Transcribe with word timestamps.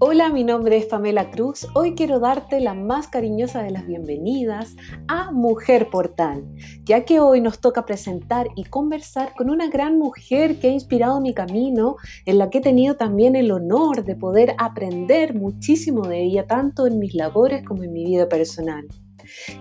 Hola, 0.00 0.30
mi 0.30 0.44
nombre 0.44 0.76
es 0.76 0.86
Pamela 0.86 1.32
Cruz. 1.32 1.66
Hoy 1.74 1.96
quiero 1.96 2.20
darte 2.20 2.60
la 2.60 2.72
más 2.72 3.08
cariñosa 3.08 3.64
de 3.64 3.72
las 3.72 3.84
bienvenidas 3.84 4.76
a 5.08 5.32
Mujer 5.32 5.88
Portal, 5.90 6.44
ya 6.84 7.04
que 7.04 7.18
hoy 7.18 7.40
nos 7.40 7.60
toca 7.60 7.84
presentar 7.84 8.46
y 8.54 8.62
conversar 8.62 9.34
con 9.34 9.50
una 9.50 9.68
gran 9.68 9.98
mujer 9.98 10.60
que 10.60 10.68
ha 10.68 10.70
inspirado 10.70 11.20
mi 11.20 11.34
camino, 11.34 11.96
en 12.26 12.38
la 12.38 12.48
que 12.48 12.58
he 12.58 12.60
tenido 12.60 12.94
también 12.94 13.34
el 13.34 13.50
honor 13.50 14.04
de 14.04 14.14
poder 14.14 14.54
aprender 14.58 15.34
muchísimo 15.34 16.06
de 16.06 16.22
ella, 16.22 16.46
tanto 16.46 16.86
en 16.86 17.00
mis 17.00 17.14
labores 17.14 17.64
como 17.64 17.82
en 17.82 17.92
mi 17.92 18.04
vida 18.04 18.28
personal. 18.28 18.86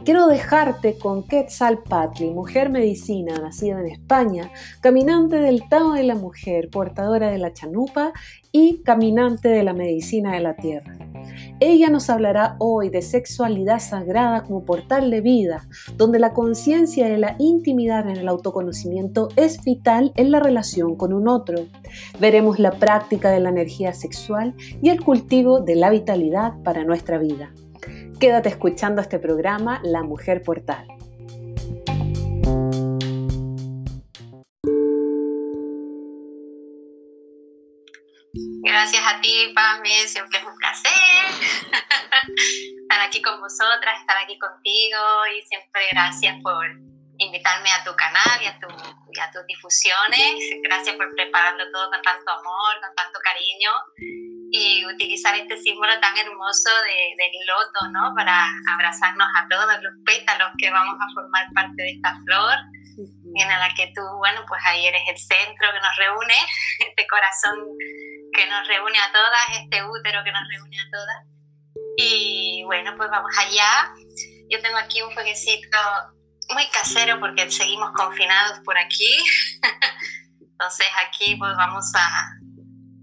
Quiero 0.04 0.28
dejarte 0.28 0.98
con 0.98 1.24
Quetzalpatli, 1.24 2.32
mujer 2.32 2.70
medicina 2.70 3.38
nacida 3.40 3.80
en 3.80 3.88
España, 3.88 4.52
caminante 4.82 5.38
del 5.38 5.68
Tao 5.70 5.94
de 5.94 6.04
la 6.04 6.16
mujer, 6.16 6.70
portadora 6.70 7.30
de 7.30 7.38
la 7.38 7.54
chanupa 7.54 8.14
y 8.52 8.82
caminante 8.84 9.50
de 9.50 9.64
la 9.64 9.74
medicina 9.74 10.34
de 10.34 10.40
la 10.42 10.56
tierra. 10.56 10.98
Ella 11.60 11.90
nos 11.90 12.10
hablará 12.10 12.56
hoy 12.60 12.90
de 12.90 13.02
sexualidad 13.02 13.80
sagrada 13.80 14.44
como 14.44 14.64
portal 14.64 15.10
de 15.10 15.22
vida, 15.22 15.68
donde 15.96 16.20
la 16.20 16.34
conciencia 16.34 17.08
de 17.08 17.18
la 17.18 17.36
intimidad 17.40 18.08
en 18.10 18.18
el 18.18 18.28
autoconocimiento 18.28 19.30
es 19.36 19.64
vital 19.64 20.12
en 20.16 20.32
la 20.32 20.40
relación 20.40 20.96
con 20.96 21.14
un 21.14 21.28
otro. 21.28 21.66
Veremos 22.20 22.60
la 22.60 22.72
práctica 22.72 23.32
de 23.32 23.40
la 23.40 23.50
energía 23.50 23.94
sexual 23.94 24.56
y 24.82 24.90
el 24.90 25.04
cultivo 25.04 25.60
de 25.60 25.76
la 25.76 25.90
vitalidad 25.90 26.54
para 26.64 26.84
nuestra 26.84 27.18
vida. 27.18 27.52
Quédate 28.20 28.50
escuchando 28.50 29.00
este 29.00 29.20
programa 29.20 29.80
La 29.84 30.02
Mujer 30.02 30.42
Portal. 30.42 30.88
Gracias 38.64 39.04
a 39.06 39.22
ti, 39.22 39.54
Pame, 39.54 40.08
siempre 40.08 40.40
es 40.40 40.46
un 40.46 40.56
placer 40.56 40.92
estar 42.82 43.02
aquí 43.08 43.22
con 43.22 43.40
vosotras, 43.40 44.00
estar 44.00 44.18
aquí 44.18 44.40
contigo 44.40 44.98
y 45.38 45.46
siempre 45.46 45.82
gracias 45.92 46.42
por 46.42 46.66
invitarme 47.20 47.70
a 47.72 47.84
tu 47.84 47.96
canal 47.96 48.42
y 48.42 48.48
a, 48.48 48.60
tu, 48.60 48.68
y 49.14 49.20
a 49.20 49.30
tus 49.32 49.46
difusiones. 49.46 50.34
Gracias 50.64 50.96
por 50.96 51.14
prepararlo 51.14 51.66
todo 51.72 51.92
con 51.92 52.02
tanto 52.02 52.32
amor, 52.32 52.82
con 52.82 52.96
tanto 52.96 53.20
cariño 53.24 53.72
y 54.52 54.86
utilizar 54.86 55.36
este 55.36 55.58
símbolo 55.58 55.92
tan 56.00 56.18
hermoso 56.18 56.70
de, 56.84 57.16
del 57.18 57.48
loto, 57.48 57.92
¿no? 57.92 58.14
Para 58.16 58.48
abrazarnos 58.74 59.28
a 59.36 59.48
todos 59.50 59.84
los 59.84 59.94
pétalos 60.06 60.50
que 60.58 60.72
vamos 60.72 60.96
a 60.96 61.14
formar 61.14 61.48
parte 61.54 61.84
de 61.84 61.92
esta 61.92 62.16
flor, 62.26 62.56
en 63.36 63.48
la 63.48 63.74
que 63.76 63.92
tú, 63.94 64.02
bueno, 64.18 64.44
pues 64.48 64.62
ahí 64.66 64.88
eres 64.88 65.02
el 65.08 65.18
centro 65.18 65.68
que 65.72 65.80
nos 65.80 65.96
reúne, 65.98 66.36
este 66.80 67.08
corazón 67.08 67.60
que 68.34 68.46
nos 68.48 68.68
reúne 68.68 68.98
a 69.00 69.12
todas, 69.12 69.62
este 69.62 69.84
útero 69.84 70.24
que 70.24 70.32
nos 70.32 70.44
reúne 70.50 70.78
a 70.80 70.90
todas. 70.92 71.38
Y 71.98 72.64
bueno, 72.66 72.94
pues 72.96 73.10
vamos 73.10 73.32
allá. 73.38 73.92
Yo 74.50 74.62
tengo 74.62 74.78
aquí 74.78 75.02
un 75.02 75.12
fueguecito 75.12 75.78
muy 76.54 76.68
casero 76.70 77.20
porque 77.20 77.50
seguimos 77.52 77.92
confinados 77.94 78.60
por 78.64 78.78
aquí. 78.78 79.18
Entonces 80.42 80.88
aquí 81.06 81.36
pues 81.36 81.56
vamos 81.56 81.92
a, 81.96 82.37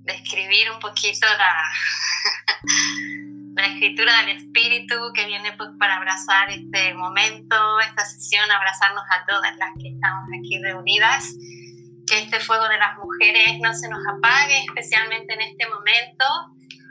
describir 0.05 0.71
un 0.71 0.79
poquito 0.79 1.27
la, 1.27 1.63
la 3.57 3.67
escritura 3.67 4.21
del 4.21 4.37
espíritu 4.37 5.13
que 5.15 5.27
viene 5.27 5.53
pues 5.57 5.71
para 5.79 5.97
abrazar 5.97 6.51
este 6.51 6.95
momento, 6.95 7.81
esta 7.81 8.05
sesión, 8.05 8.51
abrazarnos 8.51 9.05
a 9.11 9.25
todas 9.27 9.57
las 9.57 9.71
que 9.81 9.89
estamos 9.89 10.29
aquí 10.39 10.61
reunidas, 10.63 11.35
que 12.07 12.19
este 12.19 12.41
fuego 12.41 12.69
de 12.69 12.79
las 12.79 12.97
mujeres 12.99 13.59
no 13.61 13.73
se 13.75 13.89
nos 13.89 14.01
apague, 14.07 14.65
especialmente 14.67 15.35
en 15.35 15.41
este 15.41 15.67
momento 15.69 16.25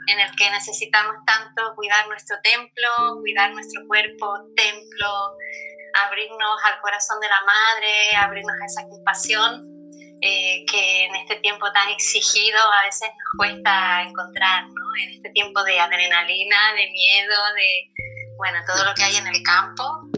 en 0.06 0.20
el 0.20 0.30
que 0.36 0.50
necesitamos 0.50 1.16
tanto 1.24 1.74
cuidar 1.76 2.06
nuestro 2.08 2.36
templo, 2.42 3.20
cuidar 3.20 3.52
nuestro 3.52 3.86
cuerpo, 3.86 4.52
templo, 4.54 5.08
abrirnos 5.94 6.60
al 6.64 6.80
corazón 6.80 7.20
de 7.20 7.28
la 7.28 7.40
madre, 7.46 8.16
abrirnos 8.16 8.56
a 8.60 8.66
esa 8.66 8.88
compasión 8.88 9.73
eh, 10.26 10.64
que 10.64 11.04
en 11.04 11.14
este 11.16 11.36
tiempo 11.36 11.70
tan 11.70 11.90
exigido 11.90 12.58
a 12.58 12.86
veces 12.86 13.10
nos 13.10 13.36
cuesta 13.36 14.02
encontrar, 14.04 14.64
¿no? 14.68 14.96
En 14.96 15.10
este 15.10 15.28
tiempo 15.28 15.62
de 15.64 15.78
adrenalina, 15.78 16.72
de 16.72 16.90
miedo, 16.90 17.34
de, 17.54 17.92
bueno, 18.38 18.58
todo 18.66 18.86
lo 18.86 18.94
que 18.94 19.04
hay 19.04 19.16
en 19.16 19.26
el 19.26 19.42
campo. 19.42 20.08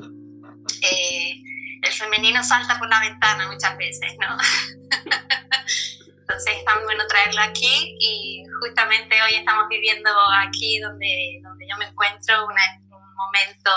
Eh, 0.80 1.42
el 1.82 1.92
femenino 1.92 2.44
salta 2.44 2.78
por 2.78 2.88
la 2.88 3.00
ventana 3.00 3.50
muchas 3.50 3.76
veces, 3.76 4.14
¿no? 4.20 4.28
Entonces 6.20 6.56
está 6.56 6.76
muy 6.76 6.84
bueno 6.84 7.04
traerlo 7.08 7.40
aquí 7.40 7.96
y 7.98 8.44
justamente 8.60 9.20
hoy 9.22 9.34
estamos 9.34 9.66
viviendo 9.68 10.10
aquí 10.38 10.78
donde, 10.78 11.40
donde 11.42 11.66
yo 11.68 11.76
me 11.78 11.86
encuentro 11.86 12.46
un 12.46 13.14
momento 13.16 13.72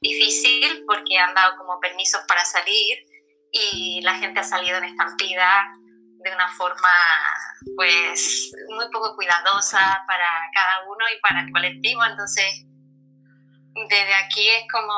difícil 0.00 0.82
porque 0.86 1.18
han 1.18 1.34
dado 1.34 1.58
como 1.58 1.78
permisos 1.78 2.22
para 2.26 2.42
salir 2.46 3.04
y 3.52 4.00
la 4.02 4.14
gente 4.16 4.40
ha 4.40 4.44
salido 4.44 4.78
en 4.78 4.84
estampida 4.84 5.72
de 6.26 6.34
una 6.34 6.48
forma 6.48 6.88
pues 7.76 8.52
muy 8.68 8.86
poco 8.90 9.14
cuidadosa 9.14 10.04
para 10.06 10.28
cada 10.52 10.84
uno 10.86 11.04
y 11.14 11.20
para 11.20 11.42
el 11.42 11.52
colectivo. 11.52 12.04
Entonces, 12.04 12.64
desde 13.88 14.14
aquí 14.14 14.48
es 14.48 14.64
como, 14.72 14.94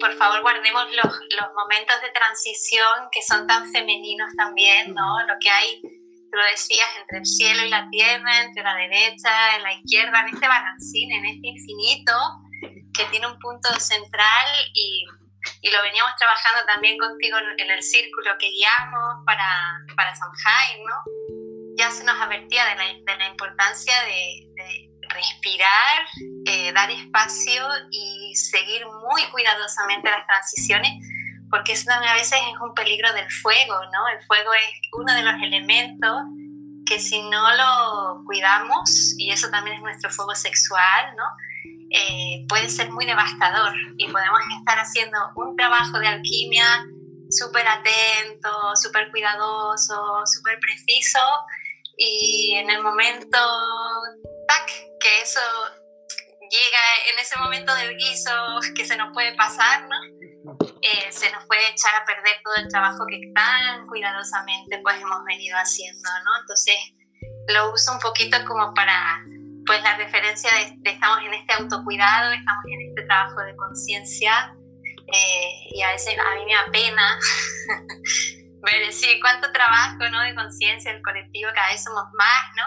por 0.00 0.12
favor, 0.14 0.40
guardemos 0.42 0.84
los, 0.96 1.12
los 1.12 1.54
momentos 1.54 2.00
de 2.02 2.10
transición 2.10 3.08
que 3.12 3.22
son 3.22 3.46
tan 3.46 3.70
femeninos 3.70 4.34
también, 4.36 4.94
¿no? 4.94 5.20
Lo 5.26 5.34
que 5.40 5.50
hay, 5.50 5.80
tú 5.82 6.36
lo 6.36 6.44
decías, 6.44 6.88
entre 7.00 7.18
el 7.18 7.26
cielo 7.26 7.64
y 7.64 7.68
la 7.68 7.88
tierra, 7.90 8.42
entre 8.42 8.62
la 8.62 8.74
derecha 8.74 9.58
y 9.58 9.62
la 9.62 9.72
izquierda, 9.74 10.20
en 10.20 10.34
este 10.34 10.48
balancín, 10.48 11.12
en 11.12 11.26
este 11.26 11.48
infinito 11.48 12.12
que 12.94 13.04
tiene 13.10 13.28
un 13.28 13.38
punto 13.38 13.68
central 13.78 14.46
y 14.74 15.04
y 15.60 15.70
lo 15.70 15.82
veníamos 15.82 16.12
trabajando 16.16 16.64
también 16.66 16.98
contigo 16.98 17.38
en 17.56 17.70
el 17.70 17.82
círculo 17.82 18.32
que 18.38 18.50
guiamos 18.50 19.24
para, 19.24 19.80
para 19.96 20.14
Samhain, 20.14 20.84
¿no? 20.84 20.96
Ya 21.76 21.90
se 21.90 22.04
nos 22.04 22.20
advertía 22.20 22.64
de 22.66 22.74
la, 22.74 22.84
de 22.84 23.18
la 23.18 23.26
importancia 23.28 23.94
de, 24.02 24.48
de 24.54 24.90
respirar, 25.08 26.06
eh, 26.46 26.72
dar 26.72 26.90
espacio 26.90 27.66
y 27.90 28.34
seguir 28.34 28.84
muy 28.86 29.22
cuidadosamente 29.30 30.10
las 30.10 30.26
transiciones, 30.26 30.92
porque 31.50 31.72
eso 31.72 31.84
también 31.86 32.12
a 32.12 32.16
veces 32.16 32.38
es 32.38 32.60
un 32.60 32.74
peligro 32.74 33.12
del 33.12 33.30
fuego, 33.30 33.74
¿no? 33.92 34.08
El 34.08 34.24
fuego 34.26 34.52
es 34.54 34.80
uno 34.92 35.14
de 35.14 35.22
los 35.22 35.34
elementos 35.42 36.22
que 36.86 36.98
si 36.98 37.22
no 37.22 37.54
lo 37.54 38.24
cuidamos, 38.24 39.14
y 39.18 39.30
eso 39.30 39.50
también 39.50 39.76
es 39.76 39.82
nuestro 39.82 40.10
fuego 40.10 40.34
sexual, 40.34 41.14
¿no? 41.16 41.24
Eh, 41.90 42.44
puede 42.48 42.68
ser 42.68 42.90
muy 42.90 43.06
devastador 43.06 43.72
y 43.96 44.08
podemos 44.08 44.40
estar 44.58 44.78
haciendo 44.78 45.18
un 45.36 45.56
trabajo 45.56 45.98
de 45.98 46.08
alquimia 46.08 46.84
súper 47.30 47.66
atento, 47.66 48.76
súper 48.76 49.10
cuidadoso, 49.10 50.22
súper 50.26 50.58
preciso 50.60 51.18
y 51.96 52.54
en 52.54 52.70
el 52.70 52.82
momento, 52.82 53.38
tac, 54.46 54.70
que 55.00 55.22
eso 55.22 55.40
llega 56.50 57.12
en 57.12 57.18
ese 57.18 57.38
momento 57.38 57.74
del 57.74 57.96
guiso 57.96 58.60
que 58.74 58.84
se 58.84 58.96
nos 58.96 59.12
puede 59.12 59.34
pasar, 59.34 59.86
¿no? 59.88 59.96
Eh, 60.80 61.10
se 61.10 61.30
nos 61.32 61.44
puede 61.46 61.68
echar 61.70 61.94
a 62.00 62.04
perder 62.04 62.40
todo 62.44 62.54
el 62.56 62.68
trabajo 62.68 63.04
que 63.08 63.20
tan 63.34 63.86
cuidadosamente 63.86 64.78
pues 64.82 65.00
hemos 65.00 65.24
venido 65.24 65.56
haciendo, 65.58 66.08
¿no? 66.24 66.40
Entonces 66.40 66.76
lo 67.48 67.72
uso 67.72 67.92
un 67.92 67.98
poquito 67.98 68.36
como 68.46 68.72
para 68.74 69.24
pues 69.68 69.82
la 69.82 69.98
referencia 69.98 70.50
de, 70.54 70.90
estamos 70.90 71.20
en 71.26 71.34
este 71.34 71.52
autocuidado, 71.52 72.32
estamos 72.32 72.64
en 72.68 72.88
este 72.88 73.02
trabajo 73.02 73.42
de 73.42 73.54
conciencia 73.54 74.56
eh, 75.12 75.50
y 75.70 75.82
a 75.82 75.92
veces 75.92 76.16
a 76.18 76.34
mí 76.36 76.46
me 76.46 76.54
da 76.54 76.66
pena 76.72 77.18
ver 78.62 78.86
decir 78.86 79.20
cuánto 79.20 79.52
trabajo 79.52 80.08
¿no? 80.10 80.22
de 80.22 80.34
conciencia 80.34 80.90
del 80.90 81.02
colectivo, 81.02 81.50
cada 81.54 81.68
vez 81.68 81.84
somos 81.84 82.04
más, 82.16 82.44
¿no? 82.56 82.64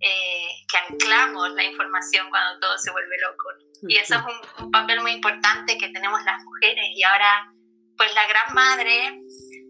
Eh, 0.00 0.48
que 0.68 0.92
anclamos 0.92 1.50
la 1.52 1.64
información 1.64 2.28
cuando 2.28 2.60
todo 2.60 2.76
se 2.76 2.90
vuelve 2.90 3.16
loco. 3.26 3.44
Y 3.88 3.96
eso 3.96 4.16
es 4.16 4.20
un, 4.20 4.64
un, 4.66 4.70
papel 4.70 5.00
muy 5.00 5.12
importante 5.12 5.78
que 5.78 5.88
tenemos 5.88 6.22
las 6.24 6.42
mujeres. 6.44 6.84
Y 6.94 7.02
ahora, 7.04 7.50
pues 7.96 8.14
la 8.14 8.26
Gran 8.26 8.54
Madre 8.54 9.18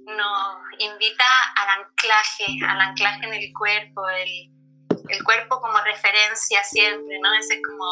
nos 0.07 0.59
invita 0.81 1.25
al 1.55 1.83
anclaje, 1.83 2.47
al 2.67 2.81
anclaje 2.81 3.27
en 3.27 3.35
el 3.35 3.53
cuerpo, 3.53 4.09
el, 4.09 4.54
el 5.09 5.23
cuerpo 5.23 5.61
como 5.61 5.79
referencia 5.83 6.63
siempre, 6.65 7.19
¿no? 7.23 7.35
Ese 7.35 7.55
es 7.55 7.61
como 7.67 7.85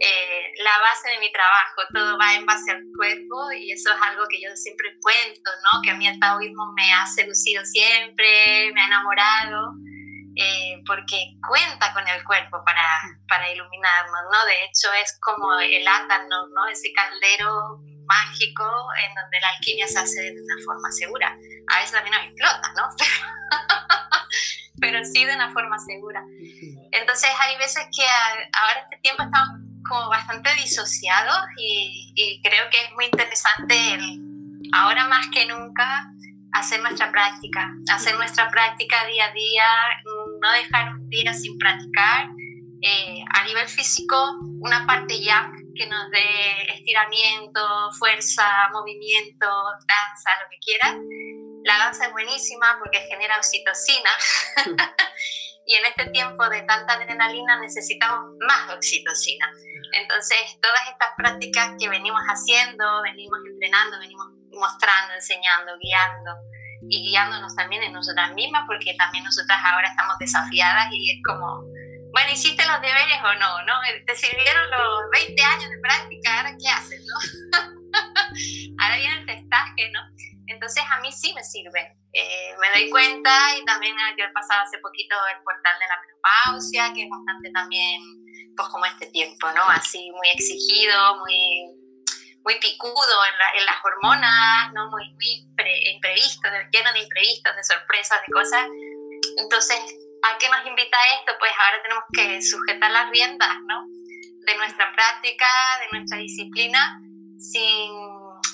eh, 0.00 0.52
la 0.62 0.78
base 0.80 1.10
de 1.10 1.18
mi 1.18 1.30
trabajo, 1.32 1.82
todo 1.92 2.18
va 2.18 2.34
en 2.34 2.46
base 2.46 2.70
al 2.70 2.82
cuerpo 2.96 3.52
y 3.52 3.72
eso 3.72 3.90
es 3.92 4.00
algo 4.02 4.24
que 4.28 4.40
yo 4.40 4.48
siempre 4.54 4.96
cuento, 5.00 5.50
¿no? 5.64 5.82
Que 5.82 5.90
a 5.90 5.94
mí 5.94 6.08
el 6.08 6.18
taoísmo 6.18 6.72
me 6.74 6.92
ha 6.92 7.06
seducido 7.06 7.64
siempre, 7.64 8.72
me 8.72 8.80
ha 8.80 8.86
enamorado, 8.86 9.74
eh, 10.36 10.80
porque 10.86 11.36
cuenta 11.46 11.92
con 11.92 12.06
el 12.08 12.24
cuerpo 12.24 12.62
para, 12.64 12.86
para 13.28 13.50
iluminarnos, 13.52 14.22
¿no? 14.32 14.44
De 14.46 14.64
hecho 14.64 14.88
es 15.02 15.18
como 15.20 15.58
el 15.60 15.86
átano, 15.86 16.48
¿no? 16.54 16.66
Ese 16.68 16.92
caldero 16.92 17.80
mágico 18.06 18.64
en 19.06 19.14
donde 19.14 19.40
la 19.40 19.48
alquimia 19.50 19.86
se 19.86 19.98
hace 19.98 20.22
de 20.22 20.42
una 20.42 20.64
forma 20.64 20.90
segura. 20.90 21.36
A 21.68 21.76
veces 21.76 21.92
también 21.92 22.16
nos 22.16 22.24
explota, 22.24 22.72
¿no? 22.76 22.88
Pero 22.98 24.09
sí 25.12 25.24
de 25.24 25.34
una 25.34 25.52
forma 25.52 25.78
segura. 25.78 26.22
Entonces 26.92 27.30
hay 27.40 27.56
veces 27.58 27.84
que 27.96 28.04
ahora 28.52 28.80
este 28.84 28.98
tiempo 29.02 29.22
estamos 29.22 29.60
como 29.88 30.08
bastante 30.08 30.50
disociados 30.54 31.36
y, 31.56 32.12
y 32.14 32.40
creo 32.42 32.68
que 32.70 32.78
es 32.84 32.92
muy 32.94 33.06
interesante 33.06 33.98
ahora 34.72 35.06
más 35.08 35.26
que 35.32 35.46
nunca 35.46 36.10
hacer 36.52 36.80
nuestra 36.80 37.10
práctica, 37.10 37.68
hacer 37.92 38.16
nuestra 38.16 38.50
práctica 38.50 39.06
día 39.06 39.26
a 39.26 39.32
día, 39.32 39.64
no 40.40 40.52
dejar 40.52 40.94
un 40.94 41.08
día 41.08 41.32
sin 41.32 41.56
practicar. 41.58 42.28
Eh, 42.82 43.22
a 43.34 43.44
nivel 43.44 43.68
físico, 43.68 44.16
una 44.60 44.86
parte 44.86 45.20
ya 45.20 45.52
que 45.74 45.86
nos 45.86 46.10
dé 46.10 46.72
estiramiento, 46.72 47.60
fuerza, 47.98 48.70
movimiento, 48.72 49.46
danza, 49.86 50.30
lo 50.42 50.48
que 50.50 50.58
quiera. 50.64 50.98
La 51.64 51.78
danza 51.78 52.06
es 52.06 52.12
buenísima 52.12 52.76
porque 52.78 53.00
genera 53.00 53.36
oxitocina. 53.36 54.10
y 55.66 55.74
en 55.74 55.84
este 55.86 56.06
tiempo 56.10 56.48
de 56.48 56.62
tanta 56.62 56.94
adrenalina 56.94 57.60
necesitamos 57.60 58.34
más 58.40 58.70
oxitocina. 58.74 59.50
Entonces, 59.92 60.58
todas 60.60 60.80
estas 60.90 61.10
prácticas 61.16 61.72
que 61.78 61.88
venimos 61.88 62.20
haciendo, 62.22 63.02
venimos 63.02 63.38
entrenando, 63.46 63.98
venimos 63.98 64.26
mostrando, 64.50 65.14
enseñando, 65.14 65.72
guiando 65.80 66.30
y 66.88 67.10
guiándonos 67.10 67.54
también 67.54 67.82
en 67.82 67.92
nosotras 67.92 68.32
mismas, 68.34 68.64
porque 68.66 68.94
también 68.94 69.24
nosotras 69.24 69.58
ahora 69.62 69.88
estamos 69.88 70.16
desafiadas 70.18 70.88
y 70.92 71.12
es 71.12 71.18
como, 71.26 71.62
bueno, 72.12 72.32
¿hiciste 72.32 72.66
los 72.66 72.80
deberes 72.80 73.18
o 73.22 73.34
no? 73.34 73.62
¿no? 73.66 73.74
¿Te 74.06 74.14
sirvieron 74.14 74.70
los 74.70 75.10
20 75.12 75.42
años 75.42 75.70
de 75.70 75.78
práctica? 75.78 76.38
¿Ahora 76.38 76.56
qué 76.58 76.68
haces? 76.68 77.04
¿no? 77.04 77.60
ahora 78.82 78.96
viene 78.96 79.20
el 79.20 79.26
testaje, 79.26 79.90
¿no? 79.92 80.00
Entonces 80.60 80.84
a 80.92 81.00
mí 81.00 81.10
sí 81.10 81.32
me 81.32 81.42
sirve. 81.42 81.96
Eh, 82.12 82.52
me 82.60 82.68
doy 82.74 82.90
cuenta 82.90 83.32
y 83.56 83.64
también 83.64 83.96
yo 84.18 84.26
he 84.26 84.32
pasado 84.32 84.60
hace 84.60 84.76
poquito 84.76 85.16
el 85.34 85.42
portal 85.42 85.72
de 85.80 85.88
la 85.88 85.96
menopausia, 86.04 86.92
que 86.92 87.04
es 87.04 87.08
bastante 87.08 87.50
también, 87.50 88.02
pues 88.54 88.68
como 88.68 88.84
este 88.84 89.06
tiempo, 89.06 89.50
¿no? 89.56 89.62
Así 89.70 90.10
muy 90.10 90.28
exigido, 90.28 91.16
muy 91.24 91.80
muy 92.44 92.58
picudo 92.60 93.16
en, 93.56 93.64
las 93.64 93.76
hormonas, 93.84 94.72
¿no? 94.72 94.90
muy, 94.90 95.04
muy 95.12 95.48
imprevisto, 95.92 96.48
lleno 96.72 96.92
de 96.92 97.00
imprevistos, 97.00 97.56
de 97.56 97.64
sorpresas, 97.64 98.20
de 98.26 98.32
cosas. 98.32 98.66
Entonces, 99.38 99.78
¿a 100.24 100.38
qué 100.38 100.48
nos 100.48 100.66
invita 100.66 100.96
esto? 101.20 101.32
Pues 101.38 101.52
ahora 101.52 101.82
tenemos 101.82 102.04
que 102.12 102.42
sujetar 102.42 102.90
las 102.90 103.10
riendas 103.10 103.56
¿no? 103.66 103.84
de 103.88 104.56
nuestra 104.56 104.92
práctica, 104.92 105.46
de 105.80 105.98
nuestra 105.98 106.18
disciplina, 106.18 107.00
sin, 107.38 107.92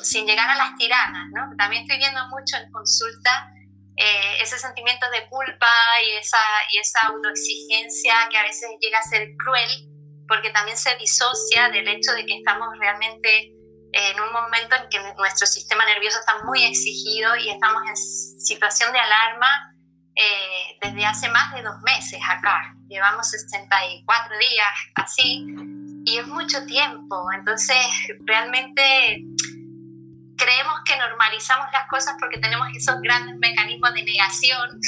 sin 0.06 0.26
llegar 0.26 0.48
a 0.48 0.56
las 0.56 0.76
tiranas. 0.76 1.28
¿no? 1.32 1.56
También 1.56 1.82
estoy 1.82 1.98
viendo 1.98 2.20
mucho 2.28 2.56
en 2.56 2.70
consulta 2.70 3.50
eh, 3.96 4.42
ese 4.42 4.58
sentimiento 4.58 5.06
de 5.10 5.26
culpa 5.28 5.70
y 6.06 6.16
esa, 6.16 6.38
y 6.72 6.78
esa 6.78 7.00
autoexigencia 7.08 8.14
que 8.30 8.38
a 8.38 8.42
veces 8.42 8.68
llega 8.80 8.98
a 8.98 9.02
ser 9.02 9.28
cruel, 9.38 9.88
porque 10.28 10.50
también 10.50 10.76
se 10.76 10.94
disocia 10.96 11.70
del 11.70 11.88
hecho 11.88 12.12
de 12.12 12.26
que 12.26 12.36
estamos 12.38 12.68
realmente 12.78 13.52
en 13.92 14.20
un 14.20 14.32
momento 14.32 14.76
en 14.76 14.88
que 14.90 14.98
nuestro 15.16 15.46
sistema 15.46 15.84
nervioso 15.86 16.18
está 16.18 16.44
muy 16.44 16.64
exigido 16.64 17.34
y 17.36 17.48
estamos 17.48 17.82
en 17.88 17.96
situación 17.96 18.92
de 18.92 18.98
alarma 18.98 19.72
eh, 20.14 20.78
desde 20.82 21.06
hace 21.06 21.28
más 21.30 21.54
de 21.54 21.62
dos 21.62 21.76
meses 21.82 22.20
acá. 22.28 22.74
Llevamos 22.88 23.30
64 23.30 24.38
días 24.38 24.68
así 24.96 25.46
y 26.04 26.18
es 26.18 26.26
mucho 26.26 26.64
tiempo. 26.66 27.26
Entonces, 27.32 27.76
realmente 28.26 29.22
creemos 30.46 30.78
que 30.84 30.96
normalizamos 30.96 31.66
las 31.72 31.88
cosas 31.88 32.14
porque 32.20 32.38
tenemos 32.38 32.68
esos 32.76 33.00
grandes 33.02 33.34
mecanismos 33.36 33.92
de 33.94 34.04
negación 34.04 34.78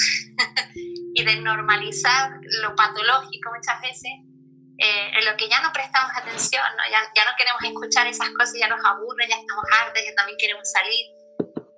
y 1.14 1.24
de 1.24 1.36
normalizar 1.36 2.30
lo 2.62 2.76
patológico 2.76 3.50
muchas 3.52 3.80
veces 3.82 4.12
eh, 4.78 5.10
en 5.18 5.24
lo 5.26 5.36
que 5.36 5.48
ya 5.48 5.60
no 5.60 5.72
prestamos 5.72 6.12
atención, 6.14 6.62
¿no? 6.76 6.84
Ya, 6.88 7.00
ya, 7.12 7.24
no 7.24 7.32
queremos 7.36 7.60
escuchar 7.64 8.06
esas 8.06 8.30
cosas, 8.30 8.54
ya 8.54 8.68
nos 8.68 8.78
aburre, 8.84 9.26
ya 9.28 9.34
estamos 9.34 9.64
hartos, 9.74 10.00
ya 10.06 10.14
también 10.14 10.38
queremos 10.38 10.70
salir. 10.70 11.06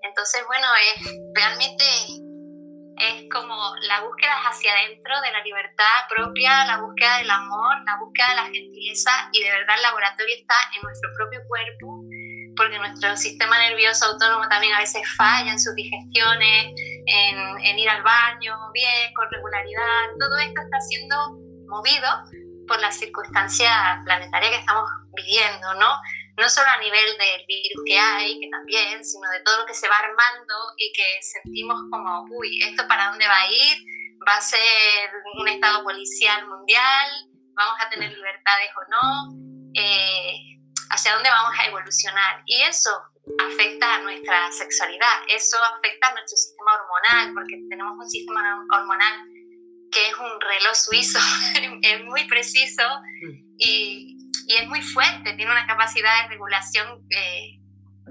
Entonces, 0.02 0.44
bueno, 0.46 0.68
es 0.76 1.08
realmente 1.34 1.84
es 3.00 3.24
como 3.32 3.56
la 3.88 4.02
búsqueda 4.02 4.36
hacia 4.44 4.72
adentro 4.74 5.18
de 5.22 5.32
la 5.32 5.42
libertad 5.42 6.04
propia, 6.10 6.66
la 6.66 6.82
búsqueda 6.82 7.16
del 7.16 7.30
amor, 7.30 7.80
la 7.86 7.96
búsqueda 7.96 8.28
de 8.28 8.36
la 8.36 8.44
gentileza 8.44 9.30
y 9.32 9.40
de 9.40 9.50
verdad 9.50 9.76
el 9.76 9.82
laboratorio 9.82 10.36
está 10.36 10.56
en 10.76 10.82
nuestro 10.82 11.08
propio 11.16 11.40
cuerpo 11.48 12.04
porque 12.60 12.78
nuestro 12.78 13.16
sistema 13.16 13.58
nervioso 13.58 14.04
autónomo 14.04 14.46
también 14.46 14.74
a 14.74 14.80
veces 14.80 15.00
falla 15.16 15.50
en 15.50 15.58
sus 15.58 15.74
digestiones, 15.74 16.74
en, 17.06 17.38
en 17.64 17.78
ir 17.78 17.88
al 17.88 18.02
baño 18.02 18.54
bien, 18.74 19.14
con 19.14 19.30
regularidad, 19.30 20.10
todo 20.20 20.36
esto 20.36 20.60
está 20.60 20.78
siendo 20.80 21.16
movido 21.68 22.06
por 22.68 22.78
la 22.82 22.92
circunstancia 22.92 24.02
planetaria 24.04 24.50
que 24.50 24.58
estamos 24.58 24.90
viviendo, 25.16 25.72
¿no? 25.80 25.88
No 26.36 26.48
solo 26.50 26.68
a 26.68 26.78
nivel 26.80 27.16
del 27.16 27.46
virus 27.48 27.82
que 27.86 27.98
hay, 27.98 28.38
que 28.38 28.50
también, 28.50 29.02
sino 29.02 29.30
de 29.30 29.40
todo 29.40 29.60
lo 29.60 29.64
que 29.66 29.72
se 29.72 29.88
va 29.88 29.96
armando 29.96 30.54
y 30.76 30.92
que 30.92 31.18
sentimos 31.22 31.80
como, 31.90 32.26
uy, 32.28 32.62
¿esto 32.62 32.86
para 32.86 33.08
dónde 33.08 33.26
va 33.26 33.40
a 33.40 33.50
ir? 33.50 33.78
¿Va 34.28 34.36
a 34.36 34.40
ser 34.42 35.10
un 35.40 35.48
estado 35.48 35.82
policial 35.82 36.46
mundial? 36.46 37.08
¿Vamos 37.54 37.76
a 37.80 37.88
tener 37.88 38.12
libertades 38.12 38.68
o 38.76 38.90
no? 38.90 39.72
Eh, 39.72 40.59
¿Hacia 40.90 41.14
dónde 41.14 41.30
vamos 41.30 41.58
a 41.58 41.66
evolucionar? 41.66 42.42
Y 42.46 42.62
eso 42.62 42.90
afecta 43.38 43.94
a 43.94 44.02
nuestra 44.02 44.50
sexualidad, 44.52 45.22
eso 45.28 45.56
afecta 45.76 46.08
a 46.08 46.12
nuestro 46.12 46.36
sistema 46.36 46.72
hormonal, 46.74 47.34
porque 47.34 47.56
tenemos 47.68 47.92
un 47.98 48.08
sistema 48.08 48.64
hormonal 48.72 49.14
que 49.90 50.08
es 50.08 50.14
un 50.14 50.40
reloj 50.40 50.74
suizo, 50.74 51.18
es 51.82 52.04
muy 52.04 52.24
preciso 52.28 52.82
mm. 53.22 53.54
y, 53.58 54.16
y, 54.46 54.56
es 54.56 54.66
muy 54.68 54.82
fuerte, 54.82 55.34
tiene 55.34 55.50
una 55.50 55.66
capacidad 55.66 56.22
de 56.22 56.28
regulación 56.28 57.06
eh, 57.10 57.58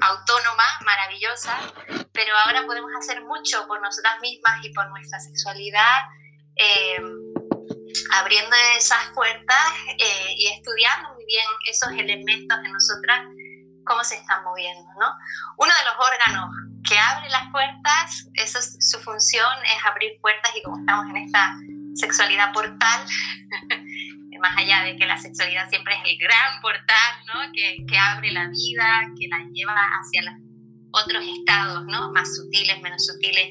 autónoma 0.02 0.66
maravillosa, 0.86 1.58
pero 2.14 2.34
ahora 2.46 2.66
podemos 2.66 2.92
hacer 2.98 3.24
mucho 3.24 3.66
por 3.68 3.82
nosotras 3.82 4.20
mismas 4.22 4.64
y 4.64 4.74
por 4.74 4.90
nuestra 4.90 5.20
sexualidad, 5.20 6.00
eh, 6.56 6.98
abriendo 8.14 8.56
esas 8.78 9.10
puertas 9.16 9.66
eh, 9.98 10.36
y 10.38 10.48
estudiando 10.48 11.14
muy 11.14 11.26
bien 11.26 11.46
esos 11.70 11.90
elementos 11.92 12.62
de 12.62 12.70
nosotras, 12.70 13.26
cómo 13.86 14.04
se 14.04 14.16
están 14.16 14.44
moviendo. 14.44 14.88
¿no? 15.00 15.08
Uno 15.58 15.72
de 15.74 15.86
los 15.86 15.96
órganos 15.98 16.50
que 16.88 16.98
abre 16.98 17.30
las 17.30 17.52
puertas, 17.52 18.30
eso 18.36 18.60
su 18.80 19.00
función 19.00 19.52
es 19.66 19.86
abrir 19.86 20.20
puertas 20.22 20.52
y 20.56 20.64
como 20.64 20.80
estamos 20.80 21.06
en 21.10 21.18
esta 21.18 21.56
sexualidad 21.96 22.54
portal, 22.54 23.06
más 24.40 24.58
allá 24.58 24.84
de 24.84 24.96
que 24.96 25.06
la 25.06 25.18
sexualidad 25.18 25.70
siempre 25.70 25.96
es 25.96 26.02
el 26.06 26.18
gran 26.18 26.62
portal, 26.62 27.14
¿no? 27.28 27.52
que, 27.52 27.98
abre 27.98 28.32
la 28.32 28.48
vida, 28.48 29.02
que 29.20 29.28
la 29.28 29.40
lleva 29.52 29.76
hacia 30.00 30.24
los 30.24 30.36
otros 30.92 31.24
estados, 31.24 31.86
¿no? 31.86 32.12
más 32.14 32.36
sutiles, 32.36 32.82
menos 32.82 33.06
sutiles, 33.06 33.48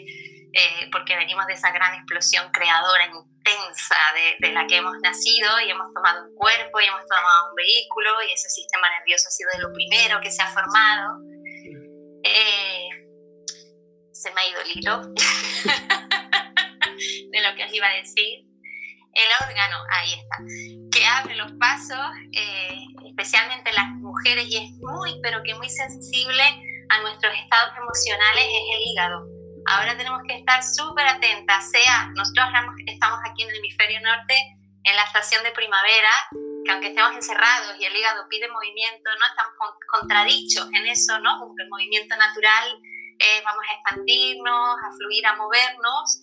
eh, 0.53 0.89
porque 0.91 1.17
venimos 1.17 1.47
de 1.47 1.53
esa 1.55 1.71
gran 1.73 1.95
explosión 1.95 2.51
creadora 2.53 3.11
de, 4.15 4.47
de, 4.47 4.53
la 4.53 4.67
que 4.67 4.77
hemos 4.77 4.97
nacido 5.03 5.61
y 5.67 5.71
hemos 5.71 5.93
tomado 5.93 6.25
un 6.25 6.35
cuerpo 6.35 6.81
y 6.81 6.85
hemos 6.85 7.05
tomado 7.07 7.51
un 7.51 7.57
vehículo 7.57 8.11
y 8.29 8.33
ese 8.33 8.49
sistema 8.49 8.89
nervioso 8.91 9.29
ha 9.29 9.31
sido 9.31 9.51
de 9.55 9.61
lo 9.61 9.73
primero 9.73 10.21
que 10.21 10.31
se 10.31 10.43
ha 10.43 10.49
formado. 10.49 11.19
Eh, 12.23 12.89
se 14.13 14.31
me 14.33 14.41
ha 14.41 14.49
ido 14.49 14.61
el 14.61 14.71
hilo 14.77 15.01
de 17.31 17.41
lo 17.41 17.55
que 17.57 17.65
os 17.65 17.73
iba 17.73 17.87
a 17.87 17.95
decir. 17.95 18.45
El 19.15 19.49
órgano, 19.49 19.77
ahí 19.91 20.13
está, 20.13 20.37
que 20.93 21.07
abre 21.07 21.35
los 21.35 21.53
pasos, 21.53 22.07
eh, 22.33 22.79
especialmente 23.09 23.73
las 23.73 23.89
mujeres, 23.97 24.47
y 24.49 24.59
es 24.59 24.71
muy, 24.79 25.19
pero 25.23 25.43
que 25.43 25.55
muy 25.55 25.69
sensible 25.69 26.43
a 26.89 27.01
nuestros 27.03 27.33
estados 27.43 27.73
emocionales, 27.77 28.45
es 28.45 28.77
el 28.77 28.83
hígado. 28.83 29.38
Ahora 29.71 29.97
tenemos 29.97 30.23
que 30.27 30.37
estar 30.37 30.63
súper 30.63 31.07
atentas, 31.07 31.71
sea, 31.71 32.09
nosotros 32.15 32.47
estamos 32.87 33.21
aquí 33.25 33.43
en 33.43 33.51
el 33.51 33.57
hemisferio 33.57 34.01
norte, 34.01 34.35
en 34.83 34.97
la 34.97 35.05
estación 35.05 35.45
de 35.45 35.51
primavera, 35.51 36.11
que 36.65 36.73
aunque 36.73 36.89
estemos 36.89 37.13
encerrados 37.13 37.77
y 37.79 37.85
el 37.85 37.95
hígado 37.95 38.27
pide 38.31 38.49
movimiento, 38.49 39.11
no 39.19 39.27
estamos 39.27 39.55
contradichos 39.93 40.69
en 40.73 40.87
eso, 40.87 41.19
¿no? 41.21 41.39
Porque 41.41 41.65
el 41.65 41.69
movimiento 41.69 42.17
natural 42.17 42.81
eh, 43.19 43.43
vamos 43.45 43.63
a 43.69 43.75
expandirnos, 43.75 44.77
a 44.79 44.91
fluir, 44.97 45.27
a 45.27 45.37
movernos, 45.37 46.23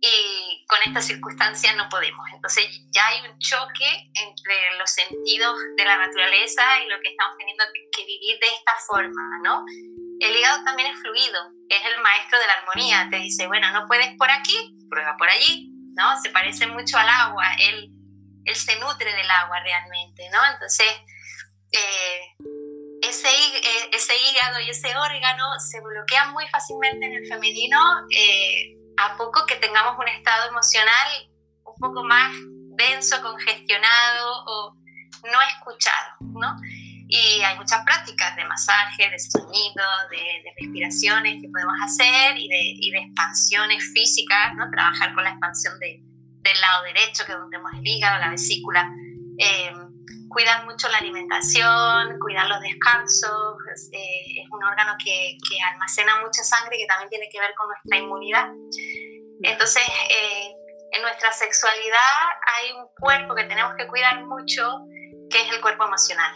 y 0.00 0.64
con 0.66 0.78
esta 0.86 1.00
circunstancia 1.00 1.74
no 1.74 1.88
podemos. 1.88 2.24
Entonces 2.32 2.66
ya 2.92 3.08
hay 3.08 3.28
un 3.28 3.38
choque 3.38 4.10
entre 4.14 4.78
los 4.78 4.90
sentidos 4.90 5.58
de 5.76 5.84
la 5.84 5.96
naturaleza 5.96 6.62
y 6.84 6.88
lo 6.88 7.00
que 7.00 7.08
estamos 7.08 7.36
teniendo 7.38 7.64
que 7.90 8.04
vivir 8.04 8.38
de 8.38 8.48
esta 8.48 8.74
forma, 8.86 9.22
¿no? 9.42 9.64
El 10.20 10.36
hígado 10.36 10.64
también 10.64 10.90
es 10.92 11.00
fluido, 11.00 11.50
es 11.68 11.80
el 11.84 12.02
maestro 12.02 12.38
de 12.38 12.46
la 12.46 12.52
armonía, 12.54 13.08
te 13.10 13.16
dice, 13.16 13.46
bueno, 13.46 13.70
no 13.72 13.86
puedes 13.86 14.16
por 14.16 14.30
aquí, 14.30 14.76
prueba 14.88 15.16
por 15.16 15.28
allí, 15.28 15.70
¿no? 15.94 16.20
Se 16.20 16.30
parece 16.30 16.66
mucho 16.66 16.98
al 16.98 17.08
agua, 17.08 17.44
él, 17.58 17.90
él 18.44 18.56
se 18.56 18.78
nutre 18.78 19.12
del 19.12 19.30
agua 19.30 19.60
realmente, 19.60 20.28
¿no? 20.30 20.38
Entonces, 20.52 20.86
eh, 21.72 22.20
ese, 23.02 23.28
eh, 23.28 23.90
ese 23.92 24.12
hígado 24.16 24.60
y 24.60 24.70
ese 24.70 24.96
órgano 24.96 25.58
se 25.58 25.80
bloquean 25.80 26.32
muy 26.32 26.46
fácilmente 26.48 27.06
en 27.06 27.12
el 27.14 27.26
femenino 27.26 27.78
eh, 28.10 28.76
a 28.96 29.16
poco 29.16 29.44
que 29.46 29.56
tengamos 29.56 29.98
un 29.98 30.08
estado 30.08 30.48
emocional 30.48 31.28
un 31.64 31.74
poco 31.78 32.04
más 32.04 32.32
denso, 32.76 33.20
congestionado 33.22 34.44
o 34.46 34.74
no 35.24 35.42
escuchado, 35.42 36.16
¿no? 36.20 36.56
Y 37.08 37.42
hay 37.42 37.56
muchas 37.58 37.84
prácticas 37.84 38.34
de 38.36 38.44
masaje, 38.44 39.10
de 39.10 39.18
sonido, 39.18 39.84
de, 40.10 40.52
respiraciones 40.58 41.42
que 41.42 41.48
podemos 41.48 41.74
hacer 41.84 42.36
y 42.36 42.48
de, 42.48 42.60
y 42.80 42.90
de, 42.90 42.98
expansiones 42.98 43.92
físicas, 43.92 44.54
¿no? 44.56 44.70
Trabajar 44.70 45.14
con 45.14 45.24
la 45.24 45.30
expansión 45.30 45.78
de, 45.80 46.00
del 46.44 46.60
lado 46.60 46.84
derecho, 46.84 47.24
que 47.26 47.32
es 47.32 47.38
donde 47.38 47.56
tenemos 47.56 47.72
el 47.74 47.86
hígado, 47.86 48.20
la 48.20 48.30
vesícula. 48.30 48.90
Eh, 49.38 49.72
cuidar 50.28 50.64
mucho 50.64 50.88
la 50.88 50.98
alimentación, 50.98 52.18
cuidar 52.20 52.46
los 52.48 52.60
descansos. 52.60 53.56
Eh, 53.92 54.42
es 54.42 54.50
un 54.50 54.62
órgano 54.64 54.94
que, 55.02 55.36
que, 55.48 55.56
almacena 55.72 56.20
mucha 56.20 56.42
sangre 56.42 56.76
que 56.76 56.86
también 56.86 57.10
tiene 57.10 57.28
que 57.30 57.40
ver 57.40 57.54
con 57.56 57.68
nuestra 57.68 57.98
inmunidad. 57.98 58.48
Entonces, 59.42 59.82
eh, 60.10 60.52
en 60.92 61.02
nuestra 61.02 61.32
sexualidad 61.32 62.22
hay 62.56 62.72
un 62.72 62.86
cuerpo 62.98 63.34
que 63.34 63.44
tenemos 63.44 63.74
que 63.76 63.86
cuidar 63.86 64.24
mucho, 64.24 64.80
que 65.30 65.40
es 65.40 65.52
el 65.52 65.60
cuerpo 65.60 65.84
emocional. 65.84 66.34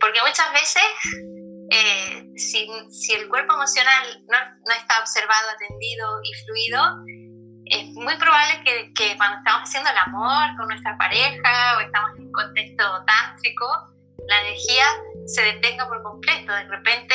Porque 0.00 0.20
muchas 0.20 0.52
veces, 0.52 0.82
eh, 1.70 2.26
si, 2.36 2.68
si, 2.90 3.12
el 3.14 3.28
cuerpo 3.28 3.54
emocional 3.54 4.24
no, 4.28 4.38
no, 4.66 4.74
está 4.74 5.00
observado, 5.00 5.50
atendido 5.50 6.20
y 6.22 6.34
fluido, 6.44 6.82
es 7.66 7.84
muy 7.94 8.16
probable 8.16 8.62
que, 8.64 8.92
que, 8.94 9.16
cuando 9.16 9.38
estamos 9.38 9.68
haciendo 9.68 9.90
el 9.90 9.98
amor 9.98 10.56
con 10.56 10.68
nuestra 10.68 10.96
pareja 10.96 11.76
o 11.76 11.80
estamos 11.80 12.10
en 12.16 12.26
un 12.26 12.32
contexto 12.32 12.84
tántrico, 13.06 13.66
la 14.26 14.40
energía 14.42 14.84
se 15.26 15.42
detenga 15.42 15.86
por 15.88 16.02
completo. 16.02 16.52
De 16.52 16.68
repente 16.68 17.14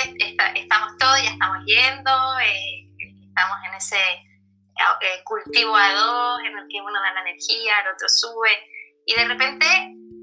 estamos 0.55 0.97
todos, 0.97 1.21
ya 1.21 1.29
estamos 1.29 1.57
yendo, 1.65 2.11
eh, 2.39 2.89
estamos 3.27 3.57
en 3.67 3.73
ese 3.75 3.97
eh, 3.97 5.23
cultivo 5.23 5.75
a 5.75 5.93
dos, 5.93 6.39
en 6.45 6.57
el 6.57 6.67
que 6.69 6.81
uno 6.81 6.99
da 7.01 7.13
la 7.13 7.21
energía, 7.21 7.79
el 7.81 7.93
otro 7.93 8.09
sube, 8.09 8.51
y 9.05 9.15
de 9.15 9.25
repente 9.25 9.65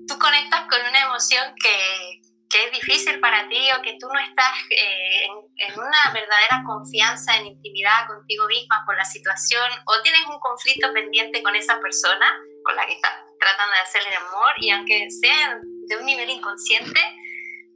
tú 0.09 0.19
conectas 0.19 0.63
con 0.69 0.81
una 0.89 1.03
emoción 1.03 1.55
que, 1.63 2.20
que 2.51 2.65
es 2.65 2.73
difícil 2.73 3.21
para 3.21 3.49
ti 3.49 3.69
o 3.79 3.81
que 3.81 3.97
tú 3.99 4.09
no 4.13 4.19
estás 4.19 4.53
eh, 4.71 5.25
en, 5.57 5.79
una 5.79 6.13
verdadera 6.13 6.63
confianza, 6.67 7.37
en 7.37 7.47
intimidad 7.47 8.09
contigo 8.09 8.47
misma 8.49 8.83
por 8.85 8.97
la 8.97 9.05
situación 9.05 9.71
o 9.87 10.03
tienes 10.03 10.23
un 10.27 10.41
conflicto 10.41 10.93
pendiente 10.93 11.43
con 11.45 11.55
esa 11.55 11.79
persona 11.81 12.27
con 12.65 12.75
la 12.75 12.85
que 12.87 12.95
estás 12.95 13.13
tratando 13.39 13.73
de 13.73 13.81
hacerle 13.81 14.17
amor 14.17 14.53
y 14.59 14.71
aunque 14.71 15.07
sea 15.11 15.59
de 15.89 15.97
un 15.97 16.05
nivel 16.05 16.29
inconsciente, 16.29 17.01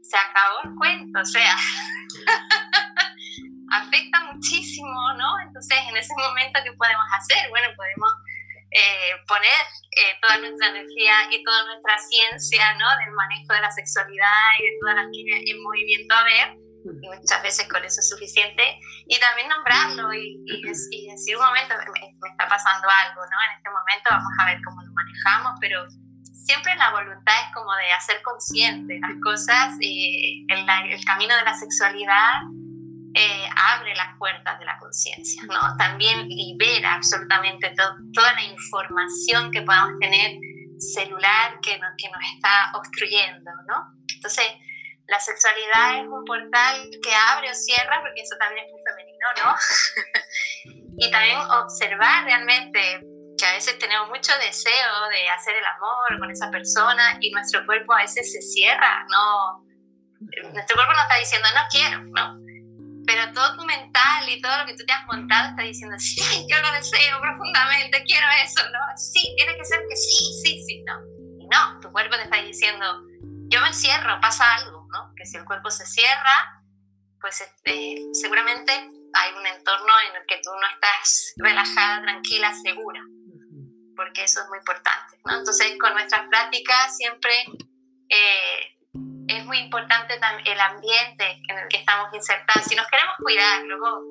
se 0.02 0.16
acabó 0.16 0.59
el 0.64 0.75
cuento, 0.76 1.21
o 1.21 1.25
sea, 1.25 1.57
afecta 3.71 4.25
muchísimo, 4.33 5.14
¿no? 5.16 5.40
Entonces, 5.47 5.78
en 5.88 5.97
ese 5.97 6.12
momento, 6.19 6.61
¿qué 6.62 6.73
podemos 6.73 7.07
hacer? 7.19 7.49
Bueno, 7.49 7.69
podemos 7.76 8.12
eh, 8.75 9.14
poner 9.28 9.62
eh, 9.95 10.19
toda 10.21 10.38
nuestra 10.38 10.69
energía 10.69 11.31
y 11.31 11.45
toda 11.45 11.64
nuestra 11.66 11.97
ciencia 11.99 12.75
¿no? 12.75 12.90
del 12.99 13.12
manejo 13.14 13.54
de 13.54 13.61
la 13.61 13.71
sexualidad 13.71 14.50
y 14.59 14.62
de 14.64 14.76
todas 14.81 14.97
las 14.97 15.07
líneas 15.14 15.43
en 15.47 15.62
movimiento 15.62 16.12
a 16.14 16.25
ver, 16.25 16.49
y 16.85 17.07
muchas 17.07 17.40
veces 17.40 17.69
con 17.69 17.85
eso 17.85 18.00
es 18.00 18.09
suficiente, 18.09 18.81
y 19.07 19.19
también 19.21 19.49
nombrarlo 19.49 20.12
y, 20.12 20.43
y, 20.45 21.07
decir 21.07 21.37
un 21.37 21.47
momento, 21.47 21.75
me, 21.95 22.28
está 22.28 22.49
pasando 22.49 22.88
algo, 22.90 23.23
¿no? 23.23 23.37
en 23.47 23.57
este 23.57 23.71
momento 23.71 24.11
vamos 24.11 24.33
a 24.40 24.45
ver 24.47 24.59
cómo 24.66 24.83
lo 24.83 24.93
manejamos, 24.93 25.52
pero 25.61 25.87
siempre 26.35 26.75
la 26.75 26.90
voluntad 26.90 27.35
es 27.47 27.54
como 27.54 27.73
de 27.76 27.93
hacer 27.93 28.21
consciente 28.23 28.99
las 29.00 29.14
cosas, 29.23 29.73
y 29.81 30.47
el, 30.50 30.66
el 30.90 31.04
camino 31.04 31.37
de 31.37 31.45
la 31.45 31.54
sexualidad 31.54 32.43
eh, 33.14 33.49
abre 33.56 33.94
las 33.94 34.18
puertas 34.18 34.59
de 34.59 34.64
la 34.64 34.76
conciencia, 34.78 35.42
¿no? 35.44 35.76
También 35.78 36.26
libera 36.28 36.94
absolutamente 36.94 37.73
toda 38.12 38.33
la 38.33 38.42
información 38.42 39.52
que 39.52 39.62
podamos 39.62 39.99
tener 40.00 40.33
celular 40.78 41.61
que 41.62 41.78
nos, 41.78 41.90
que 41.97 42.11
nos 42.11 42.21
está 42.35 42.73
obstruyendo, 42.75 43.50
¿no? 43.68 43.94
Entonces, 44.14 44.44
la 45.06 45.21
sexualidad 45.21 46.00
es 46.00 46.09
un 46.09 46.25
portal 46.25 46.90
que 47.02 47.14
abre 47.14 47.50
o 47.50 47.54
cierra, 47.54 48.00
porque 48.00 48.23
eso 48.23 48.37
también 48.38 48.66
es 48.66 48.73
muy 48.73 48.80
femenino, 48.83 49.26
¿no? 49.44 49.54
y 50.99 51.11
también 51.11 51.38
observar 51.38 52.25
realmente 52.25 53.00
que 53.38 53.47
a 53.47 53.52
veces 53.52 53.78
tenemos 53.78 54.09
mucho 54.09 54.33
deseo 54.38 55.09
de 55.11 55.28
hacer 55.28 55.54
el 55.56 55.64
amor 55.64 56.18
con 56.18 56.30
esa 56.30 56.50
persona 56.50 57.16
y 57.21 57.30
nuestro 57.30 57.64
cuerpo 57.66 57.92
a 57.94 57.99
veces 57.99 58.33
se 58.33 58.40
cierra, 58.40 59.04
¿no? 59.09 59.64
Nuestro 60.52 60.76
cuerpo 60.76 60.92
nos 60.94 61.02
está 61.02 61.18
diciendo, 61.18 61.49
no 61.54 61.62
quiero, 61.71 62.00
¿no? 62.04 62.43
Pero 63.06 63.32
todo 63.32 63.56
tu 63.56 63.64
mental 63.64 64.28
y 64.28 64.40
todo 64.40 64.58
lo 64.58 64.66
que 64.66 64.76
tú 64.76 64.84
te 64.87 64.92
has 64.92 65.06
montado 65.06 65.50
está 65.50 65.62
diciendo, 65.62 65.96
sí, 65.99 66.20
yo 66.49 66.61
lo 66.61 66.73
deseo 66.73 67.20
profundamente, 67.20 68.02
quiero 68.04 68.26
eso, 68.44 68.62
¿no? 68.70 68.78
Sí, 68.96 69.34
tiene 69.37 69.56
que 69.56 69.64
ser 69.64 69.80
que 69.88 69.96
sí, 69.96 70.42
sí, 70.42 70.64
sí, 70.66 70.82
¿no? 70.84 71.00
Y 71.38 71.46
no, 71.46 71.80
tu 71.80 71.90
cuerpo 71.92 72.16
te 72.16 72.23
está 72.23 72.42
diciendo, 72.42 73.02
yo 73.49 73.61
me 73.61 73.68
encierro, 73.68 74.20
pasa 74.20 74.54
algo, 74.54 74.87
¿no? 74.92 75.12
Que 75.16 75.26
si 75.26 75.37
el 75.37 75.44
cuerpo 75.44 75.70
se 75.70 75.87
cierra, 75.87 76.62
pues 77.20 77.40
este, 77.40 77.96
seguramente 78.12 78.73
hay 78.73 79.32
un 79.38 79.46
entorno 79.46 79.92
en 80.08 80.16
el 80.20 80.26
que 80.26 80.40
tú 80.42 80.50
no 80.50 80.66
estás 80.75 81.34
relajada, 81.37 82.02
tranquila, 82.02 82.52
segura, 82.54 83.00
porque 83.96 84.25
eso 84.25 84.40
es 84.40 84.49
muy 84.49 84.58
importante, 84.58 85.18
¿no? 85.25 85.38
Entonces, 85.38 85.76
con 85.78 85.92
nuestras 85.92 86.28
prácticas 86.28 86.96
siempre... 86.96 87.32
Eh, 88.08 88.74
es 89.28 89.44
muy 89.44 89.58
importante 89.58 90.14
el 90.44 90.60
ambiente 90.60 91.40
en 91.48 91.58
el 91.58 91.68
que 91.68 91.78
estamos 91.78 92.12
insertados. 92.12 92.64
Si 92.66 92.74
nos 92.76 92.86
queremos 92.88 93.14
cuidar, 93.22 93.62
luego, 93.64 94.02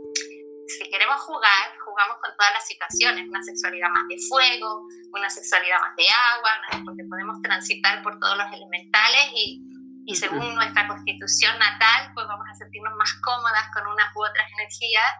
si 0.67 0.89
queremos 0.89 1.21
jugar, 1.21 1.77
jugamos 1.85 2.17
con 2.21 2.31
todas 2.37 2.53
las 2.53 2.67
situaciones, 2.67 3.27
una 3.27 3.43
sexualidad 3.43 3.89
más 3.89 4.07
de 4.07 4.17
fuego, 4.27 4.87
una 5.11 5.29
sexualidad 5.29 5.79
más 5.79 5.95
de 5.95 6.05
agua, 6.09 6.51
porque 6.85 7.03
podemos 7.09 7.41
transitar 7.41 8.01
por 8.01 8.19
todos 8.19 8.37
los 8.37 8.47
elementales 8.53 9.29
y, 9.33 9.61
y 10.05 10.15
según 10.15 10.55
nuestra 10.55 10.87
constitución 10.87 11.57
natal, 11.59 12.11
pues 12.13 12.27
vamos 12.27 12.47
a 12.49 12.55
sentirnos 12.55 12.93
más 12.95 13.13
cómodas 13.21 13.69
con 13.73 13.87
unas 13.87 14.15
u 14.15 14.23
otras 14.23 14.51
energías. 14.59 15.11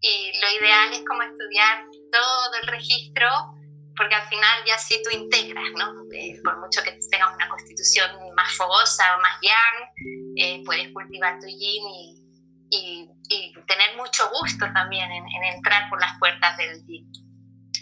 Y 0.00 0.32
lo 0.40 0.48
ideal 0.60 0.92
es 0.92 1.04
como 1.06 1.22
estudiar 1.22 1.84
todo 2.12 2.54
el 2.62 2.68
registro 2.68 3.55
porque 3.96 4.14
al 4.14 4.28
final 4.28 4.64
ya 4.66 4.76
sí 4.78 5.00
tú 5.02 5.16
integras, 5.16 5.64
¿no? 5.76 6.04
Eh, 6.12 6.38
por 6.44 6.60
mucho 6.60 6.82
que 6.82 6.98
tengas 7.10 7.34
una 7.34 7.48
constitución 7.48 8.10
más 8.34 8.52
fogosa 8.54 9.16
o 9.16 9.20
más 9.20 9.38
yang, 9.40 10.36
eh, 10.36 10.62
puedes 10.64 10.92
cultivar 10.92 11.38
tu 11.40 11.46
yin 11.46 11.82
y, 11.88 13.08
y, 13.28 13.52
tener 13.66 13.96
mucho 13.96 14.28
gusto 14.40 14.66
también 14.72 15.10
en, 15.10 15.24
entrar 15.54 15.88
por 15.88 16.00
las 16.00 16.18
puertas 16.18 16.56
del 16.58 16.84
yin. 16.86 17.10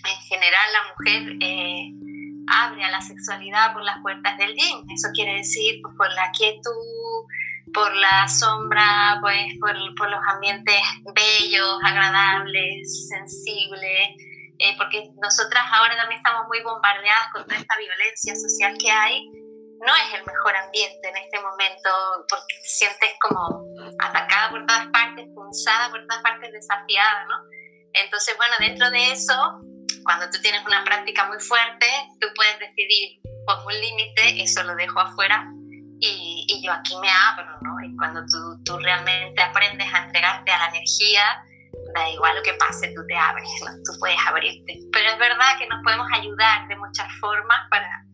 En 0.07 0.21
general 0.29 0.73
la 0.73 0.83
mujer 0.93 1.37
eh, 1.41 1.91
abre 2.49 2.85
a 2.85 2.91
la 2.91 3.01
sexualidad 3.01 3.73
por 3.73 3.83
las 3.83 3.99
puertas 4.01 4.39
del 4.39 4.55
yin, 4.55 4.85
eso 4.91 5.09
quiere 5.13 5.37
decir 5.37 5.81
pues, 5.83 5.95
por 5.97 6.13
la 6.13 6.31
quietud, 6.31 7.27
por 7.73 7.95
la 7.97 8.29
sombra, 8.29 9.19
pues 9.21 9.59
por, 9.59 9.75
por 9.97 10.11
los 10.11 10.21
ambientes 10.27 10.81
bellos, 11.15 11.79
agradables, 11.83 13.09
sensibles, 13.09 14.34
eh, 14.59 14.75
porque 14.79 15.11
nosotras 15.21 15.65
ahora 15.73 15.97
también 15.97 16.19
estamos 16.19 16.47
muy 16.49 16.63
bombardeadas 16.63 17.29
con 17.33 17.45
toda 17.45 17.57
esta 17.57 17.77
violencia 17.77 18.35
social 18.37 18.77
que 18.79 18.91
hay, 18.91 19.31
no 19.87 19.95
es 19.97 20.15
el 20.15 20.25
mejor 20.25 20.57
ambiente 20.57 21.09
en 21.09 21.17
este 21.17 21.41
momento 21.41 21.91
porque 22.29 22.55
te 22.63 22.69
sientes 22.69 23.11
como 23.21 23.65
atacada 23.99 24.51
por 24.51 24.67
todas 24.67 24.87
partes, 24.89 25.27
punzada 25.35 25.91
por 25.91 26.01
todas 26.07 26.23
partes, 26.23 26.53
desafiada, 26.53 27.25
¿no? 27.27 27.37
Entonces, 27.93 28.37
bueno, 28.37 28.55
dentro 28.59 28.91
de 28.91 29.13
eso, 29.13 29.35
cuando 30.05 30.29
tú 30.31 30.41
tienes 30.41 30.65
una 30.67 30.85
práctica 30.85 31.27
muy 31.27 31.39
fuerte, 31.39 31.87
tú 32.21 32.29
puedes 32.35 32.59
decidir, 32.59 33.21
pongo 33.47 33.67
un 33.67 33.81
límite, 33.81 34.43
eso 34.43 34.63
lo 34.63 34.75
dejo 34.75 35.01
afuera 35.01 35.47
y, 36.01 36.47
y, 36.49 36.65
yo 36.65 36.73
aquí 36.73 36.97
me 36.97 37.09
abro, 37.11 37.59
¿no? 37.63 37.81
Y 37.85 37.97
cuando 37.97 38.25
tú, 38.27 38.63
tú 38.65 38.79
realmente 38.79 39.41
aprendes 39.43 39.93
a 39.93 40.05
entregarte 40.05 40.51
a 40.51 40.59
la 40.59 40.69
energía, 40.69 41.23
da 41.95 42.11
igual 42.11 42.37
lo 42.37 42.43
que 42.43 42.55
pase, 42.55 42.93
tú 42.95 43.07
te 43.07 43.17
abres, 43.17 43.49
tú 43.87 43.99
puedes 43.99 44.19
abrirte. 44.27 44.81
Pero 44.93 45.11
es 45.11 45.19
verdad 45.19 45.59
que 45.59 45.67
nos 45.69 45.83
podemos 45.83 46.07
ayudar 46.13 46.67
de 46.69 46.77
muchas 46.77 47.09
formas 47.21 47.61
para, 47.71 48.05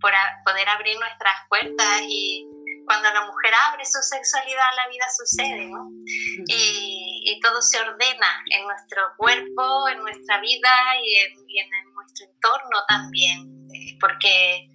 para 0.00 0.18
poder 0.44 0.68
abrir 0.68 0.98
nuestras 0.98 1.34
puertas 1.48 2.02
y 2.02 2.46
cuando 2.84 3.08
la 3.12 3.24
mujer 3.24 3.52
abre 3.70 3.84
su 3.84 4.02
sexualidad, 4.02 4.66
la 4.76 4.88
vida 4.88 5.06
sucede, 5.16 5.66
¿no? 5.66 5.88
Y, 6.48 7.22
y 7.24 7.40
todo 7.40 7.62
se 7.62 7.80
ordena 7.80 8.44
en 8.46 8.66
nuestro 8.66 9.02
cuerpo, 9.16 9.88
en 9.88 10.00
nuestra 10.00 10.40
vida 10.40 10.70
y 11.02 11.16
en, 11.18 11.32
en 11.64 11.94
nuestro 11.94 12.26
entorno 12.26 12.78
también, 12.88 13.68
eh, 13.72 13.96
porque 14.00 14.68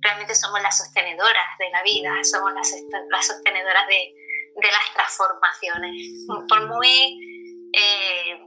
realmente 0.00 0.34
somos 0.34 0.62
las 0.62 0.78
sostenedoras 0.78 1.58
de 1.58 1.70
la 1.70 1.82
vida, 1.82 2.10
somos 2.24 2.52
las, 2.54 2.72
las 3.10 3.26
sostenedoras 3.26 3.86
de, 3.86 4.14
de 4.56 4.68
las 4.72 4.94
transformaciones. 4.94 6.26
Por 6.48 6.66
muy 6.68 7.37
eh, 7.72 8.40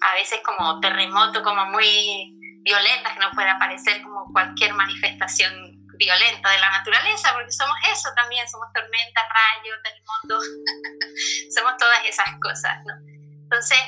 a 0.00 0.14
veces 0.14 0.40
como 0.44 0.80
terremoto, 0.80 1.42
como 1.42 1.66
muy 1.66 2.36
violentas, 2.62 3.14
que 3.14 3.20
no 3.20 3.30
puede 3.32 3.48
aparecer 3.48 4.02
como 4.02 4.26
cualquier 4.32 4.74
manifestación 4.74 5.80
violento 5.96 6.48
de 6.48 6.58
la 6.58 6.70
naturaleza, 6.70 7.32
porque 7.34 7.52
somos 7.52 7.76
eso 7.92 8.08
también, 8.16 8.48
somos 8.48 8.68
tormenta, 8.72 9.20
rayo, 9.28 9.74
terremoto, 9.84 10.40
somos 11.54 11.76
todas 11.76 12.04
esas 12.06 12.40
cosas, 12.40 12.78
¿no? 12.86 12.94
Entonces, 13.42 13.78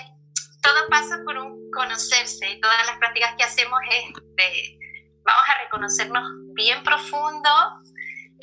todo 0.62 0.86
pasa 0.88 1.18
por 1.24 1.38
un 1.38 1.70
conocerse 1.70 2.50
y 2.50 2.60
todas 2.60 2.86
las 2.86 2.98
prácticas 2.98 3.34
que 3.36 3.44
hacemos 3.44 3.80
es 3.90 4.04
de, 4.36 4.78
vamos 5.24 5.44
a 5.48 5.58
reconocernos 5.64 6.22
bien 6.54 6.82
profundo 6.84 7.50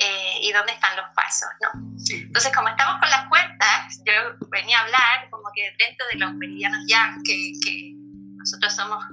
eh, 0.02 0.40
y 0.42 0.52
dónde 0.54 0.72
están 0.72 0.96
los 0.96 1.08
pasos, 1.14 1.50
¿no? 1.62 1.70
Entonces, 2.10 2.56
como 2.56 2.70
estamos 2.70 3.00
con 3.00 3.10
las 3.10 3.28
puertas, 3.28 4.02
yo 4.06 4.14
venía 4.50 4.80
a 4.80 4.84
hablar 4.84 5.30
como 5.30 5.50
que 5.54 5.76
dentro 5.78 6.06
de 6.12 6.20
los 6.20 6.34
meridianos 6.36 6.86
yang, 6.88 7.22
que, 7.24 7.52
que 7.64 7.94
nosotros 8.38 8.74
somos 8.74 9.04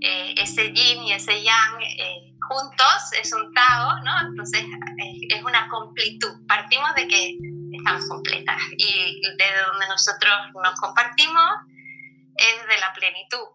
eh, 0.00 0.34
ese 0.36 0.72
yin 0.72 1.04
y 1.04 1.12
ese 1.12 1.42
yang 1.42 1.80
eh, 1.80 2.34
juntos, 2.40 3.12
es 3.20 3.32
un 3.32 3.54
Tao, 3.54 4.00
¿no? 4.02 4.28
Entonces, 4.28 4.64
es 5.28 5.42
una 5.44 5.68
completud. 5.68 6.44
Partimos 6.48 6.92
de 6.96 7.06
que 7.06 7.38
estamos 7.72 8.08
completas 8.08 8.60
y 8.76 9.20
de 9.20 9.44
donde 9.66 9.86
nosotros 9.88 10.32
nos 10.54 10.80
compartimos 10.80 11.50
es 12.36 12.66
de 12.66 12.78
la 12.78 12.92
plenitud. 12.92 13.46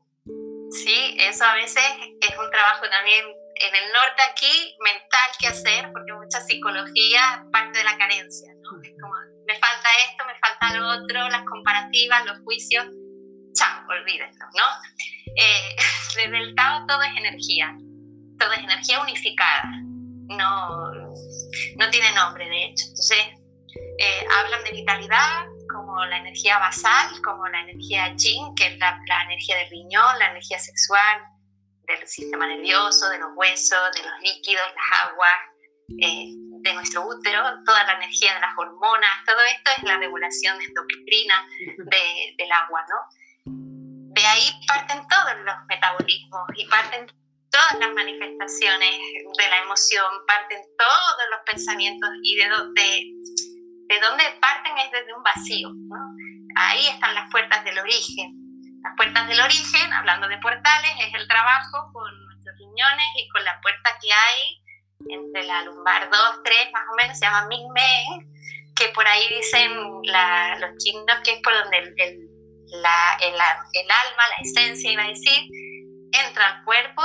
Sí, 0.72 1.18
eso 1.20 1.46
a 1.46 1.56
veces 1.56 1.84
es 2.22 2.38
un 2.38 2.50
trabajo 2.50 2.90
también 2.90 3.26
en 3.60 3.76
el 3.76 3.94
norte 3.94 4.22
aquí 4.32 4.76
mental 4.84 5.30
que 5.40 5.48
hacer, 5.48 5.92
porque 5.92 6.14
mucha 6.14 6.42
psicología 6.42 7.46
parte 7.52 7.80
de 7.80 7.84
la 7.84 7.98
carencia, 7.98 8.52
¿no? 8.62 8.82
Es 8.82 8.92
como, 9.02 9.14
me 9.48 9.54
falta 9.60 9.90
esto, 10.10 10.26
me 10.26 10.38
falta 10.40 10.78
lo 10.78 10.88
otro, 10.88 11.30
las 11.30 11.44
comparativas, 11.46 12.26
los 12.26 12.40
juicios, 12.40 12.86
chao, 13.54 13.86
olvídenlo, 13.88 14.46
¿no? 14.58 14.66
Eh, 15.36 15.76
desde 16.16 16.38
el 16.38 16.56
Tao 16.56 16.86
todo 16.88 17.02
es 17.02 17.18
energía, 17.18 17.76
todo 18.40 18.52
es 18.54 18.60
energía 18.60 19.02
unificada, 19.02 19.72
no, 20.28 20.92
no 21.78 21.90
tiene 21.90 22.12
nombre 22.14 22.48
de 22.50 22.66
hecho. 22.66 22.86
Entonces, 22.88 23.26
eh, 24.00 24.26
hablan 24.40 24.64
de 24.64 24.72
vitalidad 24.72 25.46
como 25.72 26.06
la 26.06 26.18
energía 26.18 26.60
basal, 26.60 27.22
como 27.24 27.48
la 27.48 27.62
energía 27.62 28.14
yin, 28.16 28.56
que 28.56 28.68
es 28.68 28.78
la, 28.78 29.00
la 29.08 29.24
energía 29.24 29.58
del 29.58 29.70
riñón, 29.70 30.20
la 30.20 30.32
energía 30.32 30.60
sexual, 30.60 31.22
del 31.88 32.08
sistema 32.08 32.48
nervioso, 32.48 33.10
de 33.10 33.20
los 33.20 33.30
huesos, 33.36 33.80
de 33.96 34.04
los 34.04 34.20
líquidos, 34.22 34.64
las 34.76 35.10
aguas, 35.10 35.38
eh, 36.02 36.34
de 36.62 36.74
nuestro 36.74 37.08
útero, 37.08 37.42
toda 37.66 37.84
la 37.86 37.94
energía 37.94 38.34
de 38.34 38.42
las 38.42 38.58
hormonas, 38.58 39.24
todo 39.26 39.40
esto 39.56 39.72
es 39.78 39.84
la 39.84 39.98
regulación 39.98 40.60
endocrina 40.62 41.48
de, 41.78 42.36
del 42.38 42.52
agua, 42.52 42.86
¿no? 42.90 42.96
De 44.14 44.26
ahí 44.26 44.52
parten 44.68 45.08
todos 45.08 45.34
los 45.46 45.56
metabolismos 45.70 46.42
y 46.56 46.66
parten 46.66 47.08
todas 47.50 47.80
las 47.80 47.94
manifestaciones 47.94 48.92
de 49.38 49.50
la 49.50 49.58
emoción, 49.64 50.06
parten 50.28 50.60
todos 50.78 51.30
los 51.32 51.40
pensamientos 51.46 52.10
y 52.22 52.36
de, 52.36 52.50
de, 52.50 53.96
de 53.96 54.02
dónde 54.02 54.24
parten 54.42 54.78
es 54.80 54.92
desde 54.92 55.14
un 55.14 55.24
vacío, 55.24 55.70
¿no? 55.74 55.98
Ahí 56.56 56.88
están 56.88 57.14
las 57.14 57.32
puertas 57.32 57.64
del 57.64 57.80
origen 57.80 58.47
las 58.84 58.96
puertas 58.96 59.28
del 59.28 59.40
origen, 59.40 59.94
hablando 59.94 60.28
de 60.28 60.38
portales, 60.38 60.92
es 61.00 61.14
el 61.14 61.28
trabajo 61.28 61.92
con 61.94 62.26
nuestros 62.26 62.56
riñones 62.58 63.06
y 63.18 63.28
con 63.30 63.44
la 63.44 63.60
puerta 63.62 63.98
que 64.02 64.12
hay 64.12 64.64
entre 65.10 65.44
la 65.44 65.64
lumbar 65.64 66.10
2, 66.10 66.20
3 66.44 66.72
más 66.74 66.84
o 66.92 66.96
menos, 66.96 67.18
se 67.18 67.26
llama 67.26 67.48
Ming 67.48 67.68
que 68.76 68.90
por 68.90 69.08
ahí 69.08 69.28
dicen 69.30 69.72
los 69.74 70.78
chinos 70.78 71.20
que 71.24 71.34
es 71.34 71.42
por 71.42 71.54
donde 71.54 71.78
el, 71.80 71.94
el, 71.98 72.20
la, 72.82 73.18
el, 73.22 73.34
el, 73.34 73.92
alma, 73.92 74.24
la 74.30 74.44
esencia, 74.44 74.92
iba 74.92 75.04
a 75.04 75.08
decir, 75.08 75.50
entra 76.12 76.48
al 76.48 76.64
cuerpo 76.64 77.02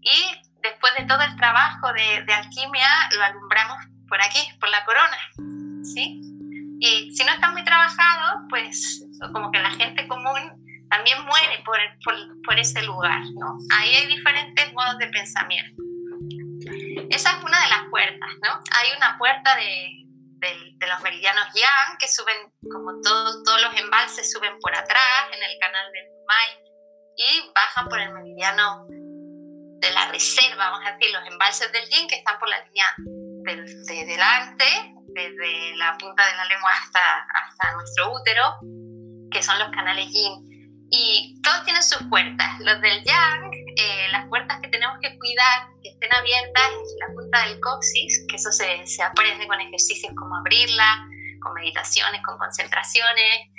y 0.00 0.30
después 0.62 0.94
de 0.96 1.04
todo 1.04 1.20
el 1.22 1.34
trabajo 1.36 1.92
de, 1.92 2.22
de 2.24 2.32
alquimia 2.32 2.88
lo 3.16 3.24
alumbramos 3.24 3.78
por 4.08 4.22
aquí, 4.22 4.48
por 4.60 4.68
la 4.68 4.84
corona, 4.84 5.18
¿sí? 5.82 6.20
Y 6.78 7.12
si 7.14 7.24
no 7.24 7.32
está 7.32 7.50
muy 7.50 7.64
trabajado, 7.64 8.46
pues 8.48 9.04
como 9.32 9.50
que 9.50 9.58
la 9.58 9.70
gente 9.70 10.06
común 10.06 10.63
también 10.94 11.24
muere 11.24 11.62
por, 11.64 11.76
por, 12.04 12.14
por, 12.44 12.58
ese 12.58 12.80
lugar, 12.82 13.20
¿no? 13.34 13.58
Ahí 13.76 13.96
hay 13.96 14.06
diferentes 14.06 14.72
modos 14.72 14.96
de 14.98 15.08
pensamiento. 15.08 15.82
Esa 17.10 17.30
es 17.30 17.44
una 17.44 17.60
de 17.62 17.68
las 17.68 17.88
puertas, 17.90 18.30
¿no? 18.44 18.60
Hay 18.70 18.92
una 18.96 19.18
puerta 19.18 19.56
de, 19.56 19.88
de, 20.38 20.70
de 20.74 20.86
los 20.86 21.00
meridianos 21.02 21.46
yang 21.52 21.98
que 21.98 22.06
suben, 22.06 22.36
como 22.72 23.00
todos, 23.02 23.42
todos 23.42 23.60
los 23.62 23.76
embalses 23.76 24.30
suben 24.30 24.56
por 24.60 24.72
atrás 24.72 25.26
en 25.32 25.42
el 25.42 25.58
canal 25.58 25.92
del 25.92 26.06
Mai 26.28 26.64
y 27.16 27.52
bajan 27.52 27.88
por 27.88 27.98
el 27.98 28.12
meridiano 28.12 28.86
de 28.88 29.90
la 29.90 30.12
reserva, 30.12 30.70
vamos 30.70 30.86
a 30.86 30.92
decir, 30.92 31.12
los 31.12 31.26
embalses 31.26 31.72
del 31.72 31.88
yin 31.88 32.06
que 32.06 32.16
están 32.16 32.38
por 32.38 32.48
la 32.48 32.64
línea 32.66 32.86
de, 32.96 34.06
delante, 34.06 34.64
desde 35.08 35.76
la 35.76 35.96
punta 35.98 36.24
de 36.24 36.36
la 36.36 36.44
lengua 36.44 36.70
hasta, 36.70 37.26
hasta 37.34 37.72
nuestro 37.72 38.12
útero, 38.12 38.58
que 39.30 39.42
son 39.42 39.58
los 39.58 39.70
canales 39.70 40.06
yin 40.12 40.53
y 40.96 41.40
todos 41.42 41.64
tienen 41.64 41.82
sus 41.82 42.02
puertas. 42.08 42.60
Los 42.60 42.80
del 42.80 43.02
yang, 43.02 43.50
eh, 43.76 44.06
las 44.12 44.28
puertas 44.28 44.60
que 44.60 44.68
tenemos 44.68 44.96
que 45.02 45.18
cuidar, 45.18 45.66
que 45.82 45.90
estén 45.90 46.12
abiertas, 46.14 46.70
la 47.00 47.12
punta 47.14 47.46
del 47.48 47.58
coxis, 47.60 48.24
que 48.28 48.36
eso 48.36 48.52
se, 48.52 48.86
se 48.86 49.02
aprende 49.02 49.48
con 49.48 49.60
ejercicios 49.60 50.12
como 50.14 50.36
abrirla, 50.36 51.04
con 51.42 51.52
meditaciones, 51.54 52.22
con 52.24 52.38
concentraciones. 52.38 53.50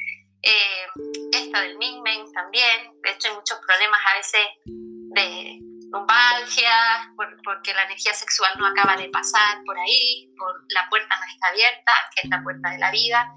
Eh, 0.42 0.88
esta 1.34 1.60
del 1.62 1.78
Mingmen 1.78 2.32
también. 2.32 2.94
De 3.04 3.12
hecho, 3.12 3.28
hay 3.28 3.36
muchos 3.36 3.60
problemas 3.68 4.00
a 4.06 4.18
veces 4.18 4.48
de 4.66 5.60
lumbalgia, 5.92 7.14
porque 7.44 7.74
la 7.74 7.84
energía 7.84 8.14
sexual 8.14 8.54
no 8.58 8.66
acaba 8.66 8.96
de 8.96 9.10
pasar 9.10 9.62
por 9.66 9.78
ahí, 9.78 10.30
por 10.38 10.56
la 10.70 10.88
puerta 10.90 11.16
no 11.20 11.26
está 11.34 11.48
abierta, 11.48 11.92
que 12.16 12.22
es 12.24 12.30
la 12.30 12.42
puerta 12.44 12.70
de 12.70 12.78
la 12.78 12.92
vida. 12.92 13.34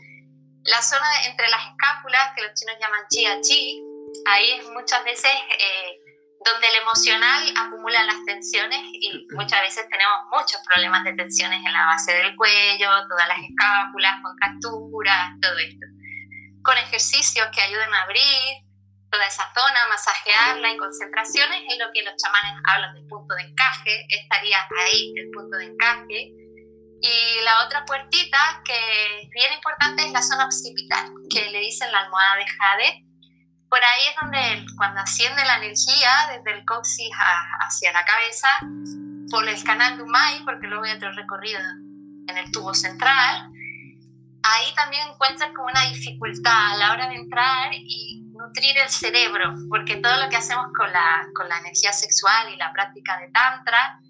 La 0.64 0.82
zona 0.82 1.06
entre 1.26 1.48
las 1.48 1.62
escápulas, 1.66 2.32
que 2.37 2.42
los 2.42 2.52
chinos 2.54 2.76
llaman 2.80 3.00
chia 3.08 3.40
chi, 3.40 3.88
ahí 4.26 4.52
es 4.52 4.68
muchas 4.70 5.04
veces 5.04 5.30
eh, 5.58 6.00
donde 6.44 6.66
el 6.68 6.82
emocional 6.82 7.54
acumula 7.56 8.04
las 8.04 8.24
tensiones 8.24 8.80
y 8.92 9.26
muchas 9.34 9.60
veces 9.60 9.86
tenemos 9.90 10.18
muchos 10.30 10.60
problemas 10.66 11.04
de 11.04 11.14
tensiones 11.14 11.64
en 11.64 11.72
la 11.72 11.86
base 11.86 12.12
del 12.12 12.36
cuello, 12.36 12.90
todas 13.08 13.28
las 13.28 13.38
escápulas, 13.38 14.22
contracturas, 14.22 15.30
todo 15.40 15.58
esto. 15.58 15.86
Con 16.62 16.76
ejercicios 16.78 17.48
que 17.52 17.62
ayuden 17.62 17.92
a 17.92 18.02
abrir 18.02 18.64
toda 19.10 19.26
esa 19.26 19.50
zona, 19.54 19.88
masajearla 19.88 20.70
en 20.70 20.78
concentraciones, 20.78 21.62
es 21.68 21.78
lo 21.78 21.90
que 21.92 22.02
los 22.02 22.14
chamanes 22.16 22.62
hablan 22.68 22.94
del 22.94 23.06
punto 23.06 23.34
de 23.34 23.42
encaje, 23.42 24.06
estaría 24.08 24.58
ahí 24.78 25.12
el 25.16 25.30
punto 25.30 25.56
de 25.56 25.64
encaje 25.64 26.32
y 27.00 27.40
la 27.44 27.64
otra 27.64 27.84
puertita 27.84 28.62
que 28.64 29.22
es 29.22 29.30
bien 29.30 29.52
importante 29.52 30.04
es 30.04 30.12
la 30.12 30.22
zona 30.22 30.46
occipital, 30.46 31.12
que 31.30 31.50
le 31.50 31.60
dicen 31.60 31.92
la 31.92 32.00
almohada 32.00 32.36
de 32.36 32.46
jade. 32.46 33.04
Por 33.68 33.81
ahí 33.85 34.07
es 34.09 34.14
donde 34.20 34.66
cuando 34.76 35.00
asciende 35.00 35.44
la 35.44 35.57
energía 35.57 36.11
desde 36.33 36.59
el 36.59 36.64
coxis 36.64 37.11
hacia 37.61 37.92
la 37.92 38.04
cabeza, 38.04 38.48
por 39.31 39.46
el 39.46 39.62
canal 39.62 39.98
Dumai, 39.98 40.42
porque 40.44 40.66
luego 40.66 40.85
hay 40.85 40.92
otro 40.92 41.12
recorrido 41.12 41.61
en 41.61 42.38
el 42.38 42.50
tubo 42.50 42.72
central, 42.72 43.50
ahí 44.42 44.74
también 44.74 45.09
encuentras 45.09 45.50
como 45.54 45.68
una 45.68 45.83
dificultad 45.90 46.72
a 46.72 46.76
la 46.76 46.92
hora 46.92 47.09
de 47.09 47.16
entrar 47.16 47.70
y 47.74 48.22
nutrir 48.33 48.78
el 48.78 48.88
cerebro, 48.88 49.54
porque 49.68 49.96
todo 49.96 50.16
lo 50.24 50.31
que 50.31 50.37
hacemos 50.37 50.68
con 50.76 50.90
la, 50.92 51.26
con 51.35 51.48
la 51.48 51.59
energía 51.59 51.92
sexual 51.92 52.52
y 52.52 52.57
la 52.57 52.72
práctica 52.72 53.18
de 53.18 53.28
Tantra, 53.31 54.00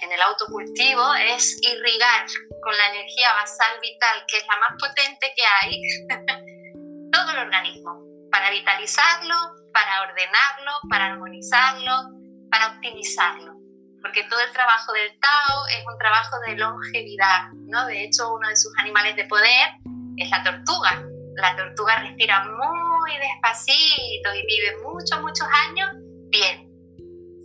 en 0.00 0.12
el 0.12 0.22
autocultivo 0.22 1.14
es 1.14 1.58
irrigar 1.62 2.26
con 2.62 2.76
la 2.76 2.88
energía 2.88 3.32
basal 3.34 3.78
vital, 3.80 4.24
que 4.26 4.38
es 4.38 4.46
la 4.46 4.58
más 4.58 4.72
potente 4.78 5.32
que 5.36 5.42
hay, 5.60 5.82
todo 7.12 7.30
el 7.32 7.38
organismo, 7.38 8.09
para 8.30 8.50
vitalizarlo, 8.50 9.34
para 9.72 10.02
ordenarlo, 10.02 10.72
para 10.88 11.06
armonizarlo, 11.06 12.10
para 12.50 12.68
optimizarlo. 12.68 13.54
Porque 14.02 14.24
todo 14.24 14.40
el 14.40 14.52
trabajo 14.52 14.92
del 14.92 15.18
Tao 15.20 15.66
es 15.68 15.84
un 15.86 15.98
trabajo 15.98 16.38
de 16.46 16.56
longevidad, 16.56 17.48
¿no? 17.66 17.86
De 17.86 18.04
hecho, 18.04 18.32
uno 18.32 18.48
de 18.48 18.56
sus 18.56 18.72
animales 18.78 19.16
de 19.16 19.24
poder 19.24 19.68
es 20.16 20.30
la 20.30 20.42
tortuga. 20.42 21.02
La 21.36 21.54
tortuga 21.56 22.00
respira 22.00 22.44
muy 22.44 23.16
despacito 23.18 24.34
y 24.34 24.46
vive 24.46 24.76
muchos, 24.82 25.20
muchos 25.20 25.46
años 25.68 25.90
bien 26.30 26.70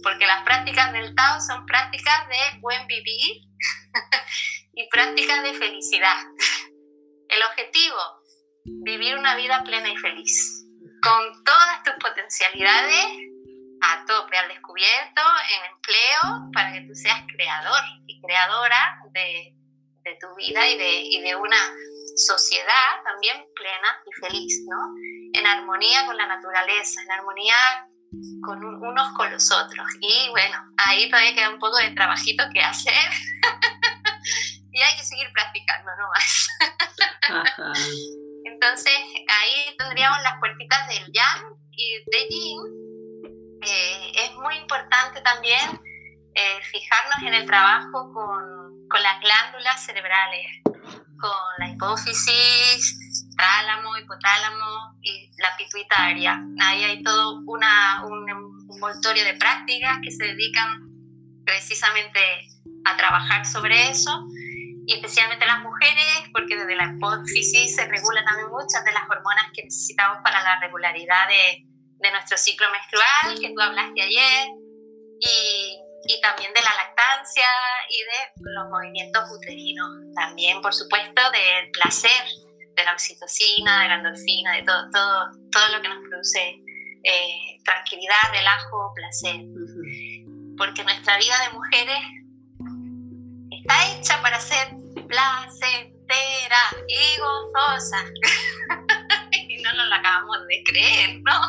porque 0.05 0.27
las 0.27 0.43
prácticas 0.43 0.93
del 0.93 1.15
Tao 1.15 1.41
son 1.41 1.65
prácticas 1.65 2.27
de 2.29 2.59
buen 2.59 2.85
vivir 2.85 3.41
y 4.73 4.87
prácticas 4.89 5.41
de 5.41 5.53
felicidad. 5.55 6.17
El 7.27 7.41
objetivo, 7.49 7.97
vivir 8.83 9.15
una 9.17 9.35
vida 9.35 9.63
plena 9.63 9.89
y 9.89 9.97
feliz, 9.97 10.64
con 11.05 11.43
todas 11.43 11.83
tus 11.83 11.93
potencialidades 12.01 13.05
a 13.81 14.05
tope, 14.05 14.37
al 14.37 14.47
descubierto, 14.47 15.21
en 15.53 15.75
empleo, 15.75 16.51
para 16.53 16.73
que 16.73 16.81
tú 16.81 16.95
seas 16.95 17.21
creador 17.27 17.81
y 18.07 18.19
creadora 18.21 18.99
de, 19.13 19.53
de 20.03 20.17
tu 20.19 20.35
vida 20.35 20.67
y 20.67 20.77
de, 20.77 21.01
y 21.01 21.21
de 21.21 21.35
una 21.35 21.57
sociedad 22.15 23.03
también 23.03 23.45
plena 23.55 23.99
y 24.05 24.21
feliz, 24.21 24.61
¿no? 24.67 24.95
En 25.33 25.45
armonía 25.45 26.05
con 26.05 26.17
la 26.17 26.25
naturaleza, 26.25 27.01
en 27.01 27.11
armonía 27.11 27.55
con 28.41 28.63
unos 28.63 29.13
con 29.15 29.31
los 29.31 29.51
otros. 29.51 29.85
Y 29.99 30.29
bueno, 30.29 30.57
ahí 30.77 31.09
todavía 31.09 31.35
queda 31.35 31.49
un 31.49 31.59
poco 31.59 31.77
de 31.77 31.91
trabajito 31.91 32.43
que 32.53 32.61
hacer. 32.61 32.93
y 34.71 34.81
hay 34.81 34.97
que 34.97 35.03
seguir 35.03 35.27
practicando 35.33 35.91
nomás. 35.97 36.47
Entonces, 38.65 38.97
ahí 39.27 39.77
tendríamos 39.77 40.17
las 40.23 40.39
puertitas 40.39 40.87
del 40.87 41.11
yang 41.13 41.55
y 41.71 42.03
de 42.11 42.27
yin. 42.29 42.59
Eh, 43.61 44.11
es 44.15 44.35
muy 44.37 44.55
importante 44.55 45.21
también 45.21 45.59
eh, 46.33 46.59
fijarnos 46.71 47.27
en 47.27 47.33
el 47.35 47.45
trabajo 47.45 48.11
con, 48.11 48.87
con 48.89 49.03
las 49.03 49.21
glándulas 49.21 49.85
cerebrales, 49.85 50.47
con 50.63 51.31
la 51.59 51.69
hipófisis, 51.69 52.97
tálamo, 53.37 53.97
hipotálamo 53.97 54.97
y 55.03 55.29
la 55.37 55.55
pituitaria. 55.57 56.41
Ahí 56.63 56.85
hay 56.85 57.03
todo 57.03 57.41
una, 57.45 58.03
un 58.05 58.27
envoltorio 58.73 59.25
de 59.25 59.35
prácticas 59.35 59.99
que 60.03 60.09
se 60.09 60.23
dedican 60.23 60.89
precisamente 61.45 62.19
a 62.83 62.97
trabajar 62.97 63.45
sobre 63.45 63.89
eso 63.89 64.25
y 64.87 64.93
especialmente 64.93 65.45
las 65.45 65.59
mujeres, 65.59 66.29
porque 66.31 66.55
desde 66.55 66.75
la 66.75 66.85
hipófisis 66.85 67.75
se 67.75 67.87
regulan 67.87 68.23
también 68.25 68.49
muchas 68.49 68.83
de 68.85 68.91
las 68.91 69.03
hormonas 69.09 69.49
que 69.53 69.63
necesitamos 69.63 70.19
para 70.23 70.43
la 70.43 70.59
regularidad 70.59 71.27
de, 71.27 71.65
de 71.65 72.11
nuestro 72.11 72.37
ciclo 72.37 72.67
menstrual, 72.71 73.39
que 73.39 73.53
tú 73.53 73.61
hablaste 73.61 74.01
ayer, 74.01 74.47
y, 75.19 75.79
y, 76.05 76.21
también 76.21 76.53
de 76.53 76.61
la 76.61 76.75
lactancia 76.75 77.47
y 77.89 77.97
de 77.97 78.51
los 78.53 78.69
movimientos 78.69 79.23
uterinos. 79.31 79.89
También, 80.13 80.61
por 80.61 80.73
supuesto, 80.73 81.21
del 81.31 81.71
placer, 81.71 82.25
de 82.75 82.83
la 82.83 82.93
oxitocina, 82.93 83.81
de 83.81 83.87
la 83.89 83.95
endorfina, 83.95 84.53
de 84.53 84.63
todo, 84.63 84.89
todo, 84.91 85.31
todo 85.51 85.67
lo 85.75 85.81
que 85.81 85.89
nos 85.89 85.99
produce 86.07 86.61
eh, 87.03 87.57
tranquilidad, 87.63 88.21
relajo, 88.31 88.93
placer. 88.93 89.41
Porque 90.57 90.83
nuestra 90.83 91.17
vida 91.17 91.35
de 91.45 91.53
mujeres 91.57 91.99
está 93.65 93.87
hecha 93.87 94.21
para 94.21 94.39
ser 94.39 94.67
placentera 95.07 96.57
y 96.87 97.19
gozosa. 97.19 98.05
y 99.31 99.61
no 99.63 99.73
nos 99.73 99.87
lo 99.87 99.95
acabamos 99.95 100.37
de 100.47 100.63
creer, 100.63 101.19
¿no? 101.23 101.41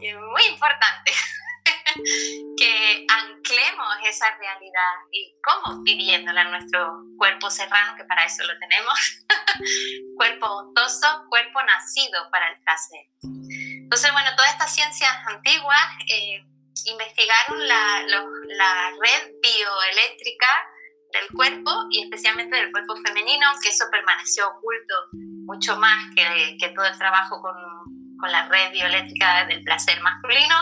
es 0.00 0.14
muy 0.14 0.42
importante 0.52 1.12
que 2.56 3.06
anclemos 3.08 3.96
esa 4.04 4.36
realidad 4.36 4.94
y 5.10 5.34
cómo 5.42 5.82
viviéndola 5.82 6.42
en 6.42 6.50
nuestro 6.52 7.02
cuerpo 7.18 7.50
serrano, 7.50 7.96
que 7.96 8.04
para 8.04 8.24
eso 8.24 8.44
lo 8.44 8.56
tenemos, 8.60 9.24
cuerpo 10.16 10.70
gozoso, 10.74 11.24
cuerpo 11.28 11.60
nacido 11.64 12.30
para 12.30 12.50
el 12.50 12.60
placer. 12.60 13.06
Entonces, 13.82 14.12
bueno, 14.12 14.30
todas 14.36 14.52
estas 14.52 14.72
ciencias 14.72 15.12
antiguas 15.26 15.86
eh, 16.08 16.44
investigaron 16.84 17.66
la, 17.66 18.04
la 18.06 18.90
red 19.00 19.32
bioeléctrica 19.42 20.46
del 21.12 21.28
cuerpo 21.34 21.70
y 21.90 22.02
especialmente 22.02 22.56
del 22.56 22.70
cuerpo 22.70 22.96
femenino, 22.96 23.46
que 23.62 23.70
eso 23.70 23.84
permaneció 23.90 24.48
oculto 24.48 24.94
mucho 25.46 25.76
más 25.76 26.14
que, 26.14 26.56
que 26.58 26.68
todo 26.70 26.84
el 26.86 26.98
trabajo 26.98 27.40
con, 27.40 27.54
con, 28.18 28.30
la 28.30 28.48
red 28.48 28.72
bioeléctrica 28.72 29.46
del 29.46 29.62
placer 29.62 30.00
masculino. 30.02 30.56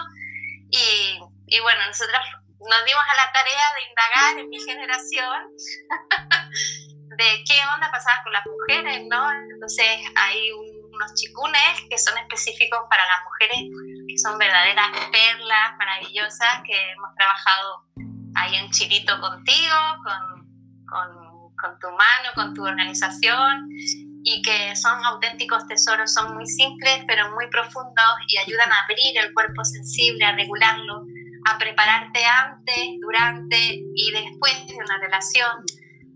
Y, 0.70 1.18
y 1.46 1.60
bueno, 1.60 1.86
nosotros 1.86 2.20
nos 2.60 2.84
dimos 2.84 3.02
a 3.08 3.16
la 3.16 3.32
tarea 3.32 3.66
de 3.74 3.88
indagar 3.88 4.38
en 4.40 4.48
mi 4.48 4.60
generación 4.60 5.48
de 7.16 7.44
qué 7.46 7.60
onda 7.74 7.90
pasaba 7.90 8.22
con 8.22 8.32
las 8.32 8.44
mujeres, 8.46 9.02
¿no? 9.08 9.30
Entonces 9.32 9.86
hay 10.16 10.50
unos 10.52 11.14
chicunes 11.14 11.82
que 11.88 11.98
son 11.98 12.16
específicos 12.18 12.80
para 12.88 13.04
las 13.06 13.20
mujeres, 13.24 13.58
son 14.18 14.38
verdaderas 14.38 14.90
perlas 15.10 15.76
maravillosas 15.78 16.62
que 16.64 16.92
hemos 16.92 17.14
trabajado 17.14 17.84
ahí 18.34 18.56
en 18.56 18.70
Chilito 18.70 19.20
contigo, 19.20 19.76
con, 20.02 20.48
con, 20.86 21.54
con 21.56 21.78
tu 21.78 21.88
mano, 21.88 22.30
con 22.34 22.54
tu 22.54 22.64
organización 22.64 23.68
y 24.24 24.42
que 24.42 24.74
son 24.74 25.04
auténticos 25.04 25.66
tesoros, 25.68 26.12
son 26.12 26.34
muy 26.34 26.46
simples 26.46 27.04
pero 27.06 27.30
muy 27.34 27.48
profundos 27.50 28.14
y 28.28 28.38
ayudan 28.38 28.72
a 28.72 28.84
abrir 28.84 29.18
el 29.18 29.32
cuerpo 29.34 29.64
sensible, 29.64 30.24
a 30.24 30.34
regularlo, 30.34 31.04
a 31.46 31.58
prepararte 31.58 32.24
antes, 32.24 33.00
durante 33.00 33.82
y 33.94 34.10
después 34.12 34.66
de 34.66 34.76
una 34.76 34.98
relación, 34.98 35.64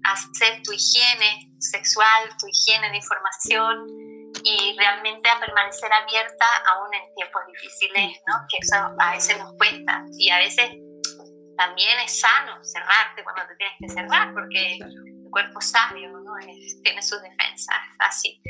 a 0.04 0.12
hacer 0.12 0.62
tu 0.62 0.72
higiene 0.72 1.52
sexual, 1.58 2.30
tu 2.38 2.46
higiene 2.46 2.90
de 2.90 2.96
información 2.96 4.07
y 4.44 4.76
realmente 4.78 5.28
a 5.28 5.40
permanecer 5.40 5.92
abierta 5.92 6.46
aún 6.70 6.94
en 6.94 7.14
tiempos 7.14 7.42
difíciles, 7.46 8.20
¿no? 8.26 8.34
que 8.48 8.56
eso 8.60 8.76
a 8.98 9.12
veces 9.12 9.38
nos 9.38 9.52
cuesta 9.54 10.04
y 10.18 10.30
a 10.30 10.38
veces 10.38 10.70
también 11.56 11.98
es 12.04 12.20
sano 12.20 12.62
cerrarte 12.62 13.24
cuando 13.24 13.42
te 13.48 13.56
tienes 13.56 13.76
que 13.80 13.88
cerrar 13.88 14.32
porque 14.32 14.76
el 14.76 15.30
cuerpo 15.30 15.60
sabio 15.60 16.10
¿no? 16.10 16.32
tiene 16.82 17.02
sus 17.02 17.20
defensas, 17.20 17.76
así. 17.98 18.40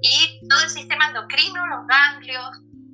Y 0.00 0.40
todo 0.48 0.62
el 0.62 0.70
sistema 0.70 1.08
endocrino, 1.08 1.66
los 1.66 1.86
ganglios, 1.86 2.50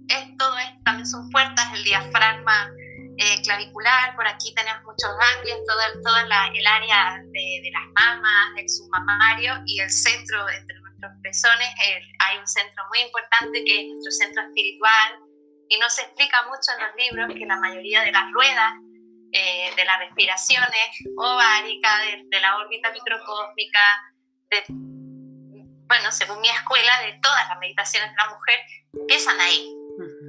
es, 0.09 0.37
todo 0.37 0.59
esto 0.59 0.81
también 0.85 1.07
son 1.07 1.31
puertas, 1.31 1.73
el 1.75 1.85
diafragma 1.85 2.71
eh, 3.19 3.41
clavicular, 3.43 4.17
por 4.17 4.27
aquí 4.27 4.53
tenemos 4.55 4.83
muchos 4.83 5.11
ganglios, 5.17 5.61
todo, 5.67 6.03
todo 6.03 6.17
el 6.19 6.33
área 6.33 7.19
de, 7.23 7.61
de, 7.63 7.71
las 7.71 7.87
mamas, 7.95 8.55
del 8.57 8.69
submamario 8.69 9.63
y 9.67 9.81
el 9.81 9.91
centro 9.91 10.49
entre 10.49 10.82
nuestros 11.03 11.13
pezones, 11.23 11.69
hay 12.19 12.39
un 12.39 12.47
centro 12.47 12.85
muy 12.89 13.01
importante 13.01 13.65
que 13.65 13.81
es 13.81 13.89
nuestro 13.89 14.13
centro 14.13 14.43
espiritual 14.43 15.19
y 15.69 15.79
no 15.79 15.89
se 15.91 16.03
explica 16.03 16.45
mucho 16.45 16.71
en 16.77 16.87
los 16.87 16.97
libros 16.97 17.39
que 17.39 17.47
la 17.47 17.57
mayoría 17.57 18.03
de 18.03 18.13
las 18.13 18.31
ruedas 18.33 18.75
eh, 19.33 19.73
de 19.75 19.85
las 19.85 19.99
respiraciones 20.01 20.69
ováricas, 21.17 21.93
de, 22.03 22.25
de, 22.29 22.41
la 22.41 22.59
órbita 22.59 22.93
microcósmica, 22.93 23.81
de, 24.51 24.65
bueno, 24.69 26.13
según 26.13 26.41
mi 26.41 26.49
escuela, 26.51 27.01
de 27.01 27.19
todas 27.23 27.49
las 27.49 27.59
meditaciones 27.59 28.11
de 28.11 28.17
la 28.17 28.29
mujer, 28.31 28.61
empiezan 28.93 29.41
ahí. 29.41 29.75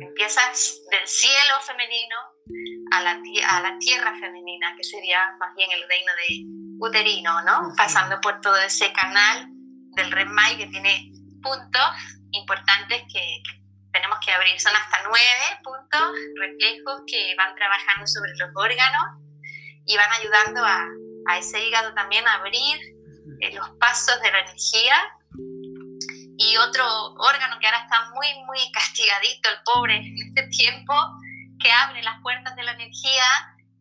Empiezas 0.02 0.82
del 0.92 1.08
cielo 1.08 1.60
femenino 1.66 2.16
a 2.92 3.02
la, 3.02 3.22
a 3.48 3.62
la 3.62 3.78
tierra 3.80 4.14
femenina, 4.20 4.76
que 4.76 4.84
sería 4.84 5.32
más 5.40 5.54
bien 5.56 5.72
el 5.72 5.88
reino 5.88 6.12
de 6.16 6.46
uterino, 6.80 7.42
¿no? 7.44 7.74
Pasando 7.76 8.20
por 8.22 8.40
todo 8.42 8.58
ese 8.58 8.92
canal 8.94 9.53
del 9.96 10.12
REMAI 10.12 10.58
que 10.58 10.68
tiene 10.68 11.12
puntos 11.42 11.88
importantes 12.32 13.04
que 13.12 13.44
tenemos 13.92 14.18
que 14.26 14.32
abrir. 14.32 14.60
Son 14.60 14.76
hasta 14.76 15.04
nueve 15.04 15.60
puntos 15.64 16.12
reflejos 16.40 17.02
que 17.08 17.36
van 17.38 17.56
trabajando 17.56 18.08
sobre 18.08 18.32
los 18.38 18.50
órganos 18.56 19.22
y 19.86 19.96
van 19.96 20.10
ayudando 20.20 20.66
a, 20.66 20.86
a 21.28 21.38
ese 21.38 21.64
hígado 21.66 21.94
también 21.94 22.28
a 22.28 22.36
abrir 22.36 22.80
eh, 23.42 23.54
los 23.54 23.70
pasos 23.80 24.20
de 24.22 24.32
la 24.32 24.40
energía. 24.40 24.96
Y 26.36 26.58
otro 26.58 26.86
órgano 27.14 27.60
que 27.60 27.68
ahora 27.68 27.84
está 27.84 28.10
muy, 28.10 28.28
muy 28.46 28.72
castigadito, 28.72 29.50
el 29.50 29.64
pobre, 29.64 29.98
en 29.98 30.16
este 30.28 30.48
tiempo, 30.48 30.94
que 31.60 31.72
abre 31.72 32.02
las 32.02 32.20
puertas 32.22 32.56
de 32.56 32.64
la 32.64 32.74
energía, 32.74 33.24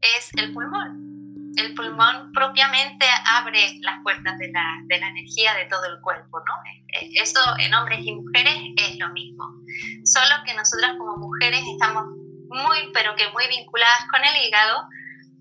es 0.01 0.31
el 0.37 0.53
pulmón. 0.53 1.12
El 1.57 1.75
pulmón 1.75 2.33
propiamente 2.33 3.07
abre 3.27 3.79
las 3.81 4.03
puertas 4.03 4.39
de 4.39 4.51
la, 4.51 4.65
de 4.87 4.99
la 4.99 5.09
energía 5.09 5.55
de 5.55 5.67
todo 5.67 5.85
el 5.87 6.01
cuerpo, 6.01 6.41
¿no? 6.41 6.55
Eh, 6.67 7.11
eso 7.15 7.41
en 7.59 7.75
hombres 7.75 8.01
y 8.03 8.13
mujeres 8.13 8.55
es 8.77 8.99
lo 8.99 9.09
mismo. 9.11 9.45
Solo 10.05 10.43
que 10.45 10.55
nosotras 10.55 10.93
como 10.99 11.17
mujeres 11.17 11.63
estamos 11.67 12.05
muy, 12.49 12.91
pero 12.93 13.15
que 13.17 13.29
muy 13.31 13.47
vinculadas 13.49 14.07
con 14.11 14.25
el 14.25 14.45
hígado, 14.45 14.87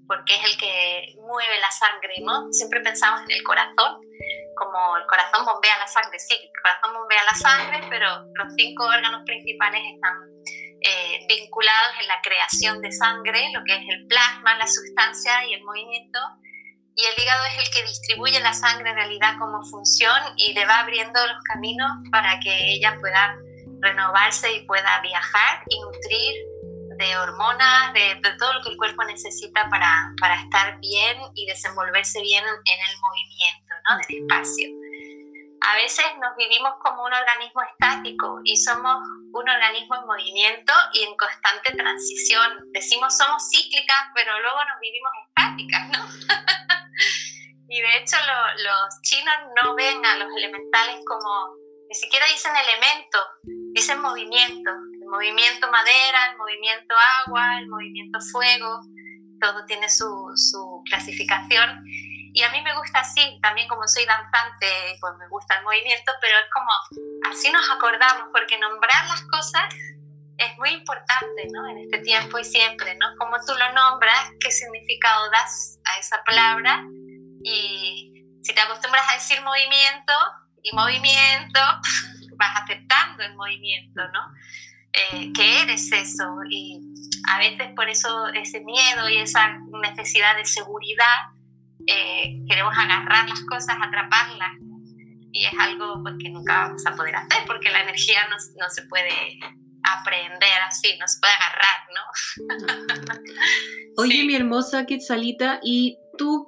porque 0.07 0.35
es 0.35 0.43
el 0.43 0.57
que 0.57 1.15
mueve 1.21 1.59
la 1.59 1.71
sangre, 1.71 2.15
¿no? 2.23 2.51
Siempre 2.51 2.81
pensamos 2.81 3.21
en 3.21 3.31
el 3.31 3.43
corazón, 3.43 4.01
como 4.55 4.97
el 4.97 5.05
corazón 5.07 5.45
bombea 5.45 5.77
la 5.79 5.87
sangre, 5.87 6.19
sí, 6.19 6.35
el 6.35 6.61
corazón 6.61 6.93
bombea 6.93 7.23
la 7.23 7.37
sangre, 7.37 7.87
pero 7.89 8.07
los 8.35 8.53
cinco 8.55 8.85
órganos 8.85 9.23
principales 9.25 9.81
están 9.93 10.30
eh, 10.81 11.25
vinculados 11.27 11.93
en 12.01 12.07
la 12.07 12.21
creación 12.21 12.81
de 12.81 12.91
sangre, 12.91 13.51
lo 13.53 13.63
que 13.63 13.75
es 13.75 13.83
el 13.87 14.07
plasma, 14.07 14.57
la 14.57 14.67
sustancia 14.67 15.45
y 15.45 15.53
el 15.53 15.63
movimiento. 15.63 16.19
Y 16.95 17.05
el 17.05 17.23
hígado 17.23 17.45
es 17.45 17.67
el 17.67 17.73
que 17.73 17.87
distribuye 17.87 18.39
la 18.39 18.53
sangre 18.53 18.89
en 18.89 18.95
realidad 18.95 19.35
como 19.39 19.63
función 19.63 20.19
y 20.37 20.53
le 20.53 20.65
va 20.65 20.79
abriendo 20.79 21.19
los 21.25 21.43
caminos 21.43 21.91
para 22.11 22.39
que 22.39 22.73
ella 22.73 22.97
pueda 22.99 23.35
renovarse 23.79 24.51
y 24.53 24.65
pueda 24.65 24.99
viajar 25.01 25.63
y 25.69 25.79
nutrir 25.79 26.35
de 26.97 27.17
hormonas, 27.17 27.93
de, 27.93 28.15
de, 28.15 28.37
todo 28.37 28.53
lo 28.53 28.61
que 28.61 28.69
el 28.69 28.77
cuerpo 28.77 29.03
necesita 29.05 29.69
para, 29.69 30.13
para 30.19 30.35
estar 30.41 30.79
bien 30.79 31.17
y 31.33 31.45
desenvolverse 31.45 32.21
bien 32.21 32.43
en, 32.43 32.79
el 32.89 32.97
movimiento 32.99 33.73
¿no? 33.89 33.97
del 33.97 34.23
espacio 34.23 34.80
a 35.61 35.75
veces 35.75 36.05
nos 36.19 36.35
vivimos 36.35 36.73
como 36.81 37.05
un 37.05 37.13
organismo 37.13 37.61
estático 37.61 38.41
y 38.43 38.57
somos 38.57 38.97
un 39.31 39.47
organismo 39.47 39.95
en 39.95 40.07
movimiento 40.07 40.73
y 40.93 41.03
en 41.03 41.15
constante 41.15 41.71
transición. 41.77 42.71
Decimos 42.73 43.15
somos 43.15 43.47
cíclicas, 43.49 44.09
pero 44.15 44.31
luego 44.41 44.57
nos 44.65 44.79
vivimos 44.81 45.11
estáticas, 45.27 45.89
¿no? 45.89 46.01
y 47.69 47.79
de 47.79 47.97
hecho 47.97 48.17
los 48.17 49.01
chinos 49.03 49.35
no 49.63 49.75
ven 49.75 50.03
a 50.03 50.17
los 50.17 50.29
elementales 50.35 50.99
como, 51.05 51.55
ni 51.87 51.95
siquiera 51.95 52.25
dicen 52.25 52.53
elemento, 52.55 53.19
dicen 53.73 54.01
movimiento. 54.01 54.71
El 54.71 55.07
movimiento 55.07 55.69
madera, 55.69 56.31
el 56.31 56.37
movimiento 56.37 56.95
agua, 57.25 57.59
el 57.59 57.67
movimiento 57.67 58.19
fuego, 58.31 58.81
todo 59.39 59.63
tiene 59.65 59.89
su, 59.89 60.09
su 60.35 60.81
clasificación. 60.89 61.83
Y 62.33 62.43
a 62.43 62.49
mí 62.51 62.61
me 62.61 62.75
gusta 62.77 62.99
así, 62.99 63.39
también 63.41 63.67
como 63.67 63.87
soy 63.87 64.05
danzante, 64.05 64.97
pues 64.99 65.13
me 65.19 65.27
gusta 65.27 65.57
el 65.57 65.63
movimiento, 65.63 66.11
pero 66.21 66.37
es 66.37 66.45
como 66.53 66.71
así 67.29 67.51
nos 67.51 67.69
acordamos, 67.69 68.29
porque 68.31 68.57
nombrar 68.57 69.05
las 69.07 69.21
cosas 69.23 69.73
es 70.37 70.57
muy 70.57 70.69
importante, 70.69 71.47
¿no? 71.51 71.67
En 71.69 71.79
este 71.79 71.99
tiempo 71.99 72.39
y 72.39 72.43
siempre, 72.43 72.95
¿no? 72.95 73.07
Como 73.17 73.37
tú 73.45 73.53
lo 73.53 73.73
nombras, 73.73 74.31
qué 74.39 74.49
significado 74.49 75.29
das 75.29 75.79
a 75.85 75.99
esa 75.99 76.23
palabra 76.23 76.83
y 77.43 78.11
si 78.41 78.53
te 78.53 78.61
acostumbras 78.61 79.07
a 79.09 79.13
decir 79.13 79.41
movimiento 79.41 80.13
y 80.63 80.75
movimiento, 80.75 81.59
vas 82.37 82.61
aceptando 82.63 83.23
el 83.23 83.35
movimiento, 83.35 84.01
¿no? 84.13 84.33
Eh, 84.93 85.31
que 85.33 85.61
eres 85.61 85.91
eso 85.91 86.25
y 86.49 86.81
a 87.29 87.37
veces 87.37 87.69
por 87.75 87.87
eso 87.87 88.27
ese 88.33 88.59
miedo 88.61 89.07
y 89.09 89.19
esa 89.19 89.57
necesidad 89.81 90.35
de 90.35 90.43
seguridad 90.43 91.29
eh, 91.87 92.39
queremos 92.47 92.73
agarrar 92.77 93.29
las 93.29 93.41
cosas, 93.41 93.77
atraparlas 93.81 94.51
y 95.31 95.45
es 95.45 95.53
algo 95.59 96.01
pues, 96.03 96.15
que 96.19 96.29
nunca 96.29 96.67
vamos 96.67 96.85
a 96.85 96.95
poder 96.95 97.15
hacer 97.15 97.43
porque 97.47 97.71
la 97.71 97.83
energía 97.83 98.19
no, 98.29 98.35
no 98.59 98.69
se 98.69 98.83
puede 98.83 99.39
aprender 99.83 100.49
así, 100.67 100.97
no 100.99 101.07
se 101.07 101.19
puede 101.19 101.33
agarrar, 101.33 101.87
¿no? 101.95 103.23
Oye, 104.03 104.23
mi 104.25 104.35
hermosa 104.35 104.85
Quetzalita, 104.85 105.59
¿y 105.63 105.97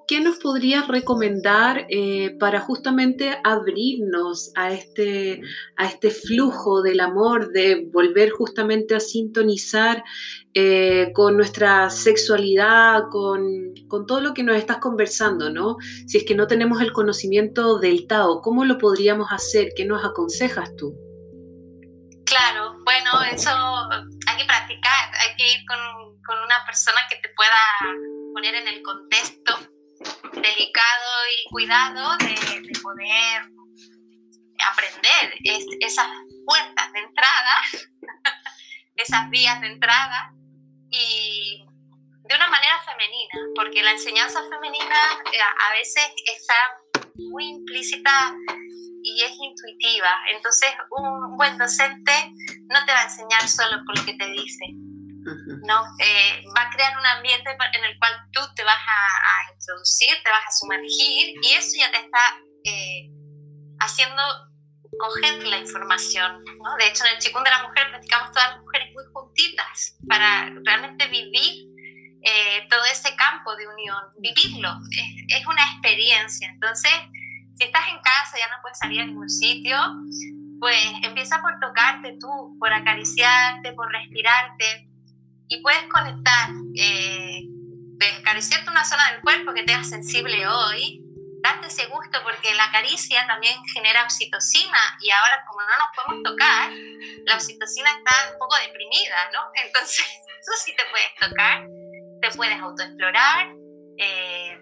qué 0.07 0.19
nos 0.19 0.39
podrías 0.39 0.87
recomendar 0.87 1.85
eh, 1.89 2.35
para 2.39 2.59
justamente 2.59 3.39
abrirnos 3.43 4.51
a 4.55 4.71
este, 4.71 5.41
a 5.77 5.85
este 5.85 6.09
flujo 6.09 6.81
del 6.81 6.99
amor, 6.99 7.51
de 7.51 7.87
volver 7.91 8.31
justamente 8.31 8.95
a 8.95 8.99
sintonizar 8.99 10.03
eh, 10.53 11.11
con 11.13 11.37
nuestra 11.37 11.89
sexualidad, 11.89 13.03
con, 13.09 13.73
todo 14.07 14.21
lo 14.21 14.33
que 14.33 14.43
nos 14.43 14.57
estás 14.57 14.77
conversando, 14.77 15.49
¿no? 15.49 15.77
Si 16.07 16.17
es 16.17 16.25
que 16.25 16.35
no 16.35 16.47
tenemos 16.47 16.81
el 16.81 16.91
conocimiento 16.91 17.79
del 17.79 18.07
Tao, 18.07 18.41
¿cómo 18.41 18.65
lo 18.65 18.77
podríamos 18.77 19.31
hacer? 19.31 19.69
¿Qué 19.75 19.85
nos 19.85 20.03
aconsejas 20.03 20.75
tú? 20.75 20.93
Claro, 22.25 22.77
bueno, 22.85 23.11
eso 23.31 23.51
hay 23.51 24.37
que 24.37 24.45
practicar, 24.45 25.09
hay 25.19 25.35
que 25.37 25.53
ir 25.53 25.65
con 25.67 26.37
una 26.43 26.65
persona 26.65 26.99
que 27.09 27.17
te 27.17 27.29
pueda 27.35 28.22
poner 28.33 28.55
en 28.55 28.67
el 28.67 28.81
contexto 28.81 29.57
delicado 30.33 31.11
y 31.37 31.49
cuidado 31.49 32.17
de, 32.17 32.61
de 32.61 32.79
poder 32.81 33.43
aprender 34.71 35.37
esas 35.79 36.07
puertas 36.45 36.93
de 36.93 36.99
entrada, 36.99 37.61
esas 38.95 39.29
vías 39.29 39.61
de 39.61 39.67
entrada 39.67 40.33
y 40.89 41.65
de 42.23 42.35
una 42.35 42.49
manera 42.49 42.79
femenina, 42.85 43.33
porque 43.55 43.83
la 43.83 43.91
enseñanza 43.91 44.41
femenina 44.49 44.95
eh, 45.31 45.37
a 45.41 45.73
veces 45.73 46.09
está 46.25 46.55
muy 47.15 47.49
implícita 47.49 48.33
y 49.03 49.21
es 49.21 49.31
intuitiva. 49.41 50.09
Entonces, 50.31 50.69
un 50.91 51.35
buen 51.35 51.57
docente 51.57 52.11
no 52.69 52.85
te 52.85 52.91
va 52.91 53.01
a 53.01 53.03
enseñar 53.03 53.47
solo 53.47 53.83
con 53.85 53.95
lo 53.95 54.05
que 54.05 54.13
te 54.13 54.29
dice, 54.31 54.65
¿no? 55.65 55.83
Eh, 55.99 56.43
va 56.55 56.63
a 56.63 56.69
crear 56.69 56.97
un 56.97 57.05
ambiente 57.05 57.49
en 57.51 57.83
el 57.85 57.97
cual 57.99 58.13
tú 58.31 58.41
te 58.55 58.63
vas 58.63 58.77
a, 58.77 59.53
introducir, 59.53 60.09
te 60.23 60.29
vas 60.29 60.43
a 60.47 60.51
sumergir 60.51 61.35
y 61.41 61.53
eso 61.53 61.77
ya 61.77 61.89
te 61.91 61.97
está 61.97 62.37
eh, 62.65 63.09
haciendo 63.79 64.21
coger 64.99 65.47
la 65.47 65.57
información. 65.57 66.43
¿no? 66.63 66.75
De 66.77 66.87
hecho, 66.87 67.05
en 67.05 67.13
el 67.13 67.19
Chikun 67.19 67.43
de 67.43 67.49
la 67.49 67.63
Mujer 67.63 67.89
practicamos 67.89 68.31
todas 68.31 68.51
las 68.51 68.59
mujeres 68.59 68.93
muy 68.93 69.03
juntitas 69.13 69.97
para 70.07 70.51
realmente 70.65 71.07
vivir 71.07 71.67
eh, 72.23 72.67
todo 72.69 72.83
ese 72.85 73.15
campo 73.15 73.55
de 73.55 73.67
unión, 73.67 74.01
vivirlo. 74.19 74.69
Es, 74.91 75.39
es, 75.39 75.47
una 75.47 75.63
experiencia. 75.73 76.49
Entonces, 76.49 76.91
si 77.55 77.65
estás 77.65 77.87
en 77.89 77.99
casa, 78.01 78.37
ya 78.37 78.47
no 78.49 78.61
puedes 78.61 78.77
salir 78.77 79.01
a 79.01 79.05
ningún 79.05 79.29
sitio, 79.29 79.77
pues 80.59 80.79
empieza 81.03 81.41
por 81.41 81.59
tocarte 81.59 82.17
tú, 82.19 82.57
por 82.59 82.71
acariciarte, 82.73 83.73
por 83.73 83.91
respirarte 83.91 84.92
y 85.47 85.61
puedes 85.61 85.83
conectar, 85.89 86.49
eh, 86.75 87.43
una 88.73 88.83
zona 88.83 89.11
del 89.11 89.21
cuerpo 89.21 89.53
que 89.53 89.63
te 89.63 89.73
haga 89.73 89.83
sensible 89.83 90.47
hoy, 90.47 90.99
darte 91.43 91.67
ese 91.67 91.85
gusto 91.85 92.19
porque 92.23 92.53
la 92.55 92.71
caricia 92.71 93.25
también 93.27 93.55
genera 93.73 94.03
oxitocina 94.03 94.97
y 94.99 95.11
ahora 95.11 95.43
como 95.47 95.61
no 95.61 95.77
nos 95.77 95.87
podemos 95.95 96.23
tocar, 96.23 96.71
la 97.25 97.35
oxitocina 97.35 97.89
está 97.97 98.31
un 98.31 98.39
poco 98.39 98.55
deprimida, 98.57 99.29
¿no? 99.31 99.39
Entonces, 99.65 100.05
tú 100.45 100.51
sí 100.63 100.73
te 100.75 100.83
puedes 100.89 101.13
tocar, 101.19 101.67
te 102.21 102.29
puedes 102.35 102.59
autoexplorar. 102.59 103.53
Eh, 103.97 104.57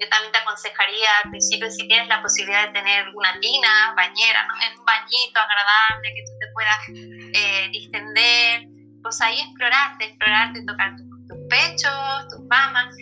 yo 0.00 0.08
también 0.08 0.32
te 0.32 0.38
aconsejaría 0.38 1.08
al 1.22 1.30
principio 1.30 1.70
si 1.70 1.86
tienes 1.86 2.08
la 2.08 2.20
posibilidad 2.20 2.66
de 2.66 2.72
tener 2.72 3.08
una 3.14 3.38
tina, 3.38 3.94
bañera, 3.96 4.44
¿no? 4.48 4.54
en 4.66 4.78
un 4.78 4.84
bañito 4.84 5.38
agradable 5.38 6.14
que 6.14 6.24
tú 6.26 6.32
te 6.40 6.46
puedas 6.52 6.88
eh, 6.88 7.68
distender, 7.70 8.62
pues 9.04 9.20
ahí 9.20 9.38
explorarte, 9.38 10.06
explorarte, 10.06 10.64
tocar 10.64 10.96
tus, 10.96 11.04
pechos, 11.50 12.28
tus 12.30 12.40
mamas 12.46 12.94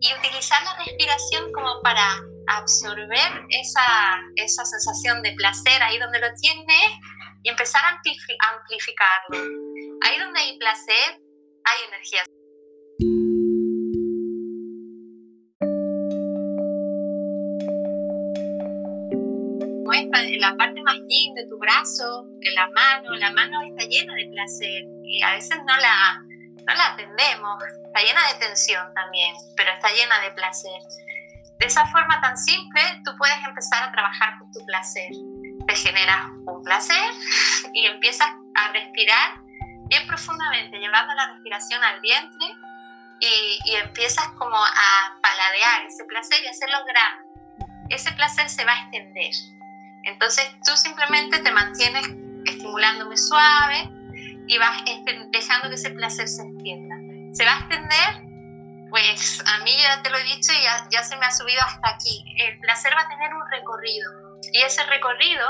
y 0.00 0.08
utilizar 0.18 0.62
la 0.64 0.76
respiración 0.84 1.52
como 1.52 1.80
para 1.82 2.02
absorber 2.48 3.46
esa, 3.50 4.18
esa 4.36 4.64
sensación 4.64 5.22
de 5.22 5.32
placer 5.32 5.80
ahí 5.82 5.98
donde 5.98 6.18
lo 6.20 6.32
tienes 6.40 6.90
y 7.42 7.50
empezar 7.50 7.82
a 7.84 7.90
amplificarlo. 7.90 9.38
Ahí 10.02 10.18
donde 10.18 10.40
hay 10.40 10.58
placer, 10.58 11.20
hay 11.64 11.78
energía. 11.88 12.22
La 20.42 20.56
parte 20.56 20.82
más 20.82 20.96
yin 21.08 21.34
de 21.34 21.46
tu 21.46 21.56
brazo, 21.56 22.26
en 22.40 22.54
la 22.54 22.68
mano, 22.70 23.14
la 23.14 23.30
mano 23.30 23.62
está 23.62 23.84
llena 23.86 24.12
de 24.16 24.26
placer 24.26 24.82
y 25.04 25.22
a 25.22 25.30
veces 25.30 25.56
no 25.64 25.76
la, 25.76 26.20
no 26.66 26.74
la 26.74 26.86
atendemos, 26.92 27.62
está 27.86 28.02
llena 28.02 28.20
de 28.26 28.46
tensión 28.46 28.92
también, 28.92 29.36
pero 29.56 29.70
está 29.70 29.88
llena 29.92 30.18
de 30.20 30.32
placer. 30.32 30.82
De 31.60 31.66
esa 31.66 31.86
forma 31.86 32.20
tan 32.20 32.36
simple, 32.36 32.82
tú 33.04 33.12
puedes 33.16 33.36
empezar 33.46 33.84
a 33.84 33.92
trabajar 33.92 34.36
con 34.40 34.50
tu 34.50 34.66
placer. 34.66 35.10
Te 35.68 35.76
generas 35.76 36.26
un 36.44 36.60
placer 36.64 37.12
y 37.72 37.86
empiezas 37.86 38.28
a 38.56 38.72
respirar 38.72 39.38
bien 39.86 40.04
profundamente, 40.08 40.76
llevando 40.76 41.14
la 41.14 41.34
respiración 41.34 41.84
al 41.84 42.00
vientre 42.00 42.46
y, 43.20 43.60
y 43.70 43.76
empiezas 43.76 44.26
como 44.38 44.56
a 44.56 45.20
paladear 45.22 45.86
ese 45.86 46.02
placer 46.04 46.42
y 46.42 46.48
hacerlo 46.48 46.78
grande. 46.84 47.30
Ese 47.90 48.10
placer 48.12 48.48
se 48.48 48.64
va 48.64 48.72
a 48.72 48.82
extender 48.82 49.30
entonces 50.04 50.44
tú 50.64 50.76
simplemente 50.76 51.38
te 51.40 51.50
mantienes 51.50 52.06
estimulándome 52.46 53.16
suave 53.16 53.88
y 54.46 54.58
vas 54.58 54.82
dejando 55.30 55.68
que 55.68 55.74
ese 55.74 55.90
placer 55.90 56.28
se 56.28 56.42
extienda. 56.42 56.96
¿Se 57.32 57.44
va 57.44 57.52
a 57.52 57.58
extender? 57.60 58.32
Pues 58.90 59.42
a 59.46 59.64
mí 59.64 59.74
ya 59.80 60.02
te 60.02 60.10
lo 60.10 60.18
he 60.18 60.24
dicho 60.24 60.52
y 60.52 60.62
ya, 60.62 60.86
ya 60.90 61.02
se 61.02 61.16
me 61.16 61.26
ha 61.26 61.30
subido 61.30 61.62
hasta 61.62 61.88
aquí. 61.88 62.24
El 62.38 62.58
placer 62.60 62.92
va 62.94 63.02
a 63.02 63.08
tener 63.08 63.32
un 63.32 63.42
recorrido 63.50 64.12
y 64.52 64.62
ese 64.62 64.84
recorrido 64.84 65.46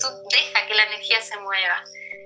tú 0.00 0.06
deja 0.32 0.66
que 0.66 0.74
la 0.74 0.84
energía 0.84 1.20
se 1.20 1.38
mueva. 1.40 1.82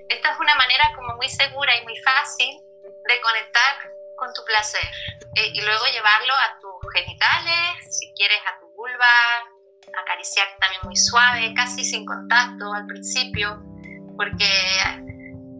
Esta 0.07 0.31
es 0.31 0.39
una 0.39 0.55
manera 0.55 0.91
como 0.95 1.15
muy 1.15 1.27
segura 1.29 1.75
y 1.81 1.83
muy 1.83 1.97
fácil 1.97 2.61
de 3.07 3.21
conectar 3.21 3.91
con 4.15 4.33
tu 4.33 4.43
placer 4.45 4.87
eh, 5.35 5.51
y 5.53 5.61
luego 5.61 5.85
llevarlo 5.91 6.33
a 6.33 6.59
tus 6.61 6.93
genitales, 6.93 7.99
si 7.99 8.13
quieres 8.13 8.39
a 8.45 8.59
tu 8.59 8.67
vulva, 8.73 9.05
acariciar 10.01 10.47
también 10.59 10.81
muy 10.83 10.95
suave, 10.95 11.53
casi 11.55 11.83
sin 11.83 12.05
contacto 12.05 12.73
al 12.73 12.85
principio, 12.85 13.61
porque 14.17 14.47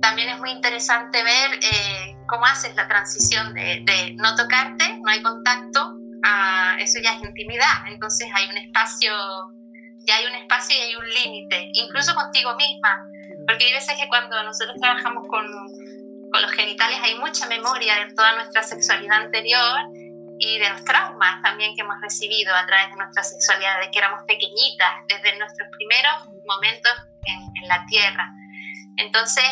también 0.02 0.30
es 0.30 0.40
muy 0.40 0.52
interesante 0.52 1.24
ver 1.24 1.52
eh, 1.62 2.16
cómo 2.28 2.46
haces 2.46 2.76
la 2.76 2.88
transición 2.88 3.54
de, 3.54 3.82
de, 3.84 4.14
no 4.16 4.36
tocarte, 4.36 5.00
no 5.00 5.10
hay 5.10 5.22
contacto, 5.22 5.96
a 6.24 6.78
eso 6.80 7.00
ya 7.04 7.14
es 7.16 7.24
intimidad, 7.24 7.88
entonces 7.88 8.28
hay 8.34 8.50
un 8.50 8.58
espacio, 8.58 9.12
ya 10.08 10.16
hay 10.18 10.26
un 10.26 10.36
espacio 10.36 10.78
y 10.78 10.82
hay 10.82 10.96
un 10.96 11.10
límite, 11.24 11.70
incluso 11.74 12.16
contigo 12.16 12.56
misma, 12.56 13.06
porque 13.48 13.66
hay 13.66 13.74
veces 13.74 13.96
que 14.00 14.08
cuando 14.08 14.42
nosotros 14.44 14.76
trabajamos 14.80 15.28
con, 15.28 15.46
con 16.32 16.42
los 16.42 16.52
genitales 16.52 16.98
hay 17.02 17.18
mucha 17.20 17.48
memoria 17.48 17.96
de 18.06 18.14
toda 18.14 18.36
nuestra 18.36 18.64
sexualidad 18.64 19.22
anterior 19.22 19.80
y 20.40 20.60
de 20.60 20.70
los 20.70 20.84
traumas 20.84 21.42
también 21.42 21.76
que 21.76 21.82
hemos 21.82 22.00
recibido 22.02 22.54
a 22.54 22.66
través 22.66 22.90
de 22.90 22.96
nuestra 22.98 23.24
sexualidad, 23.24 23.80
de 23.82 23.92
que 23.92 24.00
éramos 24.00 24.24
pequeñitas, 24.28 24.92
desde 25.08 25.38
nuestros 25.38 25.70
primeros 25.78 26.30
momentos 26.46 26.92
en, 27.26 27.64
en 27.64 27.68
la 27.68 27.86
tierra. 27.86 28.32
Entonces, 28.98 29.46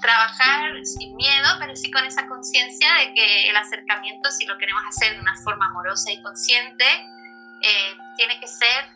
trabajar 0.00 0.70
sin 0.84 1.14
miedo, 1.16 1.48
pero 1.58 1.74
sí 1.76 1.90
con 1.90 2.04
esa 2.04 2.26
conciencia 2.26 2.88
de 2.94 3.14
que 3.14 3.50
el 3.50 3.56
acercamiento, 3.56 4.30
si 4.30 4.46
lo 4.46 4.56
queremos 4.58 4.82
hacer 4.88 5.14
de 5.14 5.20
una 5.20 5.34
forma 5.42 5.66
amorosa 5.66 6.10
y 6.10 6.22
consciente, 6.22 6.84
eh, 7.62 7.96
tiene 8.16 8.38
que 8.40 8.46
ser 8.46 8.92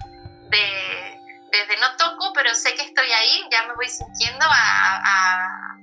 de, 0.50 1.20
desde 1.50 1.80
no 1.80 1.88
toco, 1.98 2.32
pero 2.34 2.54
sé 2.54 2.74
que 2.74 2.82
estoy 2.82 3.10
ahí, 3.10 3.44
ya 3.50 3.66
me 3.66 3.74
voy 3.74 3.88
sintiendo 3.88 4.44
a, 4.46 4.96
a, 5.04 5.78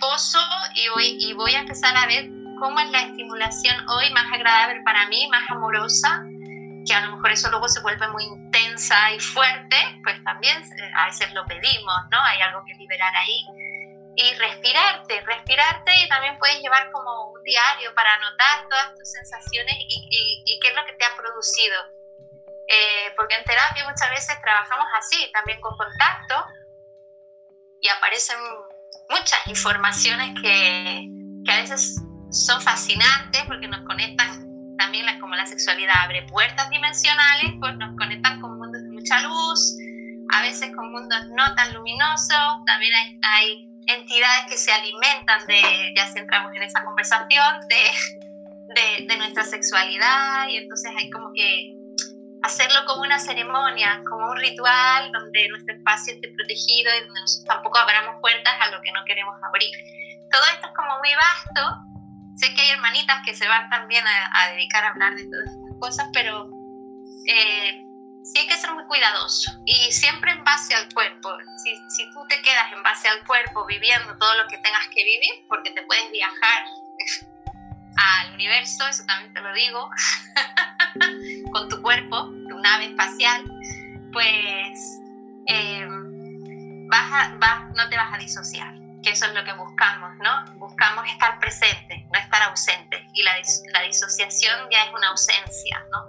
gozo 0.00 0.38
y 0.74 0.88
voy, 0.90 1.16
y 1.18 1.32
voy 1.32 1.54
a 1.54 1.60
empezar 1.60 1.96
a 1.96 2.06
ver 2.06 2.28
cómo 2.58 2.80
es 2.80 2.90
la 2.90 3.02
estimulación 3.02 3.88
hoy 3.88 4.10
más 4.12 4.26
agradable 4.32 4.82
para 4.84 5.06
mí, 5.08 5.28
más 5.28 5.48
amorosa, 5.50 6.22
que 6.86 6.94
a 6.94 7.06
lo 7.06 7.16
mejor 7.16 7.32
eso 7.32 7.50
luego 7.50 7.68
se 7.68 7.80
vuelve 7.80 8.08
muy 8.08 8.24
intensa 8.24 9.12
y 9.12 9.20
fuerte, 9.20 9.76
pues 10.02 10.22
también 10.24 10.56
eh, 10.62 10.90
a 10.96 11.06
veces 11.06 11.32
lo 11.34 11.44
pedimos, 11.46 11.96
¿no? 12.10 12.18
Hay 12.24 12.40
algo 12.40 12.62
que 12.66 12.74
liberar 12.74 13.14
ahí. 13.16 13.44
Y 14.16 14.34
respirarte, 14.34 15.20
respirarte 15.20 15.92
y 16.02 16.08
también 16.08 16.36
puedes 16.38 16.58
llevar 16.60 16.90
como 16.90 17.30
un 17.30 17.42
diario 17.44 17.94
para 17.94 18.14
anotar 18.14 18.68
todas 18.68 18.92
tus 18.96 19.12
sensaciones 19.12 19.74
y, 19.78 20.44
y, 20.44 20.58
qué 20.58 20.68
es 20.68 20.74
lo 20.74 20.84
que 20.86 20.94
te 20.94 21.04
ha 21.04 21.16
producido. 21.16 21.76
Eh, 22.66 23.14
porque 23.16 23.36
en 23.36 23.44
terapia 23.44 23.84
muchas 23.84 24.10
veces 24.10 24.40
trabajamos 24.42 24.88
así, 24.98 25.30
también 25.32 25.60
con 25.60 25.76
contacto, 25.76 26.34
y 27.80 27.88
aparecen 27.90 28.38
muchas 29.08 29.46
informaciones 29.46 30.34
que, 30.42 31.06
que 31.44 31.52
a 31.52 31.56
veces 31.58 32.02
son 32.30 32.60
fascinantes 32.60 33.42
porque 33.46 33.68
nos 33.68 33.80
conectan 33.86 34.48
también 34.78 35.06
como 35.20 35.34
la 35.34 35.44
sexualidad 35.44 35.94
abre 36.04 36.22
puertas 36.22 36.70
dimensionales, 36.70 37.52
pues 37.60 37.76
nos 37.76 37.96
conectan 37.96 38.40
con 38.40 38.56
mundos 38.56 38.82
de 38.82 38.90
mucha 38.90 39.20
luz, 39.20 39.76
a 40.32 40.42
veces 40.42 40.74
con 40.74 40.90
mundos 40.92 41.18
no 41.36 41.54
tan 41.54 41.74
luminosos, 41.74 42.64
también 42.64 42.92
hay, 42.94 43.18
hay 43.22 43.68
entidades 43.86 44.46
que 44.48 44.56
se 44.56 44.72
alimentan 44.72 45.46
de, 45.46 45.92
ya 45.96 46.06
si 46.06 46.20
entramos 46.20 46.54
en 46.54 46.62
esa 46.62 46.84
conversación, 46.84 47.60
de, 47.68 47.90
de, 48.74 49.06
de, 49.06 49.16
nuestra 49.16 49.42
sexualidad 49.44 50.48
y 50.48 50.58
entonces 50.58 50.92
hay 50.96 51.10
como 51.10 51.32
que 51.34 51.74
hacerlo 52.42 52.80
como 52.86 53.02
una 53.02 53.18
ceremonia, 53.18 54.00
como 54.08 54.30
un 54.30 54.36
ritual 54.36 55.10
donde 55.12 55.48
nuestro 55.48 55.74
espacio 55.74 56.14
esté 56.14 56.28
protegido 56.28 56.92
y 56.94 57.00
donde 57.04 57.20
tampoco 57.46 57.78
abramos 57.78 58.16
puertas 58.20 58.54
a 58.60 58.70
lo 58.70 58.80
que 58.82 58.92
no 58.92 59.00
queremos 59.06 59.34
abrir. 59.42 59.70
Todo 60.30 60.42
esto 60.54 60.66
es 60.68 60.72
como 60.76 60.98
muy 60.98 61.14
vasto 61.14 61.87
Sé 62.38 62.54
que 62.54 62.62
hay 62.62 62.70
hermanitas 62.70 63.20
que 63.24 63.34
se 63.34 63.48
van 63.48 63.68
también 63.68 64.04
a, 64.06 64.48
dedicar 64.50 64.84
a 64.84 64.90
hablar 64.90 65.16
de 65.16 65.24
todas 65.24 65.48
estas 65.48 65.78
cosas, 65.80 66.08
pero 66.12 66.48
eh, 67.26 67.84
sí 68.22 68.38
hay 68.38 68.46
que 68.46 68.56
ser 68.56 68.72
muy 68.74 68.84
cuidadoso 68.84 69.50
y 69.66 69.90
siempre 69.90 70.30
en 70.30 70.44
base 70.44 70.72
al 70.72 70.88
cuerpo. 70.94 71.30
Si, 71.88 72.10
tú 72.12 72.24
te 72.28 72.40
quedas 72.42 72.72
en 72.72 72.82
base 72.84 73.08
al 73.08 73.26
cuerpo 73.26 73.66
viviendo 73.66 74.16
todo 74.18 74.36
lo 74.36 74.48
que 74.48 74.56
tengas 74.58 74.86
que 74.94 75.02
vivir, 75.02 75.46
porque 75.48 75.72
te 75.72 75.82
puedes 75.82 76.12
viajar 76.12 76.64
al 77.96 78.34
universo, 78.34 78.86
eso 78.86 79.04
también 79.04 79.34
te 79.34 79.40
lo 79.40 79.52
digo, 79.54 79.90
con 81.52 81.68
tu 81.68 81.82
cuerpo, 81.82 82.30
tu 82.48 82.56
nave 82.60 82.86
espacial, 82.86 83.42
pues 84.12 85.00
eh, 85.48 85.88
vas 86.88 87.64
no 87.74 87.88
te 87.88 87.96
vas 87.96 88.14
a 88.14 88.18
disociar 88.18 88.77
que 89.08 89.14
eso 89.14 89.26
es 89.26 89.34
lo 89.34 89.44
que 89.44 89.52
buscamos, 89.54 90.16
¿no? 90.16 90.44
Buscamos 90.58 91.06
estar 91.08 91.38
presentes, 91.40 92.04
no 92.12 92.18
estar 92.18 92.42
ausentes. 92.42 93.00
Y 93.14 93.22
la, 93.22 93.32
la 93.72 93.82
disociación 93.82 94.68
ya 94.70 94.84
es 94.84 94.92
una 94.92 95.08
ausencia, 95.08 95.84
¿no? 95.90 96.08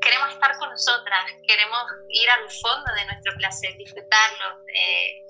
Queremos 0.00 0.32
estar 0.32 0.56
con 0.58 0.70
nosotras, 0.70 1.24
queremos 1.46 1.82
ir 2.08 2.30
al 2.30 2.50
fondo 2.50 2.92
de 2.94 3.04
nuestro 3.06 3.34
placer, 3.36 3.76
disfrutarlo, 3.76 4.64
eh, 4.74 5.26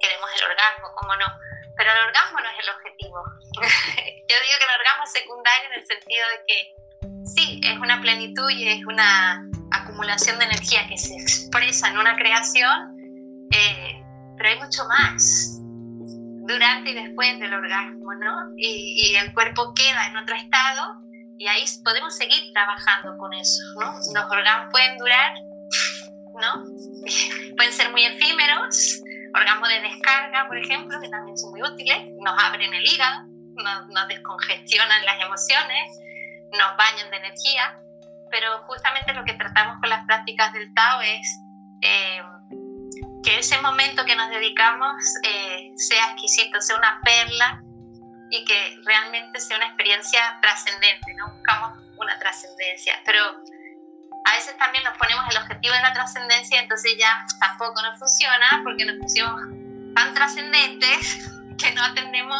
queremos 0.00 0.30
el 0.36 0.44
orgasmo, 0.44 0.88
¿cómo 0.94 1.14
no? 1.16 1.26
Pero 1.76 1.90
el 1.90 1.98
orgasmo 2.08 2.40
no 2.40 2.48
es 2.48 2.58
el 2.60 2.70
objetivo. 2.70 3.22
Yo 4.28 4.36
digo 4.40 4.58
que 4.58 4.64
el 4.64 4.80
orgasmo 4.80 5.04
es 5.04 5.12
secundario 5.12 5.68
en 5.68 5.80
el 5.80 5.86
sentido 5.86 6.28
de 6.28 6.44
que 6.46 6.74
sí, 7.26 7.60
es 7.62 7.78
una 7.78 8.00
plenitud 8.00 8.48
y 8.50 8.68
es 8.68 8.86
una 8.86 9.44
acumulación 9.70 10.38
de 10.38 10.46
energía 10.46 10.86
que 10.88 10.96
se 10.96 11.14
expresa 11.14 11.88
en 11.88 11.98
una 11.98 12.16
creación, 12.16 12.96
eh, 13.52 14.02
pero 14.36 14.48
hay 14.48 14.58
mucho 14.58 14.84
más 14.86 15.60
durante 16.46 16.90
y 16.90 16.94
después 16.94 17.38
del 17.38 17.52
orgasmo, 17.52 18.14
¿no? 18.14 18.52
Y, 18.56 19.14
el 19.16 19.32
cuerpo 19.32 19.72
queda 19.74 20.08
en 20.08 20.16
otro 20.16 20.34
estado 20.34 21.00
y 21.38 21.46
ahí 21.46 21.64
podemos 21.82 22.16
seguir 22.16 22.52
trabajando 22.52 23.16
con 23.18 23.32
eso, 23.32 23.62
¿no? 23.80 23.92
Los 23.92 24.30
orgasmos 24.30 24.68
pueden 24.70 24.98
durar, 24.98 25.32
¿no? 26.40 26.64
pueden 27.56 27.72
ser 27.72 27.90
muy 27.90 28.04
efímeros, 28.04 29.02
orgasmos 29.34 29.68
de 29.68 29.80
descarga, 29.80 30.46
por 30.46 30.58
ejemplo, 30.58 31.00
que 31.00 31.08
también 31.08 31.38
son 31.38 31.50
muy 31.50 31.62
útiles, 31.62 31.98
nos 32.20 32.42
abren 32.42 32.72
el 32.74 32.86
hígado, 32.86 33.26
nos, 33.56 34.08
descongestionan 34.08 35.04
las 35.04 35.20
emociones, 35.22 35.98
nos 36.52 36.76
bañan 36.76 37.10
de 37.10 37.16
energía, 37.16 37.78
pero 38.30 38.58
justamente 38.66 39.14
lo 39.14 39.24
que 39.24 39.34
tratamos 39.34 39.80
con 39.80 39.88
las 39.88 40.04
prácticas 40.06 40.52
del 40.52 40.72
Tao 40.74 41.00
es... 41.00 41.40
Eh, 41.80 42.22
que 43.24 43.38
ese 43.38 43.60
momento 43.60 44.04
que 44.04 44.14
nos 44.14 44.28
dedicamos 44.28 44.94
eh, 45.22 45.72
sea 45.76 46.12
exquisito, 46.12 46.60
sea 46.60 46.76
una 46.76 47.00
perla 47.02 47.62
y 48.30 48.44
que 48.44 48.78
realmente 48.84 49.40
sea 49.40 49.56
una 49.56 49.66
experiencia 49.66 50.38
trascendente, 50.40 51.14
¿no? 51.14 51.32
Buscamos 51.32 51.78
una 51.96 52.18
trascendencia, 52.18 53.00
pero 53.04 53.22
a 54.24 54.34
veces 54.34 54.56
también 54.58 54.84
nos 54.84 54.96
ponemos 54.98 55.24
el 55.30 55.38
objetivo 55.38 55.74
de 55.74 55.80
la 55.80 55.92
trascendencia, 55.92 56.60
entonces 56.60 56.96
ya 56.98 57.24
tampoco 57.40 57.80
nos 57.82 57.98
funciona 57.98 58.60
porque 58.62 58.84
nos 58.84 58.96
pusimos 58.98 59.40
tan 59.94 60.12
trascendentes 60.14 61.30
que 61.58 61.72
no 61.72 61.82
atendemos 61.82 62.38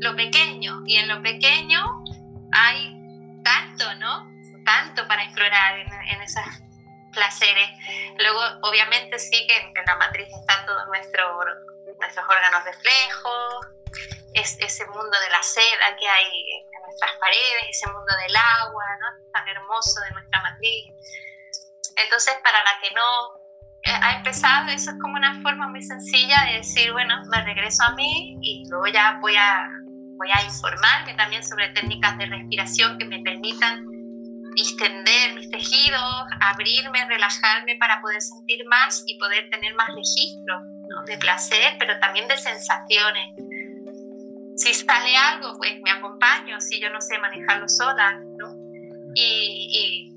lo 0.00 0.16
pequeño 0.16 0.82
y 0.86 0.96
en 0.96 1.08
lo 1.08 1.22
pequeño 1.22 2.04
hay 2.52 2.96
tanto, 3.44 3.94
¿no? 3.96 4.26
Tanto 4.64 5.06
para 5.06 5.24
explorar 5.24 5.78
en, 5.78 5.92
en 5.92 6.22
esas 6.22 6.67
placeres. 7.12 7.70
Luego, 8.18 8.40
obviamente, 8.62 9.18
sí 9.18 9.46
que 9.46 9.56
en, 9.56 9.72
la 9.86 9.96
matriz 9.96 10.28
está 10.28 10.64
todo 10.66 10.86
nuestro, 10.86 11.44
nuestros 11.98 12.26
órganos 12.28 12.64
reflejos, 12.64 13.66
es 14.34 14.58
ese 14.60 14.86
mundo 14.86 15.18
de 15.20 15.30
la 15.30 15.42
seda 15.42 15.96
que 15.98 16.08
hay 16.08 16.26
en 16.72 16.82
nuestras 16.82 17.12
paredes, 17.18 17.64
ese 17.70 17.86
mundo 17.86 18.12
del 18.22 18.36
agua, 18.36 18.84
¿no? 19.00 19.30
tan 19.32 19.48
hermoso 19.48 20.00
de 20.00 20.10
nuestra 20.12 20.42
matriz. 20.42 20.94
Entonces, 21.96 22.34
para 22.44 22.62
la 22.62 22.78
que 22.80 22.94
no 22.94 23.38
eh, 23.82 23.90
ha 23.90 24.16
empezado, 24.16 24.68
eso 24.68 24.90
es 24.90 24.96
como 25.00 25.14
una 25.14 25.40
forma 25.42 25.68
muy 25.68 25.82
sencilla 25.82 26.44
de 26.44 26.58
decir, 26.58 26.92
bueno, 26.92 27.14
me 27.30 27.42
regreso 27.42 27.84
a 27.84 27.92
mí 27.92 28.38
y 28.42 28.68
luego 28.68 28.86
ya 28.86 29.18
voy 29.20 29.34
a, 29.36 29.66
voy 30.16 30.30
a 30.32 30.42
informarme 30.42 31.14
también 31.14 31.44
sobre 31.44 31.70
técnicas 31.70 32.16
de 32.18 32.26
respiración 32.26 32.98
que 32.98 33.06
me 33.06 33.20
permitan 33.20 33.87
distender 34.58 35.34
mis 35.34 35.50
tejidos, 35.50 36.24
abrirme, 36.40 37.04
relajarme 37.06 37.76
para 37.76 38.00
poder 38.00 38.20
sentir 38.20 38.66
más 38.66 39.04
y 39.06 39.16
poder 39.16 39.48
tener 39.50 39.72
más 39.76 39.88
registro 39.94 40.60
de 41.06 41.16
placer, 41.18 41.76
pero 41.78 41.98
también 42.00 42.26
de 42.26 42.36
sensaciones. 42.36 43.36
Si 44.56 44.74
sale 44.74 45.16
algo, 45.16 45.56
pues 45.58 45.80
me 45.82 45.92
acompaño, 45.92 46.60
si 46.60 46.80
yo 46.80 46.90
no 46.90 47.00
sé 47.00 47.18
manejarlo 47.18 47.68
sola, 47.68 48.20
¿no? 48.36 48.48
Y, 49.14 50.10
y, 50.10 50.14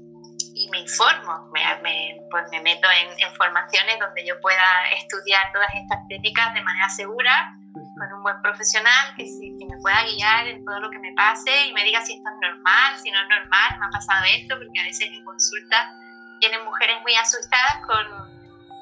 me 0.72 0.80
informo, 0.80 1.50
me, 1.52 1.62
me, 1.82 2.18
pues 2.30 2.46
me 2.52 2.62
meto 2.62 2.88
en, 2.90 3.10
en 3.20 3.36
formaciones 3.36 4.00
donde 4.00 4.26
yo 4.26 4.40
pueda 4.40 4.90
estudiar 4.96 5.52
todas 5.52 5.68
estas 5.74 6.08
técnicas 6.08 6.54
de 6.54 6.62
manera 6.62 6.88
segura 6.90 7.61
con 8.02 8.14
un 8.14 8.24
buen 8.24 8.42
profesional 8.42 9.14
que, 9.16 9.26
que 9.26 9.66
me 9.70 9.78
pueda 9.80 10.04
guiar 10.04 10.48
en 10.48 10.66
todo 10.66 10.80
lo 10.80 10.90
que 10.90 10.98
me 10.98 11.14
pase 11.14 11.68
y 11.68 11.74
me 11.74 11.84
diga 11.84 12.02
si 12.02 12.14
esto 12.14 12.30
es 12.30 12.50
normal, 12.50 12.98
si 12.98 13.12
no 13.12 13.22
es 13.22 13.30
normal, 13.30 13.80
me 13.80 13.86
ha 13.86 13.90
pasado 13.90 14.26
esto, 14.26 14.58
porque 14.58 14.80
a 14.80 14.84
veces 14.86 15.08
en 15.12 15.24
consulta 15.24 15.94
tienen 16.40 16.66
mujeres 16.66 16.98
muy 17.04 17.14
asustadas 17.14 17.78
con, 17.86 18.06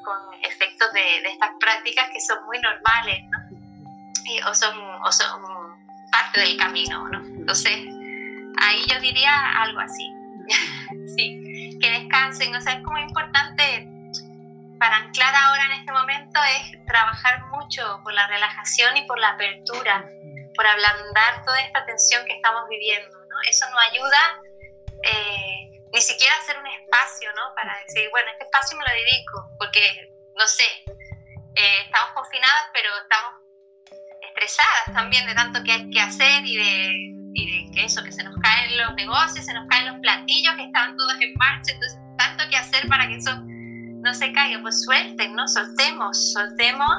con 0.06 0.18
efectos 0.42 0.94
de, 0.94 1.02
de, 1.02 1.30
estas 1.34 1.50
prácticas 1.60 2.10
que 2.14 2.22
son 2.22 2.46
muy 2.46 2.60
normales, 2.62 3.20
¿no? 3.30 3.40
Y, 4.24 4.42
o, 4.44 4.54
son, 4.54 4.80
o 5.04 5.12
son 5.12 5.42
parte 6.12 6.40
del 6.40 6.56
camino, 6.56 7.10
¿no? 7.10 7.20
Entonces, 7.20 7.76
ahí 8.62 8.86
yo 8.88 9.00
diría 9.02 9.62
algo 9.64 9.82
así. 9.82 10.14
sí, 11.18 11.78
que 11.82 11.92
descansen, 11.92 12.56
o 12.56 12.62
sea, 12.62 12.74
es 12.74 12.84
como 12.86 12.98
importante 13.00 13.89
para 14.80 14.96
anclar 14.96 15.36
ahora 15.36 15.66
en 15.66 15.72
este 15.74 15.92
momento 15.92 16.40
es 16.44 16.86
trabajar 16.86 17.46
mucho 17.48 18.00
por 18.04 18.14
la 18.14 18.28
relajación 18.28 18.96
y 18.98 19.06
por 19.06 19.20
la 19.20 19.30
apertura, 19.30 20.06
por 20.56 20.66
ablandar 20.66 21.44
toda 21.46 21.60
esta 21.62 21.86
tensión 21.86 22.26
que 22.26 22.36
estamos 22.36 22.64
viviendo. 22.70 23.18
¿no? 23.28 23.36
Eso 23.48 23.66
nos 23.70 23.80
ayuda 23.92 24.42
eh, 25.04 25.84
ni 25.92 26.02
siquiera 26.02 26.34
a 26.34 26.40
hacer 26.40 26.58
un 26.58 26.68
espacio 26.68 27.30
¿no? 27.36 27.54
para 27.56 27.78
decir, 27.80 28.10
bueno, 28.12 28.32
este 28.32 28.46
espacio 28.46 28.78
me 28.78 28.86
lo 28.86 28.92
dedico, 28.92 29.50
porque, 29.60 30.14
no 30.38 30.48
sé, 30.48 30.68
eh, 31.56 31.82
estamos 31.86 32.12
confinadas, 32.14 32.70
pero 32.74 32.90
estamos 33.04 33.34
estresadas 34.30 34.94
también 34.94 35.26
de 35.28 35.36
tanto 35.36 35.62
que 35.64 35.74
hay 35.74 35.90
que 35.90 36.00
hacer 36.00 36.46
y 36.46 36.56
de, 36.56 36.92
y 37.34 37.68
de 37.68 37.72
que 37.76 37.86
eso, 37.86 38.02
que 38.04 38.14
se 38.14 38.24
nos 38.24 38.36
caen 38.42 38.78
los 38.78 38.94
negocios, 38.96 39.46
se 39.46 39.54
nos 39.54 39.68
caen 39.68 39.88
los 39.88 40.00
platillos 40.00 40.56
que 40.56 40.64
estaban 40.64 40.96
todos 40.96 41.20
en 41.20 41.34
marcha, 41.34 41.74
entonces 41.74 42.00
tanto 42.18 42.50
que 42.50 42.58
hacer 42.58 42.88
para 42.88 43.08
que 43.08 43.16
eso 43.16 43.32
no 44.02 44.14
se 44.14 44.32
caiga, 44.32 44.60
pues 44.62 44.84
suelten, 44.84 45.36
¿no? 45.36 45.48
Soltemos, 45.48 46.34
soltemos 46.34 46.90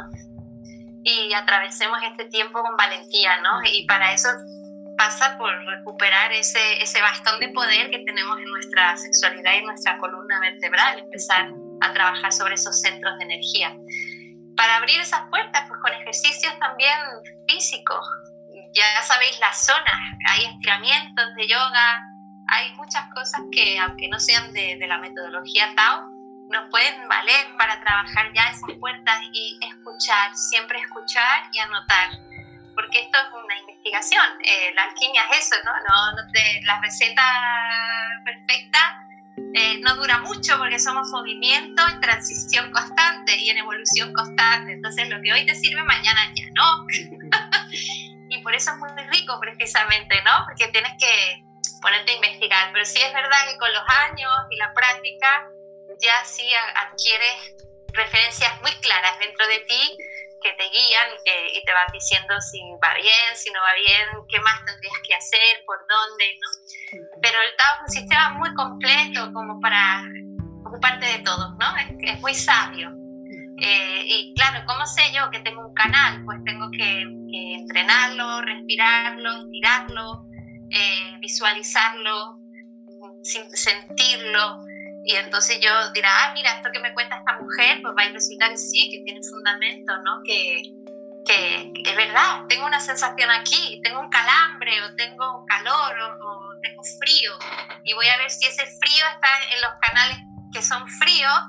y 1.02 1.32
atravesemos 1.32 1.98
este 2.10 2.26
tiempo 2.26 2.62
con 2.62 2.76
valentía, 2.76 3.40
¿no? 3.40 3.60
Y 3.72 3.86
para 3.86 4.12
eso 4.12 4.28
pasa 4.98 5.38
por 5.38 5.50
recuperar 5.64 6.32
ese, 6.32 6.82
ese 6.82 7.00
bastón 7.00 7.40
de 7.40 7.48
poder 7.48 7.90
que 7.90 8.00
tenemos 8.00 8.38
en 8.38 8.50
nuestra 8.50 8.96
sexualidad 8.96 9.54
y 9.54 9.58
en 9.58 9.66
nuestra 9.66 9.96
columna 9.98 10.38
vertebral, 10.40 10.98
empezar 10.98 11.50
a 11.80 11.92
trabajar 11.92 12.32
sobre 12.32 12.54
esos 12.54 12.80
centros 12.80 13.16
de 13.18 13.24
energía. 13.24 13.74
Para 14.56 14.76
abrir 14.76 15.00
esas 15.00 15.22
puertas, 15.30 15.64
pues 15.68 15.80
con 15.80 15.92
ejercicios 15.94 16.52
también 16.58 16.98
físicos, 17.48 18.06
ya 18.74 19.02
sabéis 19.02 19.40
las 19.40 19.64
zonas, 19.64 20.00
hay 20.28 20.44
estiramientos 20.44 21.34
de 21.34 21.48
yoga, 21.48 22.02
hay 22.48 22.74
muchas 22.74 23.04
cosas 23.14 23.40
que, 23.50 23.78
aunque 23.78 24.08
no 24.08 24.20
sean 24.20 24.52
de, 24.52 24.76
de 24.76 24.86
la 24.86 24.98
metodología 24.98 25.72
Tao, 25.74 26.09
nos 26.50 26.68
pueden 26.70 27.08
valer 27.08 27.56
para 27.56 27.80
trabajar 27.80 28.32
ya 28.34 28.50
esas 28.50 28.76
puertas 28.78 29.20
y 29.32 29.58
escuchar, 29.62 30.36
siempre 30.36 30.78
escuchar 30.80 31.44
y 31.52 31.58
anotar. 31.58 32.10
Porque 32.74 33.00
esto 33.00 33.18
es 33.18 33.44
una 33.44 33.58
investigación. 33.58 34.24
Eh, 34.42 34.72
la 34.74 34.84
alquimia 34.84 35.22
es 35.30 35.46
eso, 35.46 35.56
¿no? 35.64 35.72
no, 35.72 36.22
no 36.22 36.32
te, 36.32 36.60
la 36.64 36.80
receta 36.80 37.22
perfecta 38.24 39.06
eh, 39.54 39.80
no 39.80 39.96
dura 39.96 40.18
mucho 40.18 40.58
porque 40.58 40.78
somos 40.78 41.08
movimiento 41.10 41.82
y 41.88 42.00
transición 42.00 42.70
constante 42.72 43.36
y 43.36 43.50
en 43.50 43.58
evolución 43.58 44.12
constante. 44.12 44.72
Entonces, 44.72 45.08
lo 45.08 45.20
que 45.20 45.32
hoy 45.32 45.46
te 45.46 45.54
sirve, 45.54 45.82
mañana 45.82 46.32
ya 46.34 46.44
no. 46.54 46.86
y 48.28 48.38
por 48.42 48.54
eso 48.54 48.70
es 48.72 48.76
muy 48.78 48.90
rico, 49.08 49.38
precisamente, 49.40 50.22
¿no? 50.24 50.44
Porque 50.46 50.68
tienes 50.68 50.92
que 50.98 51.44
ponerte 51.82 52.12
a 52.12 52.14
investigar. 52.14 52.70
Pero 52.72 52.84
sí 52.84 53.00
es 53.00 53.12
verdad 53.12 53.38
que 53.50 53.58
con 53.58 53.72
los 53.72 53.82
años 54.08 54.30
y 54.50 54.56
la 54.56 54.72
práctica 54.72 55.48
ya 56.00 56.24
sí 56.24 56.48
adquieres 56.54 57.56
referencias 57.92 58.60
muy 58.62 58.72
claras 58.80 59.18
dentro 59.18 59.46
de 59.46 59.58
ti 59.60 59.96
que 60.42 60.52
te 60.52 60.64
guían 60.64 61.08
y, 61.52 61.64
te 61.64 61.72
van 61.72 61.86
diciendo 61.92 62.34
si 62.40 62.60
va 62.82 62.94
bien, 62.94 63.36
si 63.36 63.50
no 63.50 63.60
va 63.60 63.74
bien, 63.74 64.24
qué 64.28 64.40
más 64.40 64.64
tendrías 64.64 64.98
que 65.06 65.14
hacer, 65.14 65.64
por 65.66 65.76
dónde, 65.86 66.38
¿no? 66.40 66.98
Pero 67.20 67.38
el 67.42 67.56
Tao 67.56 67.74
es 67.74 67.80
un 67.82 68.00
sistema 68.00 68.30
muy 68.30 68.54
completo 68.54 69.32
como 69.34 69.60
para 69.60 70.02
ocuparte 70.64 71.06
de 71.06 71.18
todo, 71.18 71.56
¿no? 71.58 71.76
Es, 71.76 72.14
es 72.14 72.20
muy 72.20 72.34
sabio. 72.34 72.90
Eh, 73.60 74.02
y 74.06 74.34
claro, 74.34 74.64
¿cómo 74.66 74.86
sé 74.86 75.02
yo 75.12 75.30
que 75.30 75.40
tengo 75.40 75.66
un 75.66 75.74
canal? 75.74 76.24
Pues 76.24 76.38
tengo 76.44 76.70
que, 76.70 77.02
entrenarlo, 77.32 78.40
respirarlo, 78.40 79.44
estirarlo, 79.44 80.24
eh, 80.70 81.16
visualizarlo, 81.20 82.38
sentirlo, 83.22 84.64
y 85.02 85.16
entonces 85.16 85.60
yo 85.60 85.70
dirá, 85.92 86.10
ah, 86.12 86.32
mira, 86.34 86.52
esto 86.56 86.70
que 86.72 86.78
me 86.78 86.92
cuenta 86.92 87.16
esta 87.16 87.38
mujer, 87.38 87.80
pues 87.80 87.94
va 87.96 88.02
a 88.02 88.12
resultar 88.12 88.50
que 88.50 88.58
sí, 88.58 88.90
que 88.90 89.02
tiene 89.04 89.20
fundamento, 89.22 89.92
¿no? 90.04 90.22
Que, 90.24 90.62
que, 91.24 91.72
es 91.90 91.96
verdad, 91.96 92.44
tengo 92.48 92.66
una 92.66 92.80
sensación 92.80 93.30
aquí, 93.30 93.80
tengo 93.82 94.00
un 94.00 94.10
calambre, 94.10 94.82
o 94.82 94.94
tengo 94.96 95.46
calor, 95.46 95.98
o, 96.22 96.50
tengo 96.62 96.82
frío, 96.98 97.32
y 97.84 97.94
voy 97.94 98.06
a 98.08 98.18
ver 98.18 98.30
si 98.30 98.46
ese 98.46 98.66
frío 98.66 99.04
está 99.14 99.28
en 99.54 99.62
los 99.62 99.70
canales 99.80 100.18
que 100.52 100.62
son 100.62 100.86
fríos, 100.86 101.40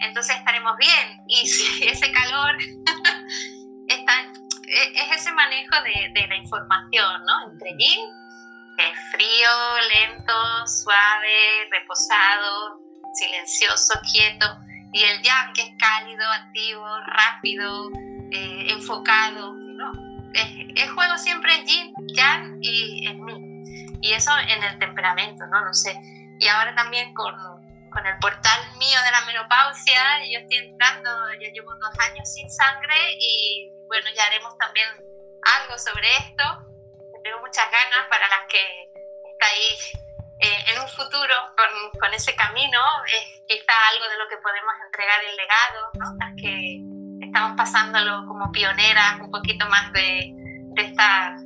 entonces 0.00 0.36
estaremos 0.36 0.76
bien. 0.76 1.20
Y 1.28 1.46
si 1.46 1.86
ese 1.86 2.10
calor 2.10 2.56
está, 3.88 4.22
e, 4.66 4.92
es 4.94 5.20
ese 5.20 5.32
manejo 5.32 5.76
de, 5.84 6.20
de 6.20 6.26
la 6.26 6.36
información, 6.36 7.24
¿no? 7.24 7.52
Entre 7.52 7.70
yin, 7.78 8.00
que 8.76 8.88
es 8.88 8.98
frío, 9.12 9.50
lento, 9.94 10.66
suave, 10.66 11.68
reposado, 11.70 12.85
silencioso, 13.16 13.98
quieto, 14.12 14.46
y 14.92 15.02
el 15.02 15.22
yang 15.22 15.52
que 15.52 15.62
es 15.62 15.70
cálido, 15.78 16.24
activo, 16.32 16.86
rápido, 17.06 17.90
eh, 18.32 18.66
enfocado, 18.70 19.54
¿no? 19.54 19.92
Es, 20.34 20.90
juego 20.90 21.16
siempre 21.18 21.54
en 21.54 21.66
yin, 21.66 21.94
yang 22.14 22.58
y 22.62 23.06
en 23.06 23.24
mí. 23.24 23.98
Y 24.00 24.12
eso 24.12 24.32
en 24.38 24.62
el 24.62 24.78
temperamento, 24.78 25.46
¿no? 25.46 25.64
No 25.64 25.72
sé. 25.72 25.94
Y 26.38 26.46
ahora 26.48 26.74
también 26.74 27.12
con, 27.14 27.34
con 27.90 28.06
el 28.06 28.18
portal 28.18 28.60
mío 28.78 28.98
de 29.04 29.10
la 29.10 29.24
menopausia, 29.26 30.24
yo 30.30 30.38
estoy 30.40 30.58
entrando, 30.58 31.10
ya 31.40 31.50
llevo 31.50 31.74
dos 31.76 31.98
años 31.98 32.30
sin 32.30 32.50
sangre 32.50 32.94
y 33.18 33.72
bueno, 33.86 34.06
ya 34.14 34.26
haremos 34.26 34.56
también 34.58 34.88
algo 35.42 35.78
sobre 35.78 36.08
esto. 36.18 36.44
Tengo 37.22 37.40
muchas 37.40 37.70
ganas 37.70 38.06
para 38.08 38.28
las 38.28 38.46
que 38.48 38.92
estáis 39.32 40.05
eh, 40.38 40.64
en 40.68 40.82
un 40.82 40.88
futuro 40.88 41.34
con, 41.56 42.00
con 42.00 42.12
ese 42.12 42.34
camino 42.34 42.78
es 43.06 43.42
quizá 43.48 43.72
algo 43.92 44.08
de 44.08 44.18
lo 44.18 44.28
que 44.28 44.36
podemos 44.36 44.74
entregar 44.84 45.18
el 45.24 45.36
legado, 45.36 45.90
¿no? 45.94 46.06
las 46.18 46.34
que 46.36 46.80
estamos 47.24 47.56
pasándolo 47.56 48.26
como 48.26 48.52
pioneras 48.52 49.20
un 49.20 49.30
poquito 49.30 49.66
más 49.68 49.92
de, 49.92 50.32
de 50.34 50.82
esta... 50.82 51.36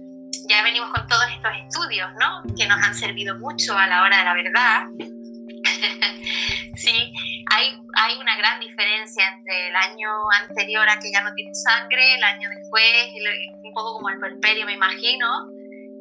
Ya 0.49 0.62
venimos 0.62 0.91
con 0.91 1.07
todos 1.07 1.26
estos 1.30 1.53
estudios, 1.64 2.11
¿no? 2.18 2.43
Que 2.57 2.66
nos 2.66 2.82
han 2.82 2.95
servido 2.95 3.38
mucho 3.38 3.76
a 3.76 3.86
la 3.86 4.03
hora 4.03 4.18
de 4.18 4.24
la 4.24 4.34
verdad. 4.34 4.82
sí, 6.74 7.12
hay, 7.53 7.78
hay 7.95 8.18
una 8.18 8.36
gran 8.36 8.59
diferencia 8.59 9.28
entre 9.28 9.68
el 9.68 9.76
año 9.76 10.09
anterior 10.41 10.88
a 10.88 10.99
que 10.99 11.12
ya 11.12 11.22
no 11.22 11.32
tiene 11.34 11.55
sangre, 11.55 12.14
el 12.14 12.24
año 12.24 12.49
después, 12.51 13.12
un 13.62 13.72
poco 13.74 13.95
como 13.95 14.09
el 14.09 14.18
perperio, 14.18 14.66
me 14.66 14.72
imagino, 14.72 15.26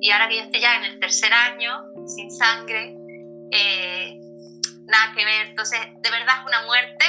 y 0.02 0.12
ahora 0.12 0.28
que 0.30 0.38
yo 0.38 0.44
estoy 0.44 0.62
ya 0.62 0.78
en 0.78 0.86
el 0.86 1.00
tercer 1.00 1.34
año, 1.34 1.72
sin 2.08 2.32
sangre, 2.32 2.96
eh, 3.52 4.20
nada 4.86 5.14
que 5.16 5.26
ver. 5.26 5.48
Entonces, 5.48 5.80
de 6.02 6.10
verdad 6.10 6.36
es 6.40 6.46
una 6.46 6.62
muerte, 6.64 7.06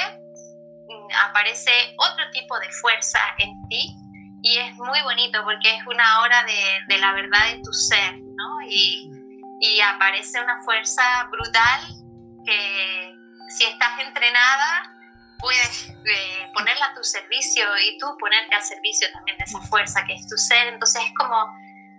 mm, 0.87 1.07
aparece 1.27 1.71
otro 1.97 2.29
tipo 2.31 2.59
de 2.59 2.69
fuerza 2.81 3.19
en 3.39 3.53
ti 3.69 3.95
y 4.43 4.57
es 4.57 4.75
muy 4.75 5.01
bonito 5.03 5.43
porque 5.43 5.75
es 5.75 5.85
una 5.87 6.21
hora 6.21 6.43
de, 6.43 6.93
de 6.93 6.97
la 6.99 7.13
verdad 7.13 7.51
de 7.51 7.61
tu 7.63 7.71
ser, 7.73 8.19
¿no? 8.19 8.61
Y, 8.67 9.09
y 9.59 9.79
aparece 9.81 10.41
una 10.41 10.61
fuerza 10.63 11.03
brutal 11.31 11.81
que 12.45 13.15
si 13.49 13.65
estás 13.65 13.99
entrenada 13.99 14.97
puedes 15.41 15.89
eh, 15.89 16.51
ponerla 16.53 16.85
a 16.85 16.93
tu 16.93 17.03
servicio 17.03 17.65
y 17.85 17.97
tú 17.97 18.15
ponerte 18.19 18.55
al 18.55 18.61
servicio 18.61 19.07
también 19.11 19.37
de 19.37 19.43
esa 19.43 19.59
fuerza 19.61 20.03
que 20.05 20.13
es 20.13 20.27
tu 20.27 20.37
ser. 20.37 20.67
Entonces 20.67 21.03
es 21.03 21.11
como 21.17 21.51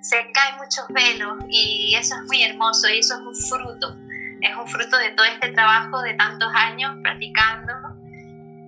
se 0.03 0.32
caen 0.32 0.57
muchos 0.57 0.84
velos 0.88 1.36
y 1.48 1.94
eso 1.94 2.16
es 2.16 2.22
muy 2.22 2.42
hermoso 2.42 2.88
y 2.88 2.98
eso 2.98 3.14
es 3.14 3.20
un 3.20 3.34
fruto, 3.34 3.96
es 4.40 4.57
un 4.57 4.68
fruto 4.68 4.98
de 4.98 5.11
todo 5.12 5.24
este 5.26 5.53
trabajo 5.53 6.03
de 6.03 6.14
tantos 6.14 6.53
años 6.55 6.96
practicando, 7.03 7.72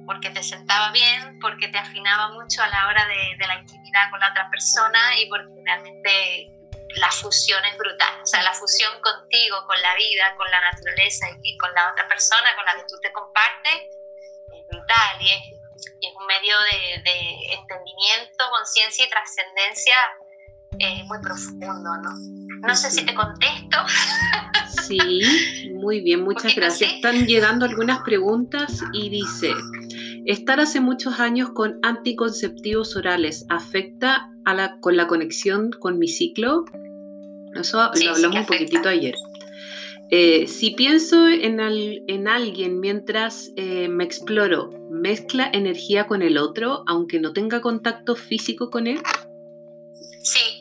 porque 0.07 0.31
te 0.31 0.43
sentaba 0.43 0.93
bien, 0.93 1.39
porque 1.41 1.69
te 1.69 1.79
afinaba 1.79 2.33
mucho 2.33 2.63
a 2.63 2.69
la 2.69 2.87
hora 2.87 3.05
de, 3.07 3.37
de 3.37 3.47
la 3.49 3.59
intimidad 3.59 4.11
con 4.11 4.21
la 4.21 4.31
otra 4.31 4.49
persona 4.49 5.19
y 5.19 5.29
porque 5.29 5.61
realmente 5.65 6.51
la 7.01 7.11
fusión 7.11 7.65
es 7.65 7.77
brutal, 7.77 8.23
o 8.23 8.27
sea, 8.27 8.43
la 8.45 8.53
fusión 8.53 8.93
contigo, 9.01 9.67
con 9.67 9.81
la 9.83 9.97
vida, 9.97 10.37
con 10.37 10.49
la 10.49 10.61
naturaleza 10.61 11.27
y 11.43 11.59
con 11.59 11.75
la 11.75 11.91
otra 11.91 12.07
persona 12.07 12.55
con 12.55 12.65
la 12.65 12.77
que 12.77 12.87
tú 12.89 12.95
te 13.03 13.13
compartes 13.13 13.91
es 14.53 14.67
brutal 14.69 15.21
y 15.21 15.33
es, 15.33 15.41
y 16.01 16.07
es 16.07 16.15
un 16.15 16.27
medio 16.27 16.55
de, 16.71 17.03
de 17.03 17.55
entendimiento, 17.55 18.49
conciencia 18.51 19.05
y 19.05 19.11
trascendencia 19.11 19.97
eh, 20.79 21.05
muy 21.09 21.19
profundo, 21.23 21.67
¿no? 21.67 22.67
No 22.67 22.75
sé 22.75 22.91
si 22.91 23.05
te 23.05 23.15
contesto. 23.15 23.79
Sí, 24.83 24.99
muy 25.75 26.01
bien, 26.01 26.21
muchas 26.25 26.55
gracias. 26.55 26.95
Están 26.95 27.27
llegando 27.27 27.65
algunas 27.65 28.03
preguntas 28.03 28.83
y 28.93 29.09
dice, 29.09 29.53
estar 30.25 30.61
hace 30.61 30.81
muchos 30.81 31.21
años 31.21 31.51
con 31.51 31.79
anticonceptivos 31.83 32.97
orales 32.97 33.47
afecta 33.49 34.31
a 34.45 34.55
la, 34.55 34.79
con 34.81 34.97
la 34.97 35.07
conexión 35.07 35.71
con 35.71 35.99
mi 35.99 36.09
ciclo. 36.09 36.65
Eso 37.55 37.79
lo 37.79 38.11
hablamos 38.11 38.41
un 38.41 38.47
poquitito 38.47 38.89
ayer. 38.89 39.15
Eh, 40.11 40.47
si 40.49 40.71
pienso 40.73 41.27
en, 41.29 41.61
en 41.61 42.29
alguien 42.29 42.79
mientras 42.79 43.51
eh, 43.57 43.89
me 43.89 44.05
exploro, 44.05 44.71
¿mezcla 44.91 45.49
energía 45.53 46.07
con 46.07 46.23
el 46.23 46.37
otro 46.37 46.85
aunque 46.87 47.19
no 47.21 47.33
tenga 47.33 47.61
contacto 47.61 48.15
físico 48.15 48.71
con 48.71 48.87
él? 48.87 49.01
Sí, 50.23 50.54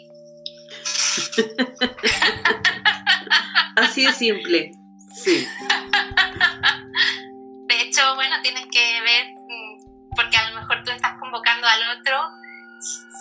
Así 3.75 4.05
de 4.05 4.13
simple, 4.13 4.71
sí. 5.13 5.47
De 7.67 7.81
hecho, 7.81 8.15
bueno, 8.15 8.35
tienes 8.41 8.65
que 8.71 9.01
ver, 9.01 9.33
mm, 9.33 10.15
porque 10.15 10.37
a 10.37 10.49
lo 10.49 10.61
mejor 10.61 10.83
tú 10.83 10.91
estás 10.91 11.17
convocando 11.19 11.67
al 11.67 11.97
otro 11.97 12.21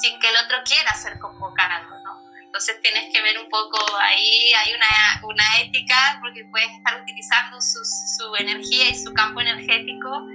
sin 0.00 0.18
que 0.18 0.28
el 0.28 0.36
otro 0.44 0.58
quiera 0.64 0.92
ser 0.94 1.18
convocado, 1.18 1.88
¿no? 2.04 2.20
Entonces 2.44 2.80
tienes 2.82 3.10
que 3.12 3.22
ver 3.22 3.38
un 3.38 3.48
poco 3.48 3.78
ahí, 3.98 4.52
hay 4.52 4.74
una, 4.74 5.26
una 5.26 5.60
ética, 5.60 6.18
porque 6.20 6.44
puedes 6.50 6.70
estar 6.70 7.00
utilizando 7.00 7.60
su, 7.60 7.78
su 7.84 8.36
energía 8.36 8.90
y 8.90 8.94
su 8.94 9.14
campo 9.14 9.40
energético 9.40 10.26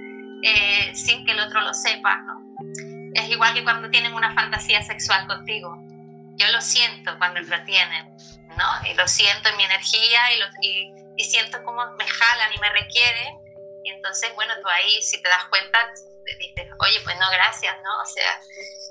eh, 0.42 0.92
sin 0.94 1.24
que 1.24 1.32
el 1.32 1.40
otro 1.40 1.60
lo 1.60 1.72
sepa, 1.74 2.16
¿no? 2.22 2.40
Es 3.14 3.28
igual 3.28 3.54
que 3.54 3.62
cuando 3.62 3.88
tienen 3.90 4.14
una 4.14 4.34
fantasía 4.34 4.82
sexual 4.82 5.26
contigo 5.26 5.87
yo 6.38 6.48
lo 6.48 6.60
siento 6.60 7.18
cuando 7.18 7.40
lo 7.40 7.64
tienen, 7.64 8.16
¿no? 8.56 8.88
Y 8.88 8.94
lo 8.94 9.06
siento 9.08 9.48
en 9.48 9.56
mi 9.56 9.64
energía 9.64 10.32
y, 10.32 10.38
lo, 10.38 10.46
y, 10.62 11.24
siento 11.24 11.62
cómo 11.64 11.84
me 11.98 12.06
jalan 12.06 12.54
y 12.54 12.58
me 12.58 12.70
requieren. 12.70 13.34
Y 13.84 13.90
entonces, 13.90 14.32
bueno, 14.34 14.54
tú 14.62 14.68
ahí, 14.68 15.02
si 15.02 15.20
te 15.20 15.28
das 15.28 15.44
cuenta, 15.46 15.78
dices, 16.38 16.68
oye, 16.78 17.00
pues 17.02 17.18
no, 17.18 17.28
gracias, 17.30 17.74
¿no? 17.82 18.00
O 18.00 18.06
sea, 18.06 18.40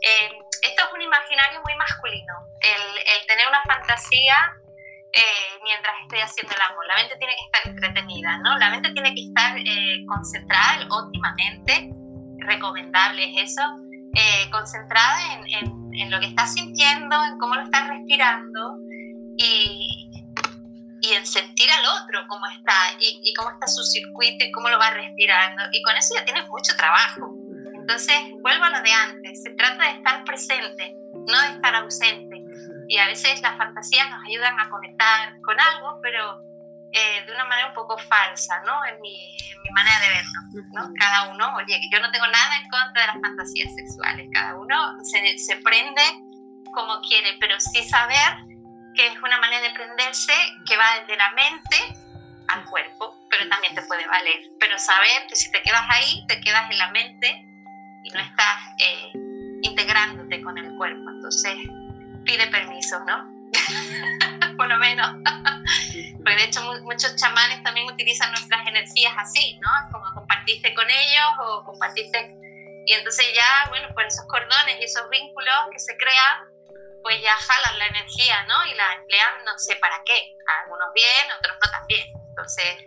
eh, 0.01 0.39
esto 0.61 0.83
es 0.85 0.93
un 0.93 1.01
imaginario 1.01 1.61
muy 1.63 1.75
masculino, 1.75 2.33
el, 2.59 2.97
el 2.97 3.27
tener 3.27 3.47
una 3.47 3.61
fantasía 3.63 4.35
eh, 5.13 5.59
mientras 5.63 5.95
estoy 6.03 6.19
haciendo 6.19 6.53
el 6.53 6.61
amor. 6.61 6.85
La 6.85 6.95
mente 6.97 7.15
tiene 7.17 7.33
que 7.35 7.45
estar 7.45 7.67
entretenida, 7.67 8.37
¿no? 8.39 8.57
La 8.57 8.69
mente 8.71 8.91
tiene 8.91 9.15
que 9.15 9.21
estar 9.21 9.57
eh, 9.57 10.05
concentrada 10.05 10.85
óptimamente, 10.89 11.89
recomendable 12.39 13.23
es 13.23 13.51
eso, 13.51 13.61
concentrada 14.51 15.33
en 15.33 15.47
en, 15.53 15.86
lo 16.05 16.19
que 16.19 16.27
estás 16.27 16.53
sintiendo, 16.53 17.15
en 17.23 17.37
cómo 17.37 17.55
lo 17.55 17.63
estás 17.63 17.87
respirando 17.87 18.79
y, 19.37 20.11
y 21.01 21.13
en 21.13 21.25
sentir 21.25 21.67
al 21.71 22.03
otro 22.03 22.19
cómo 22.27 22.45
está 22.47 22.73
y, 22.99 23.19
y, 23.23 23.33
cómo 23.33 23.51
está 23.51 23.67
su 23.67 23.83
circuito 23.83 24.45
y 24.45 24.51
cómo 24.51 24.69
lo 24.69 24.79
va 24.79 24.91
respirando. 24.91 25.63
Y 25.71 25.81
con 25.81 25.95
eso 25.95 26.15
ya 26.15 26.25
tienes 26.25 26.47
mucho 26.47 26.75
trabajo. 26.75 27.35
Entonces, 27.75 28.15
vuelvo 28.41 28.65
a 28.65 28.69
lo 28.69 28.81
de 28.81 28.91
antes. 28.91 29.43
Se 29.43 29.51
trata 29.51 29.83
de 29.85 29.97
estar 29.97 30.23
presente, 30.23 30.95
no 31.13 31.41
de 31.41 31.49
estar 31.55 31.75
ausente. 31.75 32.43
Y 32.87 32.97
a 32.97 33.07
veces 33.07 33.41
las 33.41 33.57
fantasías 33.57 34.09
nos 34.09 34.23
ayudan 34.25 34.59
a 34.59 34.69
conectar 34.69 35.39
con 35.41 35.59
algo, 35.59 35.99
pero 36.01 36.46
eh, 36.97 37.25
de 37.27 37.33
una 37.33 37.45
manera 37.45 37.67
un 37.67 37.75
poco 37.75 37.95
falsa, 37.97 38.59
¿no? 38.65 38.83
En 38.85 38.99
mi, 39.01 39.37
mi 39.63 39.69
manera 39.69 39.99
de 39.99 40.09
verlo, 40.09 40.41
¿no? 40.73 40.93
Cada 40.97 41.29
uno, 41.29 41.55
oye, 41.57 41.79
yo 41.91 41.99
no 41.99 42.09
tengo 42.11 42.25
nada 42.25 42.57
en 42.57 42.69
contra 42.69 43.01
de 43.01 43.07
las 43.07 43.21
fantasías 43.21 43.75
sexuales, 43.75 44.27
cada 44.33 44.55
uno 44.55 44.97
se, 45.03 45.37
se 45.37 45.57
prende 45.57 46.01
como 46.73 46.99
quiere, 47.01 47.37
pero 47.39 47.59
sí 47.59 47.83
saber 47.83 48.45
que 48.95 49.07
es 49.07 49.17
una 49.21 49.39
manera 49.39 49.61
de 49.61 49.69
prenderse 49.75 50.33
que 50.65 50.75
va 50.75 50.99
desde 50.99 51.17
la 51.17 51.31
mente 51.33 51.77
al 52.47 52.65
cuerpo, 52.65 53.15
pero 53.29 53.47
también 53.47 53.75
te 53.75 53.83
puede 53.83 54.07
valer. 54.07 54.41
Pero 54.59 54.79
saber 54.79 55.27
que 55.29 55.35
si 55.35 55.51
te 55.51 55.61
quedas 55.61 55.85
ahí, 55.89 56.25
te 56.27 56.41
quedas 56.41 56.69
en 56.71 56.77
la 56.79 56.91
mente 56.91 57.45
y 58.03 58.09
no 58.09 58.19
estás 58.19 58.57
eh, 58.79 59.11
integrándote 59.61 60.41
con 60.41 60.57
el 60.57 60.75
cuerpo. 60.77 61.09
Entonces, 61.09 61.57
pide 62.25 62.47
permiso, 62.47 62.99
¿no? 63.05 63.37
Por 64.57 64.67
lo 64.67 64.77
menos. 64.77 65.07
Porque 66.17 66.35
de 66.35 66.43
hecho 66.43 66.61
muchos 66.83 67.15
chamanes 67.15 67.63
también 67.63 67.87
utilizan 67.87 68.31
nuestras 68.31 68.67
energías 68.67 69.13
así, 69.17 69.59
¿no? 69.59 69.69
Como 69.91 70.13
compartiste 70.13 70.73
con 70.73 70.89
ellos 70.89 71.29
o 71.39 71.63
compartiste... 71.63 72.35
Y 72.85 72.93
entonces 72.93 73.25
ya, 73.35 73.67
bueno, 73.69 73.89
por 73.93 74.05
esos 74.05 74.25
cordones 74.27 74.79
y 74.79 74.83
esos 74.85 75.09
vínculos 75.09 75.55
que 75.73 75.79
se 75.79 75.97
crean, 75.97 76.47
pues 77.03 77.21
ya 77.21 77.35
jalan 77.35 77.79
la 77.79 77.87
energía, 77.87 78.45
¿no? 78.47 78.65
Y 78.71 78.75
la 78.75 78.93
emplean 78.93 79.43
no 79.45 79.57
sé 79.57 79.75
para 79.75 80.01
qué. 80.05 80.35
Algunos 80.63 80.87
bien, 80.95 81.27
otros 81.37 81.57
no 81.61 81.71
tan 81.71 81.85
bien. 81.87 82.07
Entonces, 82.29 82.77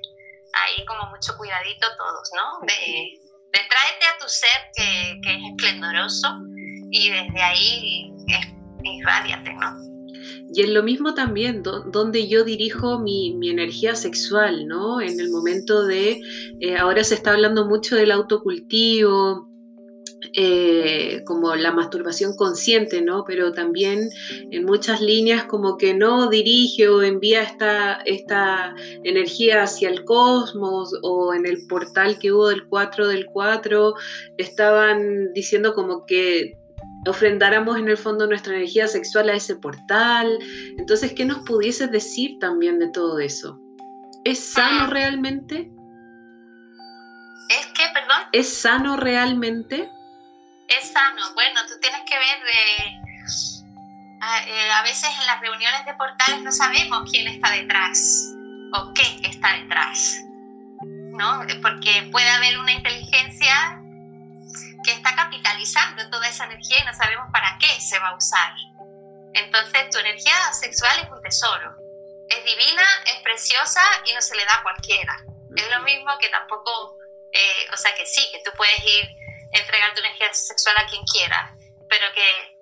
ahí 0.54 0.84
como 0.86 1.06
mucho 1.10 1.36
cuidadito 1.36 1.86
todos, 1.96 2.30
¿no? 2.34 2.66
De, 2.66 3.12
de 3.52 3.68
tráete 3.68 4.06
a 4.06 4.18
tu 4.18 4.28
ser 4.28 4.70
que, 4.74 5.20
que 5.22 5.34
es 5.34 5.40
esplendoroso 5.50 6.28
y 6.90 7.10
desde 7.10 7.42
ahí 7.42 8.12
es, 8.28 8.46
irradiate, 8.82 9.52
¿no? 9.54 9.99
Y 10.52 10.62
es 10.62 10.68
lo 10.68 10.82
mismo 10.82 11.14
también 11.14 11.62
donde 11.62 12.28
yo 12.28 12.44
dirijo 12.44 12.98
mi, 12.98 13.36
energía 13.50 13.94
sexual, 13.94 14.66
¿no? 14.66 15.00
En 15.00 15.20
el 15.20 15.30
momento 15.30 15.84
de, 15.84 16.20
eh, 16.60 16.76
ahora 16.76 17.04
se 17.04 17.14
está 17.14 17.32
hablando 17.32 17.66
mucho 17.66 17.94
del 17.96 18.10
autocultivo, 18.10 19.50
eh, 20.34 21.22
como 21.24 21.54
la 21.56 21.72
masturbación 21.72 22.36
consciente, 22.36 23.00
¿no? 23.00 23.24
Pero 23.26 23.52
también 23.52 24.10
en 24.50 24.64
muchas 24.64 25.00
líneas 25.00 25.44
como 25.46 25.76
que 25.78 25.94
no 25.94 26.28
dirige 26.28 26.88
o 26.88 27.02
envía 27.02 27.42
esta, 27.42 27.94
esta 28.04 28.74
energía 29.02 29.62
hacia 29.62 29.88
el 29.88 30.04
cosmos 30.04 30.92
o 31.02 31.32
en 31.32 31.46
el 31.46 31.66
portal 31.66 32.18
que 32.18 32.32
hubo 32.32 32.48
del 32.48 32.66
4 32.66 33.08
del 33.08 33.26
4, 33.26 33.94
estaban 34.36 35.32
diciendo 35.32 35.74
como 35.74 36.04
que 36.04 36.59
ofrendáramos 37.06 37.78
en 37.78 37.88
el 37.88 37.96
fondo 37.96 38.26
nuestra 38.26 38.54
energía 38.54 38.88
sexual 38.88 39.28
a 39.30 39.34
ese 39.34 39.56
portal. 39.56 40.38
Entonces, 40.76 41.12
¿qué 41.14 41.24
nos 41.24 41.38
pudieses 41.40 41.90
decir 41.90 42.38
también 42.38 42.78
de 42.78 42.88
todo 42.88 43.18
eso? 43.18 43.58
¿Es 44.24 44.52
sano 44.52 44.86
mm. 44.86 44.90
realmente? 44.90 45.70
¿Es 47.48 47.66
qué, 47.74 47.84
perdón? 47.92 48.22
¿Es 48.32 48.60
sano 48.60 48.96
realmente? 48.96 49.90
Es 50.68 50.92
sano. 50.92 51.22
Bueno, 51.34 51.60
tú 51.68 51.74
tienes 51.80 52.00
que 52.08 52.16
ver 52.16 52.44
de... 52.44 53.10
A, 54.22 54.46
eh, 54.46 54.70
a 54.70 54.82
veces 54.82 55.08
en 55.18 55.26
las 55.26 55.40
reuniones 55.40 55.86
de 55.86 55.94
portales 55.94 56.42
no 56.42 56.52
sabemos 56.52 57.10
quién 57.10 57.26
está 57.26 57.50
detrás 57.52 58.34
o 58.74 58.92
qué 58.92 59.26
está 59.26 59.54
detrás, 59.54 60.20
¿no? 60.82 61.40
Porque 61.62 62.08
puede 62.12 62.28
haber 62.28 62.58
una 62.58 62.72
inteligencia 62.72 63.79
que 64.84 64.92
está 64.92 65.14
capitalizando 65.14 66.08
toda 66.10 66.28
esa 66.28 66.44
energía 66.44 66.80
y 66.80 66.84
no 66.84 66.94
sabemos 66.94 67.26
para 67.32 67.56
qué 67.58 67.80
se 67.80 67.98
va 67.98 68.08
a 68.08 68.16
usar. 68.16 68.52
Entonces 69.34 69.90
tu 69.90 69.98
energía 69.98 70.34
sexual 70.52 70.98
es 71.00 71.10
un 71.10 71.22
tesoro. 71.22 71.76
Es 72.28 72.44
divina, 72.44 72.84
es 73.06 73.22
preciosa 73.22 73.82
y 74.06 74.14
no 74.14 74.20
se 74.20 74.36
le 74.36 74.44
da 74.44 74.54
a 74.54 74.62
cualquiera. 74.62 75.16
Es 75.56 75.68
lo 75.70 75.82
mismo 75.82 76.10
que 76.20 76.28
tampoco, 76.28 76.96
eh, 77.32 77.68
o 77.72 77.76
sea 77.76 77.94
que 77.94 78.06
sí, 78.06 78.22
que 78.32 78.40
tú 78.44 78.50
puedes 78.56 78.78
ir 78.84 79.04
a 79.54 79.58
entregar 79.58 79.94
tu 79.94 80.00
energía 80.00 80.32
sexual 80.32 80.76
a 80.78 80.86
quien 80.86 81.02
quiera, 81.04 81.54
pero 81.88 82.06
que 82.14 82.60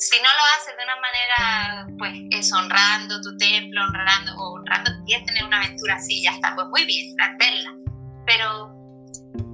si 0.00 0.16
no 0.16 0.28
lo 0.28 0.44
haces 0.56 0.76
de 0.76 0.82
una 0.82 0.96
manera, 0.96 1.86
pues 1.98 2.12
es 2.30 2.52
honrando 2.52 3.20
tu 3.20 3.36
templo, 3.36 3.82
honrando, 3.82 4.32
o 4.34 4.54
honrando, 4.54 4.90
quieres 5.04 5.26
tener 5.26 5.44
una 5.44 5.58
aventura 5.58 5.94
así, 5.96 6.22
ya 6.22 6.32
está, 6.32 6.54
pues 6.54 6.66
muy 6.68 6.84
bien, 6.86 7.14
hacerla. 7.20 7.70
Pero 8.26 8.72
¿qué 9.32 9.49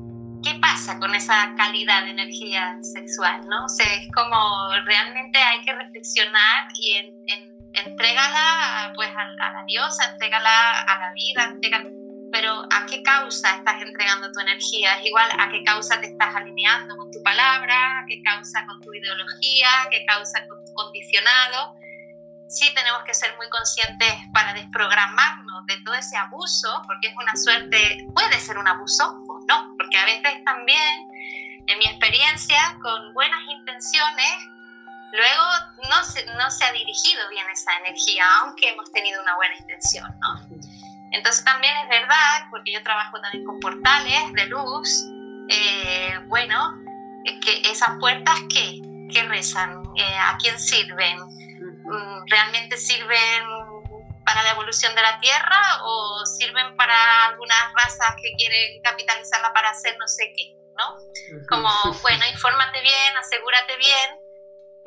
pasa 0.87 1.01
con 1.01 1.15
esa 1.15 1.55
calidad 1.57 2.05
de 2.05 2.11
energía 2.11 2.79
sexual? 2.81 3.41
¿no? 3.49 3.65
O 3.65 3.69
sea, 3.69 3.87
es 3.97 4.09
como 4.13 4.37
realmente 4.85 5.39
hay 5.39 5.61
que 5.63 5.73
reflexionar 5.73 6.69
y 6.75 6.93
en, 6.93 7.07
en, 7.27 7.57
entrégala 7.87 8.93
pues 8.95 9.11
a, 9.11 9.25
la 9.51 9.65
diosa, 9.67 10.13
entrégala 10.13 10.83
a 10.83 10.99
la 10.99 11.13
vida, 11.13 11.55
pero 12.33 12.63
¿a 12.71 12.87
qué 12.87 13.03
causa 13.03 13.57
estás 13.57 13.83
entregando 13.83 14.31
tu 14.31 14.41
energía? 14.41 14.99
Es 14.99 15.07
igual 15.07 15.29
a 15.39 15.49
qué 15.49 15.65
causa 15.65 16.01
te 16.01 16.07
estás 16.07 16.35
alineando 16.35 16.97
con 16.97 17.11
tu 17.11 17.23
palabra, 17.23 18.01
a 18.01 18.07
qué 18.07 18.23
causa 18.23 18.65
con 18.67 18.81
tu 18.81 18.95
ideología, 18.95 19.69
a 19.83 19.91
qué 19.91 20.05
causa 20.07 20.47
con 20.47 20.65
tu 20.65 20.73
condicionado 20.73 21.77
sí 22.49 22.73
tenemos 22.75 23.03
que 23.05 23.15
ser 23.15 23.37
muy 23.37 23.49
conscientes 23.49 24.15
para 24.33 24.55
desprogramarnos 24.55 25.67
de 25.67 25.81
todo 25.85 25.95
ese 25.95 26.17
abuso, 26.17 26.83
porque 26.87 27.09
es 27.09 27.15
una 27.17 27.35
suerte, 27.35 28.07
puede 28.15 28.39
ser 28.39 28.59
un 28.59 28.69
abuso 28.69 29.19
no, 29.47 29.75
porque 29.79 29.97
a 29.97 30.05
veces 30.05 30.45
también, 30.45 31.09
en 31.67 31.79
mi 31.79 31.87
experiencia, 31.87 32.79
con 32.83 33.15
buenas 33.15 33.41
intenciones, 33.49 34.33
luego 35.13 35.45
no 35.91 36.05
se, 36.05 36.27
no 36.35 36.51
se 36.51 36.65
ha 36.65 36.73
dirigido 36.73 37.29
bien 37.31 37.47
esa 37.53 37.77
energía, 37.79 38.25
aunque 38.41 38.71
hemos 38.71 38.91
tenido 38.93 39.23
una 39.23 39.35
buena 39.37 39.57
intención, 39.57 40.15
¿no? 40.21 40.41
Entonces 41.13 41.45
también 41.45 41.75
es 41.85 41.89
verdad, 41.89 42.49
porque 42.51 42.73
yo 42.73 42.83
trabajo 42.83 43.21
también 43.21 43.45
con 43.45 43.61
portales 43.61 44.33
de 44.33 44.47
luz, 44.47 45.07
eh, 45.49 46.19
bueno, 46.27 46.75
que 47.25 47.63
esas 47.71 47.91
puertas 48.01 48.39
que, 48.53 48.81
que 49.13 49.23
rezan, 49.23 49.83
eh, 49.97 50.19
a 50.19 50.37
quién 50.39 50.59
sirven, 50.59 51.19
Mm, 51.87 52.27
realmente 52.29 52.77
sirven 52.77 53.45
para 54.27 54.43
la 54.43 54.51
evolución 54.51 54.95
de 54.95 55.03
la 55.03 55.19
Tierra 55.21 55.61
o 55.85 56.27
sirven 56.27 56.77
para 56.77 57.27
algunas 57.27 57.73
razas 57.75 58.17
que 58.21 58.35
quieren 58.37 58.83
capitalizarla 58.83 59.53
para 59.53 59.71
hacer 59.71 59.97
no 59.99 60.09
sé 60.09 60.33
qué, 60.37 60.53
¿no? 60.77 60.99
Como, 61.49 61.71
bueno, 62.03 62.25
infórmate 62.31 62.83
bien, 62.83 63.17
asegúrate 63.17 63.77
bien 63.77 64.21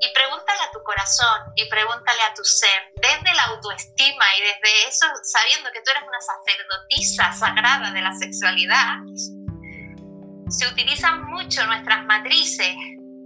y 0.01 0.13
pregúntale 0.13 0.59
a 0.61 0.71
tu 0.71 0.83
corazón 0.83 1.41
y 1.55 1.67
pregúntale 1.69 2.21
a 2.21 2.33
tu 2.33 2.43
ser, 2.43 2.91
desde 2.95 3.33
la 3.33 3.45
autoestima 3.45 4.25
y 4.37 4.41
desde 4.41 4.87
eso, 4.87 5.05
sabiendo 5.23 5.71
que 5.71 5.81
tú 5.81 5.91
eres 5.91 6.03
una 6.03 6.19
sacerdotisa 6.19 7.31
sagrada 7.31 7.91
de 7.91 8.01
la 8.01 8.11
sexualidad, 8.11 8.95
se 10.49 10.67
utilizan 10.67 11.23
mucho 11.23 11.65
nuestras 11.65 12.05
matrices 12.05 12.75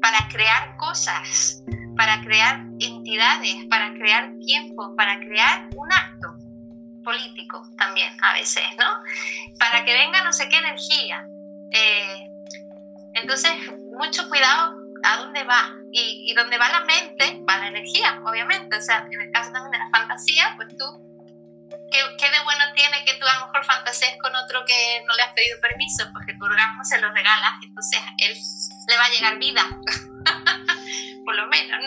para 0.02 0.28
crear 0.30 0.76
cosas 0.78 1.64
para 1.96 2.22
crear 2.22 2.62
entidades, 2.86 3.66
para 3.70 3.94
crear 3.94 4.32
tiempo, 4.46 4.96
para 4.96 5.20
crear 5.20 5.70
un 5.76 5.92
acto 5.92 6.38
político 7.04 7.62
también 7.78 8.10
a 8.22 8.34
veces, 8.34 8.64
¿no? 8.80 8.86
Para 9.60 9.84
que 9.86 9.94
venga 9.94 10.24
no 10.24 10.34
sé 10.34 10.50
qué 10.50 10.58
energía. 10.58 11.26
Eh, 11.72 12.30
entonces, 13.16 13.52
mucho 13.98 14.28
cuidado 14.30 14.76
a 15.04 15.18
dónde 15.18 15.44
va. 15.44 15.72
Y, 15.92 16.32
y 16.32 16.34
donde 16.34 16.58
va 16.58 16.70
la 16.70 16.86
mente, 16.86 17.44
va 17.48 17.58
la 17.58 17.68
energía, 17.68 18.20
obviamente. 18.26 18.76
O 18.78 18.82
sea, 18.82 19.06
en 19.12 19.22
el 19.22 19.32
caso 19.32 19.52
también 19.52 19.72
de 19.72 19.78
la 19.78 19.90
fantasía, 19.92 20.54
pues 20.56 20.70
tú, 20.78 20.86
¿qué, 21.92 22.00
¿qué, 22.18 22.32
de 22.32 22.44
bueno 22.44 22.64
tiene 22.76 23.06
que 23.06 23.14
tú 23.16 23.26
a 23.28 23.40
lo 23.40 23.48
mejor 23.48 23.66
fantasees 23.66 24.18
con 24.22 24.36
otro 24.36 24.64
que 24.66 25.04
no 25.06 25.14
le 25.16 25.22
has 25.22 25.34
pedido 25.34 25.60
permiso? 25.62 26.10
Porque 26.14 26.34
tu 26.34 26.46
orgasmo 26.46 26.84
se 26.84 27.00
lo 27.00 27.14
regalas, 27.14 27.54
entonces 27.62 28.02
él 28.18 28.36
le 28.88 28.98
va 28.98 29.04
a 29.06 29.10
llegar 29.10 29.38
vida. 29.38 29.64
por 31.26 31.36
lo 31.36 31.48
menos, 31.48 31.80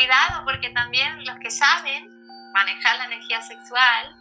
cuidado 0.00 0.44
porque 0.46 0.70
también 0.70 1.24
los 1.26 1.38
que 1.40 1.50
saben 1.50 2.08
manejar 2.54 2.96
la 2.98 3.04
energía 3.04 3.42
sexual, 3.42 4.16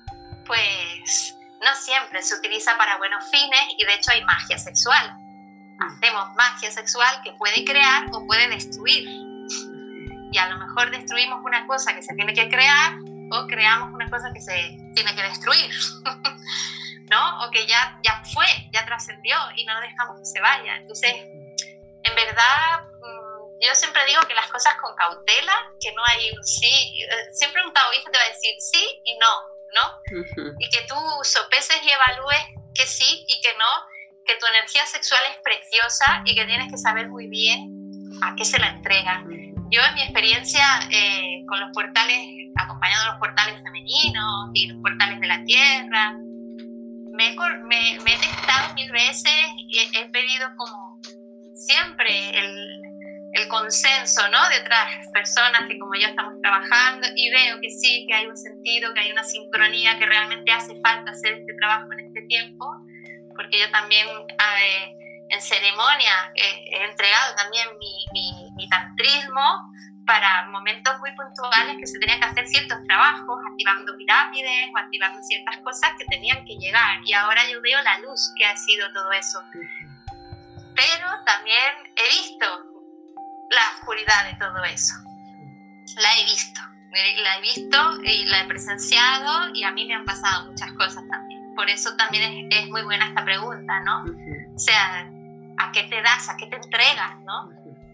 pues 0.46 1.38
no 1.62 1.74
siempre 1.76 2.22
se 2.22 2.36
utiliza 2.36 2.78
para 2.78 2.98
buenos 2.98 3.24
fines 3.32 3.62
y 3.78 3.86
de 3.86 3.94
hecho 3.94 4.12
hay 4.12 4.24
magia 4.26 4.58
sexual. 4.58 5.16
Hacemos 5.80 6.36
magia 6.36 6.70
sexual 6.70 7.22
que 7.24 7.32
puede 7.34 7.64
crear 7.64 8.08
o 8.12 8.28
puede 8.28 8.50
destruir. 8.50 9.08
Y 10.32 10.38
a 10.38 10.50
lo 10.50 10.58
mejor 10.58 10.92
destruimos 10.92 11.40
una 11.46 11.66
cosa 11.66 11.96
que 11.96 12.04
se 12.04 12.14
tiene 12.14 12.34
que 12.34 12.50
crear 12.50 12.94
o 13.32 13.48
creamos 13.48 13.94
una 13.94 14.10
cosa 14.10 14.32
que 14.34 14.42
se 14.42 14.78
tiene 14.94 15.16
que 15.16 15.24
destruir. 15.24 15.72
¿No? 17.10 17.46
O 17.46 17.52
que 17.52 17.66
ya, 17.66 17.98
ya 18.04 18.22
fue, 18.34 18.46
ya 18.74 18.86
trascendió 18.86 19.38
y 19.56 19.66
no 19.66 19.74
lo 19.76 19.80
dejamos 19.80 20.20
que 20.20 20.26
se 20.26 20.42
vaya. 20.42 20.76
Entonces, 20.76 21.14
en 21.14 22.16
verdad, 22.16 22.84
yo 23.62 23.76
siempre 23.76 24.06
digo 24.06 24.22
que 24.28 24.34
las 24.34 24.50
cosas 24.50 24.76
con 24.82 24.96
cautela, 24.96 25.54
que 25.80 25.92
no 25.94 26.02
hay 26.06 26.32
un 26.32 26.44
sí. 26.44 27.04
Eh, 27.04 27.34
siempre 27.34 27.66
un 27.66 27.74
taoísta 27.74 28.12
te 28.12 28.18
va 28.18 28.24
a 28.24 28.30
decir 28.30 28.56
sí 28.60 29.02
y 29.04 29.18
no, 29.18 29.28
¿no? 29.76 30.56
Y 30.60 30.70
que 30.70 30.86
tú 30.88 30.96
sopeses 31.24 31.78
y 31.84 31.90
evalúes 31.90 32.40
que 32.74 32.86
sí 32.86 33.26
y 33.28 33.42
que 33.42 33.54
no, 33.58 33.66
que 34.26 34.36
tu 34.36 34.46
energía 34.46 34.86
sexual 34.86 35.22
es 35.32 35.38
preciosa 35.44 36.22
y 36.26 36.36
que 36.36 36.46
tienes 36.46 36.72
que 36.72 36.78
saber 36.78 37.10
muy 37.10 37.28
bien 37.28 37.70
a 38.24 38.36
qué 38.36 38.46
se 38.46 38.60
la 38.60 38.70
entrega. 38.70 39.24
Yo 39.72 39.82
en 39.84 39.96
mi 39.96 40.02
experiencia 40.04 40.80
eh, 40.92 41.44
con 41.48 41.60
los 41.60 41.72
portales, 41.74 42.18
acompañando 42.56 43.12
los 43.12 43.20
portales 43.20 43.62
femeninos 43.62 44.52
y 44.54 44.68
los 44.68 44.82
portales 44.82 45.20
de 45.20 45.28
la 45.28 45.44
tierra, 45.44 46.14
me, 46.14 47.36
me, 47.36 48.00
me 48.00 48.14
he 48.14 48.18
testado 48.18 48.74
mil 48.74 48.92
veces 48.92 49.34
y 49.58 49.80
he, 49.80 50.00
he 50.00 50.06
pedido 50.10 50.50
como 50.56 51.00
siempre 51.54 52.30
el, 52.40 52.69
el 53.40 53.48
consenso 53.48 54.22
¿no? 54.30 54.50
de 54.50 54.60
otras 54.60 55.08
personas 55.14 55.64
que 55.68 55.80
como 55.80 55.96
yo 55.96 56.08
estamos 56.08 56.34
trabajando 56.42 57.08
y 57.16 57.30
veo 57.32 57.60
que 57.62 57.70
sí, 57.70 58.06
que 58.08 58.14
hay 58.14 58.28
un 58.28 58.38
sentido, 58.38 58.94
que 58.94 59.00
hay 59.02 59.12
una 59.12 59.24
sincronía, 59.24 59.98
que 59.98 60.06
realmente 60.06 60.52
hace 60.52 60.80
falta 60.82 61.12
hacer 61.12 61.34
este 61.34 61.54
trabajo 61.56 61.92
en 61.94 62.08
este 62.08 62.22
tiempo, 62.24 62.66
porque 63.36 63.60
yo 63.60 63.72
también 63.72 64.08
eh, 64.08 64.96
en 65.30 65.42
ceremonia 65.42 66.32
eh, 66.36 66.66
he 66.72 66.86
entregado 66.86 67.36
también 67.36 67.68
mi, 67.80 68.06
mi, 68.14 68.52
mi, 68.56 68.68
tantrismo 68.68 69.72
para 70.06 70.48
momentos 70.50 70.98
muy 71.00 71.12
puntuales 71.16 71.78
que 71.80 71.86
se 71.86 72.00
tenían 72.00 72.20
que 72.20 72.26
hacer 72.26 72.48
ciertos 72.48 72.80
trabajos, 72.88 73.40
activando 73.52 73.96
pirámides 73.96 74.70
o 74.74 74.78
activando 74.78 75.22
ciertas 75.22 75.58
cosas 75.58 75.92
que 76.00 76.06
tenían 76.06 76.44
que 76.46 76.56
llegar. 76.56 77.00
Y 77.06 77.14
ahora 77.14 77.42
yo 77.48 77.62
veo 77.62 77.80
la 77.84 78.00
luz 78.00 78.34
que 78.36 78.46
ha 78.46 78.58
sido 78.58 78.92
todo 78.92 79.12
eso. 79.12 79.40
Pero 80.74 81.24
también 81.26 81.94
he 81.96 82.10
visto 82.10 82.70
la 83.50 83.62
oscuridad 83.76 84.26
de 84.26 84.38
todo 84.38 84.64
eso. 84.66 84.94
La 85.98 86.18
he 86.18 86.24
visto, 86.26 86.62
la 86.92 87.38
he 87.38 87.42
visto 87.42 88.02
y 88.04 88.26
la 88.26 88.42
he 88.42 88.46
presenciado 88.46 89.50
y 89.54 89.64
a 89.64 89.72
mí 89.72 89.86
me 89.86 89.96
han 89.96 90.06
pasado 90.06 90.46
muchas 90.46 90.72
cosas 90.74 91.04
también. 91.10 91.56
Por 91.56 91.70
eso 91.70 91.96
también 91.96 92.52
es, 92.52 92.68
muy 92.68 92.84
buena 92.84 93.08
esta 93.08 93.26
pregunta, 93.26 93.80
¿no? 93.82 94.06
O 94.56 94.60
sea, 94.60 95.10
¿a 95.58 95.72
qué 95.72 95.84
te 95.84 96.02
das? 96.02 96.30
¿A 96.30 96.38
qué 96.38 96.46
te 96.46 96.56
entregas? 96.56 97.18
¿no? 97.26 97.50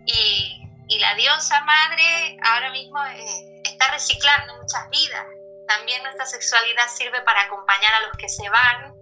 Y, 0.05 0.61
y 0.87 0.99
la 0.99 1.15
diosa 1.15 1.63
madre 1.63 2.37
ahora 2.43 2.71
mismo 2.71 3.03
eh, 3.05 3.61
está 3.63 3.91
reciclando 3.91 4.55
muchas 4.61 4.89
vidas. 4.89 5.25
También 5.67 6.03
nuestra 6.03 6.25
sexualidad 6.25 6.87
sirve 6.89 7.21
para 7.21 7.43
acompañar 7.43 7.93
a 7.95 8.01
los 8.01 8.17
que 8.17 8.29
se 8.29 8.47
van 8.49 8.93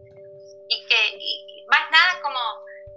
y 0.70 0.86
que 0.86 1.18
y 1.20 1.66
más 1.68 1.92
nada 1.92 2.22
como 2.22 2.40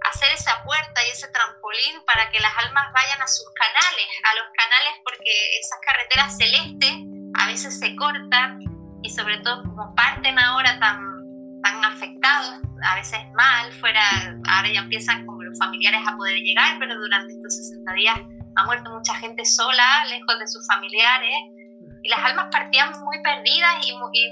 hacer 0.01 0.31
esa 0.31 0.63
puerta 0.63 1.01
y 1.07 1.11
ese 1.11 1.27
trampolín 1.29 2.03
para 2.05 2.29
que 2.29 2.39
las 2.39 2.51
almas 2.57 2.91
vayan 2.93 3.21
a 3.21 3.27
sus 3.27 3.47
canales, 3.53 4.07
a 4.23 4.35
los 4.35 4.47
canales 4.55 4.93
porque 5.03 5.31
esas 5.59 5.79
carreteras 5.85 6.37
celestes 6.37 6.93
a 7.35 7.47
veces 7.47 7.79
se 7.79 7.95
cortan 7.95 8.59
y 9.03 9.09
sobre 9.09 9.37
todo 9.39 9.63
como 9.63 9.93
parten 9.95 10.39
ahora 10.39 10.79
tan, 10.79 10.99
tan 11.61 11.85
afectados, 11.85 12.61
a 12.83 12.95
veces 12.95 13.19
mal, 13.35 13.71
fuera, 13.73 14.01
ahora 14.47 14.71
ya 14.71 14.81
empiezan 14.81 15.25
como 15.25 15.43
los 15.43 15.57
familiares 15.57 16.01
a 16.05 16.15
poder 16.15 16.37
llegar, 16.37 16.77
pero 16.79 16.95
durante 16.95 17.33
estos 17.33 17.55
60 17.55 17.93
días 17.93 18.19
ha 18.55 18.65
muerto 18.65 18.89
mucha 18.91 19.15
gente 19.15 19.45
sola, 19.45 20.05
lejos 20.09 20.39
de 20.39 20.47
sus 20.47 20.65
familiares, 20.67 21.35
y 22.03 22.09
las 22.09 22.19
almas 22.19 22.47
partían 22.51 22.91
muy 23.03 23.21
perdidas 23.21 23.85
y, 23.85 23.91
y 24.13 24.31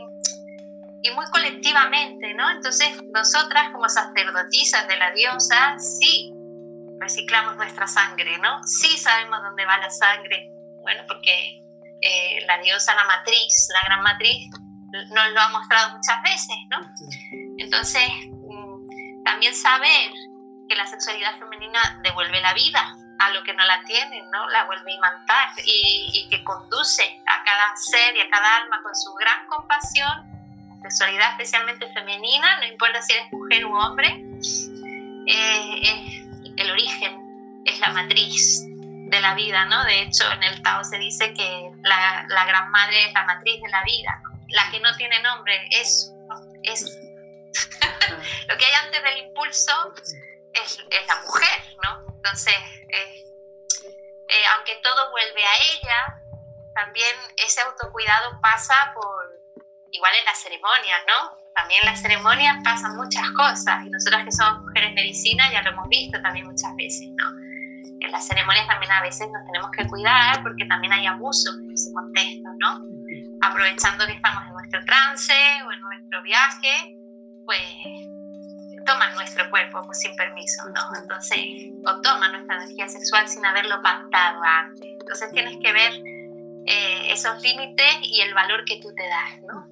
y 1.06 1.12
muy 1.12 1.26
colectivamente, 1.28 2.34
¿no? 2.34 2.50
Entonces, 2.50 2.90
nosotras 3.14 3.70
como 3.72 3.88
sacerdotisas 3.88 4.88
de 4.88 4.98
la 4.98 5.12
diosa, 5.12 5.78
sí 5.78 6.34
reciclamos 7.00 7.58
nuestra 7.58 7.86
sangre, 7.86 8.40
¿no? 8.40 8.64
Sí 8.64 8.98
sabemos 8.98 9.40
dónde 9.44 9.66
va 9.66 9.78
la 9.78 9.92
sangre, 9.92 10.50
bueno, 10.82 11.04
porque 11.08 11.62
eh, 12.02 12.44
la 12.48 12.58
diosa, 12.58 12.96
la 12.96 13.04
matriz, 13.04 13.68
la 13.72 13.82
gran 13.86 14.02
matriz, 14.02 14.50
nos 15.14 15.30
lo 15.32 15.42
ha 15.42 15.50
mostrado 15.50 15.96
muchas 15.96 16.24
veces, 16.24 16.58
¿no? 16.72 16.80
Entonces, 17.60 18.10
mm, 18.32 19.24
también 19.26 19.54
saber 19.54 20.12
que 20.68 20.76
la 20.76 20.88
sexualidad 20.88 21.38
femenina 21.38 22.00
devuelve 22.02 22.42
la 22.42 22.56
vida 22.56 22.96
a 23.20 23.30
lo 23.30 23.44
que 23.44 23.54
no 23.54 23.64
la 23.64 23.84
tiene, 23.84 24.24
¿no? 24.34 24.50
La 24.50 24.66
vuelve 24.66 24.92
a 24.92 24.96
imantar 24.96 25.50
y, 25.64 26.10
y 26.14 26.30
que 26.30 26.44
conduce 26.44 27.22
a 27.28 27.44
cada 27.44 27.76
ser 27.76 28.18
y 28.18 28.22
a 28.22 28.30
cada 28.32 28.56
alma 28.58 28.82
con 28.82 28.96
su 28.96 29.14
gran 29.14 29.46
compasión 29.46 30.35
sexualidad 30.90 31.32
especialmente 31.32 31.92
femenina, 31.94 32.60
no 32.60 32.66
importa 32.66 33.02
si 33.02 33.14
eres 33.14 33.32
mujer 33.32 33.66
u 33.66 33.76
hombre, 33.76 34.24
eh, 35.28 35.82
es 35.82 36.54
el 36.58 36.72
origen, 36.72 37.64
es 37.66 37.80
la 37.80 37.90
matriz 37.90 38.64
de 38.68 39.20
la 39.20 39.34
vida, 39.34 39.66
¿no? 39.66 39.84
De 39.84 40.02
hecho, 40.02 40.30
en 40.32 40.44
el 40.44 40.62
Tao 40.62 40.84
se 40.84 40.98
dice 40.98 41.34
que 41.34 41.72
la, 41.84 42.26
la 42.30 42.46
gran 42.46 42.70
madre 42.72 43.08
es 43.08 43.14
la 43.14 43.24
matriz 43.26 43.62
de 43.62 43.70
la 43.70 43.84
vida, 43.84 44.22
la 44.50 44.72
que 44.72 44.80
no 44.80 44.96
tiene 44.96 45.22
nombre, 45.22 45.68
es, 45.72 46.12
es 46.64 46.84
lo 48.48 48.58
que 48.58 48.66
hay 48.66 48.74
antes 48.86 49.04
del 49.04 49.18
impulso 49.28 49.94
es, 50.54 50.80
es 50.90 51.08
la 51.08 51.22
mujer, 51.22 51.76
¿no? 51.84 52.06
Entonces, 52.16 52.56
eh, 52.90 53.26
eh, 54.28 54.44
aunque 54.56 54.76
todo 54.82 55.12
vuelve 55.12 55.44
a 55.44 55.56
ella, 55.74 56.22
también 56.74 57.16
ese 57.38 57.62
autocuidado 57.62 58.40
pasa 58.42 58.92
por 58.94 59.15
igual 59.96 60.12
en 60.20 60.26
las 60.26 60.38
ceremonias, 60.42 61.00
¿no? 61.08 61.38
También 61.56 61.80
en 61.84 61.88
las 61.88 62.02
ceremonias 62.02 62.58
pasan 62.64 62.96
muchas 62.98 63.30
cosas 63.32 63.86
y 63.86 63.90
nosotras 63.90 64.26
que 64.26 64.32
somos 64.32 64.64
mujeres 64.64 64.94
medicina 64.94 65.50
ya 65.52 65.62
lo 65.62 65.72
hemos 65.72 65.88
visto 65.88 66.22
también 66.22 66.46
muchas 66.46 66.76
veces, 66.76 67.08
¿no? 67.16 67.30
En 68.02 68.12
las 68.12 68.28
ceremonias 68.28 68.68
también 68.68 68.92
a 68.92 69.02
veces 69.02 69.28
nos 69.32 69.46
tenemos 69.46 69.72
que 69.72 69.88
cuidar 69.88 70.44
porque 70.44 70.66
también 70.66 70.94
hay 70.94 71.06
abuso 71.06 71.52
en 71.58 71.72
ese 71.72 71.94
contexto, 71.94 72.50
¿no? 72.60 72.82
Aprovechando 73.42 74.06
que 74.06 74.14
estamos 74.14 74.44
en 74.48 74.54
nuestro 74.54 74.86
trance 74.86 75.34
o 75.66 75.72
en 75.72 75.82
nuestro 75.82 76.22
viaje, 76.24 76.98
pues 77.46 77.62
toman 78.86 79.16
nuestro 79.16 79.50
cuerpo 79.50 79.82
pues, 79.86 80.00
sin 80.00 80.16
permiso, 80.16 80.64
¿no? 80.70 80.82
Entonces, 81.02 81.40
o 81.86 82.02
toman 82.02 82.34
nuestra 82.34 82.58
energía 82.58 82.88
sexual 82.88 83.28
sin 83.28 83.46
haberlo 83.46 83.82
pactado 83.82 84.42
antes. 84.44 84.88
Entonces 85.00 85.32
tienes 85.32 85.58
que 85.62 85.72
ver 85.72 85.94
eh, 86.68 87.12
esos 87.12 87.42
límites 87.42 87.98
y 88.02 88.22
el 88.22 88.34
valor 88.34 88.66
que 88.66 88.78
tú 88.82 88.94
te 88.96 89.08
das, 89.08 89.42
¿no? 89.48 89.68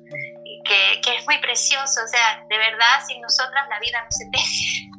Que, 0.66 1.02
que, 1.02 1.16
es 1.18 1.26
muy 1.26 1.38
precioso, 1.40 2.02
o 2.04 2.08
sea, 2.08 2.46
de 2.50 2.58
verdad, 2.58 3.04
sin 3.06 3.20
nosotras 3.22 3.68
la 3.70 3.80
vida 3.80 4.02
no 4.02 4.08
se 4.10 4.30
teje. 4.32 4.90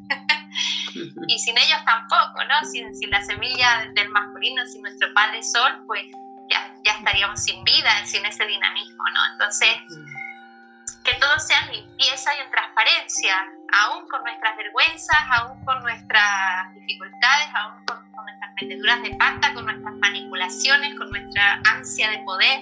y 1.29 1.39
sin 1.39 1.57
ellos 1.57 1.79
tampoco, 1.85 2.45
¿no? 2.45 2.69
Sin, 2.71 2.95
sin, 2.95 3.11
la 3.11 3.23
semilla 3.23 3.87
del 3.95 4.09
masculino, 4.11 4.67
sin 4.67 4.83
nuestro 4.83 5.13
Padre 5.15 5.43
Sol, 5.43 5.85
pues 5.87 6.05
ya, 6.51 6.75
ya 6.85 6.93
estaríamos 6.93 7.43
sin 7.43 7.65
vida, 7.65 8.05
sin 8.05 8.25
ese 8.27 8.45
dinamismo, 8.45 9.05
¿no? 9.13 9.21
Entonces, 9.33 9.75
que 11.05 11.15
todo 11.15 11.39
sea 11.39 11.61
en 11.67 11.73
limpieza 11.73 12.31
y 12.37 12.43
en 12.43 12.51
transparencia, 12.51 13.35
aún 13.85 14.09
con 14.09 14.23
nuestras 14.23 14.57
vergüenzas, 14.57 15.19
aún 15.31 15.65
con 15.65 15.83
nuestras 15.83 16.75
dificultades, 16.75 17.49
aún 17.55 17.85
con 17.85 18.04
meteduras 18.61 19.03
de 19.03 19.11
pata, 19.17 19.55
con 19.55 19.65
nuestras 19.65 19.95
manipulaciones, 19.95 20.95
con 20.97 21.11
nuestra 21.11 21.61
ansia 21.71 22.11
de 22.11 22.19
poder, 22.21 22.61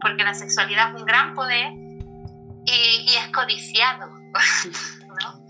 porque 0.00 0.24
la 0.24 0.34
sexualidad 0.34 0.90
es 0.90 1.00
un 1.00 1.06
gran 1.06 1.34
poder 1.34 1.72
y, 2.64 3.14
es 3.16 3.28
codiciado, 3.32 4.08
¿no? 5.20 5.46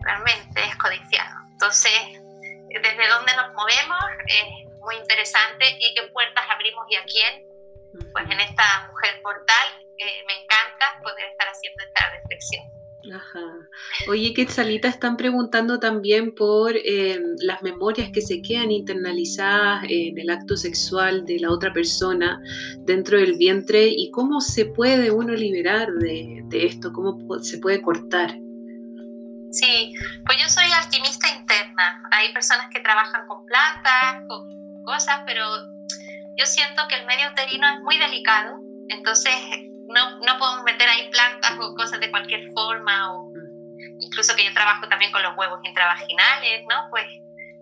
Realmente 0.00 0.64
es 0.64 0.76
codiciado. 0.76 1.36
Entonces, 1.52 1.92
desde 2.68 3.08
dónde 3.08 3.32
nos 3.36 3.54
movemos 3.54 3.98
es 4.26 4.78
muy 4.80 4.96
interesante 4.96 5.76
y 5.78 5.94
qué 5.94 6.02
puertas 6.12 6.44
abrimos 6.50 6.86
y 6.90 6.96
a 6.96 7.04
quién. 7.04 7.52
Pues 8.12 8.24
en 8.24 8.40
esta 8.40 8.88
mujer 8.88 9.20
portal 9.22 9.86
eh, 9.98 10.24
me 10.26 10.42
encanta 10.42 10.98
poder 11.02 11.26
estar 11.26 11.48
haciendo 11.48 11.84
esta 11.84 12.10
reflexión. 12.10 12.81
Ajá. 13.10 13.40
Oye, 14.08 14.32
Quetzalita, 14.32 14.88
están 14.88 15.16
preguntando 15.16 15.80
también 15.80 16.34
por 16.34 16.76
eh, 16.76 17.20
las 17.38 17.62
memorias 17.62 18.10
que 18.12 18.20
se 18.20 18.40
quedan 18.42 18.70
internalizadas 18.70 19.84
en 19.88 20.18
el 20.18 20.30
acto 20.30 20.56
sexual 20.56 21.24
de 21.24 21.40
la 21.40 21.50
otra 21.50 21.72
persona 21.72 22.40
dentro 22.80 23.18
del 23.18 23.36
vientre 23.36 23.88
y 23.88 24.10
cómo 24.12 24.40
se 24.40 24.66
puede 24.66 25.10
uno 25.10 25.32
liberar 25.34 25.92
de, 25.94 26.42
de 26.44 26.66
esto, 26.66 26.92
cómo 26.92 27.18
se 27.40 27.58
puede 27.58 27.82
cortar. 27.82 28.38
Sí, 29.50 29.92
pues 30.24 30.38
yo 30.40 30.48
soy 30.48 30.70
alquimista 30.72 31.26
interna. 31.28 32.02
Hay 32.12 32.32
personas 32.32 32.68
que 32.72 32.80
trabajan 32.80 33.26
con 33.26 33.44
plantas, 33.46 34.22
con 34.28 34.84
cosas, 34.84 35.22
pero 35.26 35.44
yo 36.38 36.46
siento 36.46 36.82
que 36.88 36.94
el 36.96 37.06
medio 37.06 37.30
uterino 37.30 37.66
es 37.68 37.80
muy 37.82 37.98
delicado, 37.98 38.60
entonces 38.88 39.32
no, 39.92 40.18
no 40.18 40.38
podemos 40.38 40.64
meter 40.64 40.88
ahí 40.88 41.10
plantas 41.10 41.52
o 41.58 41.74
cosas 41.74 42.00
de 42.00 42.10
cualquier 42.10 42.50
forma, 42.52 43.12
o 43.14 43.32
incluso 44.00 44.34
que 44.34 44.44
yo 44.44 44.52
trabajo 44.52 44.88
también 44.88 45.12
con 45.12 45.22
los 45.22 45.36
huevos 45.36 45.60
intravaginales, 45.64 46.64
¿no? 46.68 46.88
Pues 46.90 47.06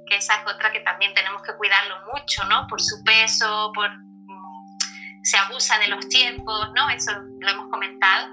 que 0.09 0.17
esa 0.17 0.35
es 0.37 0.55
otra 0.55 0.73
que 0.73 0.81
también 0.81 1.15
tenemos 1.15 1.43
que 1.43 1.55
cuidarlo 1.57 1.97
mucho, 2.13 2.45
¿no? 2.45 2.67
Por 2.67 2.81
su 2.81 3.03
peso, 3.05 3.71
por 3.75 3.91
mm, 3.91 4.79
se 5.23 5.37
abusa 5.39 5.79
de 5.79 5.89
los 5.89 6.09
tiempos, 6.09 6.71
¿no? 6.75 6.91
Eso 6.91 7.13
lo 7.41 7.51
hemos 7.51 7.71
comentado. 7.71 8.29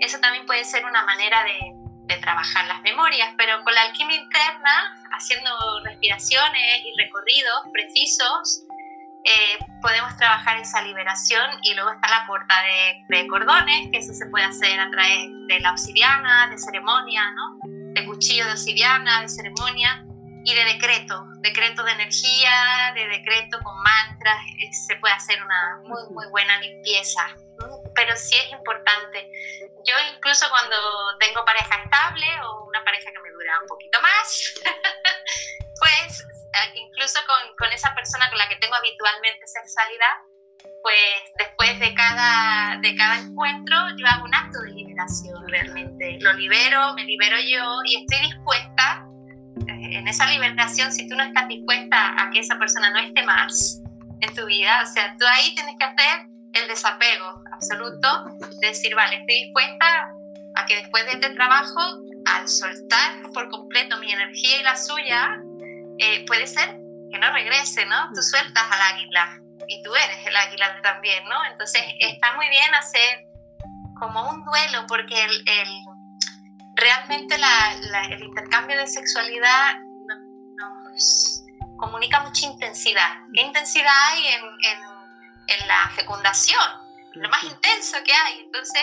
Eso 0.00 0.18
también 0.20 0.44
puede 0.46 0.64
ser 0.64 0.84
una 0.84 1.04
manera 1.04 1.42
de, 1.44 2.14
de 2.14 2.20
trabajar 2.20 2.66
las 2.66 2.82
memorias, 2.82 3.34
pero 3.38 3.62
con 3.64 3.74
la 3.74 3.82
alquimia 3.82 4.16
interna, 4.16 5.06
haciendo 5.12 5.50
respiraciones 5.84 6.82
y 6.84 6.92
recorridos 7.02 7.62
precisos, 7.72 8.64
eh, 9.24 9.58
podemos 9.80 10.16
trabajar 10.16 10.58
esa 10.58 10.82
liberación 10.82 11.44
y 11.62 11.74
luego 11.74 11.92
está 11.92 12.08
la 12.08 12.26
puerta 12.26 12.54
de, 12.62 13.16
de, 13.16 13.28
cordones, 13.28 13.88
que 13.90 13.98
eso 13.98 14.12
se 14.14 14.26
puede 14.26 14.44
hacer 14.44 14.80
a 14.80 14.90
través 14.90 15.30
de 15.48 15.60
la 15.60 15.70
obsidiana, 15.70 16.48
de 16.48 16.58
ceremonia, 16.58 17.22
¿no? 17.32 17.58
de 17.94 18.06
cuchillo 18.06 18.46
de 18.46 18.52
obsidiana, 18.52 19.22
de 19.22 19.28
ceremonia 19.28 20.04
y 20.44 20.54
de 20.54 20.64
decreto, 20.64 21.26
decreto 21.40 21.84
de 21.84 21.92
energía, 21.92 22.92
de 22.94 23.06
decreto 23.06 23.58
con 23.62 23.74
mantras, 23.82 24.38
eh, 24.58 24.72
se 24.72 24.96
puede 24.96 25.14
hacer 25.14 25.42
una 25.42 25.78
muy, 25.84 26.02
muy 26.12 26.26
buena 26.30 26.58
limpieza, 26.60 27.22
pero 27.94 28.16
sí 28.16 28.36
es 28.36 28.50
importante. 28.52 29.30
Yo 29.84 29.94
incluso 30.14 30.48
cuando 30.50 30.76
tengo 31.18 31.44
pareja 31.44 31.82
estable 31.82 32.26
o 32.44 32.64
una 32.66 32.84
pareja 32.84 33.10
que 33.12 33.20
me 33.20 33.30
dura 33.30 33.58
un 33.60 33.66
poquito 33.66 34.00
más, 34.00 34.54
pues 35.80 36.20
eh, 36.20 36.72
incluso 36.74 37.20
con, 37.26 37.56
con, 37.56 37.72
esa 37.72 37.94
persona 37.94 38.28
con 38.28 38.38
la 38.38 38.48
que 38.48 38.56
tengo 38.56 38.74
habitualmente 38.74 39.46
sexualidad, 39.46 40.16
pues 40.82 41.32
después 41.38 41.80
de 41.80 41.94
cada, 41.94 42.78
de 42.80 42.94
cada 42.94 43.18
encuentro 43.18 43.76
yo 43.96 44.06
hago 44.06 44.24
un 44.24 44.34
acto 44.34 44.60
de 44.62 44.70
liberación 44.70 45.48
realmente. 45.48 46.18
Lo 46.20 46.32
libero, 46.34 46.94
me 46.94 47.04
libero 47.04 47.36
yo 47.38 47.80
y 47.84 48.02
estoy 48.02 48.26
dispuesta 48.26 49.06
eh, 49.68 49.98
en 49.98 50.08
esa 50.08 50.26
liberación, 50.26 50.92
si 50.92 51.08
tú 51.08 51.16
no 51.16 51.24
estás 51.24 51.48
dispuesta 51.48 52.14
a 52.18 52.30
que 52.30 52.40
esa 52.40 52.58
persona 52.58 52.90
no 52.90 52.98
esté 52.98 53.22
más 53.22 53.80
en 54.20 54.34
tu 54.34 54.46
vida, 54.46 54.82
o 54.82 54.86
sea, 54.86 55.16
tú 55.18 55.24
ahí 55.28 55.54
tienes 55.54 55.74
que 55.78 55.84
hacer 55.84 56.31
el 56.52 56.68
desapego 56.68 57.42
absoluto, 57.52 58.24
de 58.60 58.68
decir, 58.68 58.94
vale, 58.94 59.16
estoy 59.16 59.44
dispuesta 59.44 60.12
a 60.54 60.66
que 60.66 60.76
después 60.76 61.04
de 61.06 61.12
este 61.12 61.30
trabajo, 61.30 61.80
al 62.26 62.48
soltar 62.48 63.22
por 63.32 63.48
completo 63.48 63.98
mi 63.98 64.12
energía 64.12 64.58
y 64.58 64.62
la 64.62 64.76
suya, 64.76 65.40
eh, 65.98 66.24
puede 66.26 66.46
ser 66.46 66.68
que 67.10 67.18
no 67.18 67.32
regrese, 67.32 67.86
¿no? 67.86 68.10
Tú 68.14 68.22
sueltas 68.22 68.64
al 68.70 68.94
águila 68.94 69.38
y 69.68 69.82
tú 69.82 69.94
eres 69.94 70.26
el 70.26 70.36
águila 70.36 70.80
también, 70.82 71.24
¿no? 71.28 71.36
Entonces 71.50 71.82
está 72.00 72.34
muy 72.36 72.48
bien 72.48 72.74
hacer 72.74 73.26
como 73.98 74.30
un 74.30 74.44
duelo 74.44 74.84
porque 74.88 75.22
el, 75.24 75.44
realmente 76.74 77.36
el 78.10 78.22
intercambio 78.22 78.76
de 78.76 78.86
sexualidad 78.86 79.78
nos 80.84 81.44
comunica 81.78 82.20
mucha 82.20 82.46
intensidad. 82.46 83.20
¿Qué 83.32 83.42
intensidad 83.42 83.92
hay 84.10 84.26
en, 84.26 84.91
en 85.46 85.68
la 85.68 85.90
fecundación? 85.94 86.62
Lo 87.14 87.28
más 87.28 87.42
intenso 87.44 87.98
que 88.04 88.12
hay. 88.12 88.40
Entonces 88.40 88.82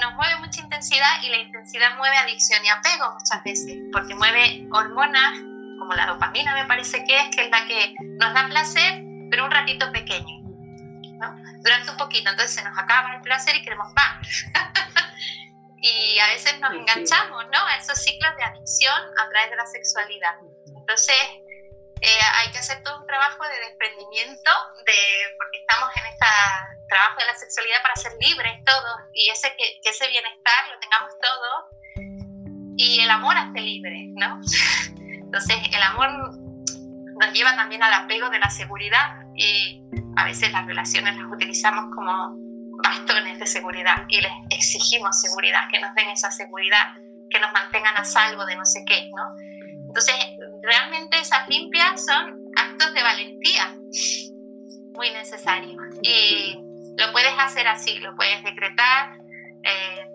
nos 0.00 0.14
mueve 0.14 0.36
mucha 0.36 0.60
intensidad 0.60 1.22
y 1.22 1.28
la 1.30 1.38
intensidad 1.38 1.96
mueve 1.96 2.16
adicción 2.16 2.64
y 2.64 2.68
apego 2.68 3.12
muchas 3.12 3.42
veces 3.42 3.78
porque 3.92 4.14
mueve 4.14 4.66
hormonas 4.72 5.38
como 5.78 5.94
la 5.94 6.06
dopamina 6.06 6.54
me 6.54 6.66
parece 6.66 7.04
que 7.04 7.18
es, 7.18 7.34
que 7.34 7.44
es 7.44 7.50
la 7.50 7.66
que 7.66 7.94
nos 8.00 8.34
da 8.34 8.46
placer, 8.48 9.02
pero 9.30 9.44
un 9.44 9.50
ratito 9.50 9.90
pequeño, 9.92 10.40
¿no? 11.18 11.36
durante 11.62 11.90
un 11.90 11.96
poquito, 11.96 12.30
entonces 12.30 12.54
se 12.54 12.64
nos 12.64 12.76
acaba 12.76 13.14
el 13.14 13.22
placer 13.22 13.56
y 13.56 13.62
queremos 13.62 13.92
más. 13.94 14.44
y 15.80 16.18
a 16.18 16.26
veces 16.28 16.58
nos 16.60 16.72
enganchamos 16.72 17.44
¿no? 17.52 17.66
a 17.66 17.76
esos 17.76 17.98
ciclos 18.02 18.30
de 18.36 18.44
adicción 18.44 19.00
a 19.18 19.28
través 19.28 19.50
de 19.50 19.56
la 19.56 19.66
sexualidad. 19.66 20.34
Entonces 20.76 21.16
eh, 22.00 22.20
hay 22.34 22.50
que 22.50 22.58
hacer 22.58 22.82
todo 22.82 23.00
un 23.00 23.06
trabajo 23.06 23.44
de 23.44 23.58
desprendimiento, 23.60 24.50
de, 24.86 24.98
porque 25.36 25.58
estamos 25.58 25.90
en 25.96 26.06
este 26.06 26.26
trabajo 26.88 27.20
de 27.20 27.26
la 27.26 27.34
sexualidad 27.34 27.82
para 27.82 27.96
ser 27.96 28.12
libres 28.20 28.64
todos 28.64 29.00
y 29.12 29.28
ese, 29.30 29.54
que, 29.56 29.80
que 29.82 29.90
ese 29.90 30.08
bienestar 30.08 30.68
lo 30.72 30.78
tengamos 30.78 31.10
todos 31.20 31.78
y 32.76 33.00
el 33.00 33.10
amor 33.10 33.36
hace 33.36 33.60
libre, 33.60 34.06
¿no? 34.14 34.40
Entonces, 34.98 35.56
el 35.72 35.82
amor 35.82 36.08
nos 37.18 37.32
lleva 37.32 37.54
también 37.56 37.82
al 37.82 37.92
apego 37.92 38.30
de 38.30 38.38
la 38.38 38.48
seguridad 38.48 39.20
y 39.34 39.82
a 40.16 40.24
veces 40.24 40.52
las 40.52 40.66
relaciones 40.66 41.16
las 41.16 41.30
utilizamos 41.30 41.94
como 41.94 42.36
bastones 42.82 43.38
de 43.38 43.46
seguridad 43.46 44.04
y 44.08 44.20
les 44.20 44.32
exigimos 44.50 45.20
seguridad, 45.20 45.62
que 45.72 45.80
nos 45.80 45.94
den 45.94 46.08
esa 46.10 46.30
seguridad, 46.30 46.94
que 47.28 47.40
nos 47.40 47.52
mantengan 47.52 47.96
a 47.96 48.04
salvo 48.04 48.46
de 48.46 48.56
no 48.56 48.64
sé 48.64 48.84
qué, 48.86 49.10
¿no? 49.14 49.24
Entonces, 49.88 50.14
realmente 50.62 51.18
esas 51.18 51.48
limpias 51.48 52.04
son 52.04 52.44
actos 52.56 52.92
de 52.92 53.02
valentía 53.02 53.74
muy 54.94 55.10
necesarios 55.10 55.76
y 56.02 56.56
lo 56.96 57.12
puedes 57.12 57.32
hacer 57.38 57.68
así, 57.68 57.98
lo 58.00 58.16
puedes 58.16 58.42
decretar, 58.42 59.16
eh, 59.62 60.08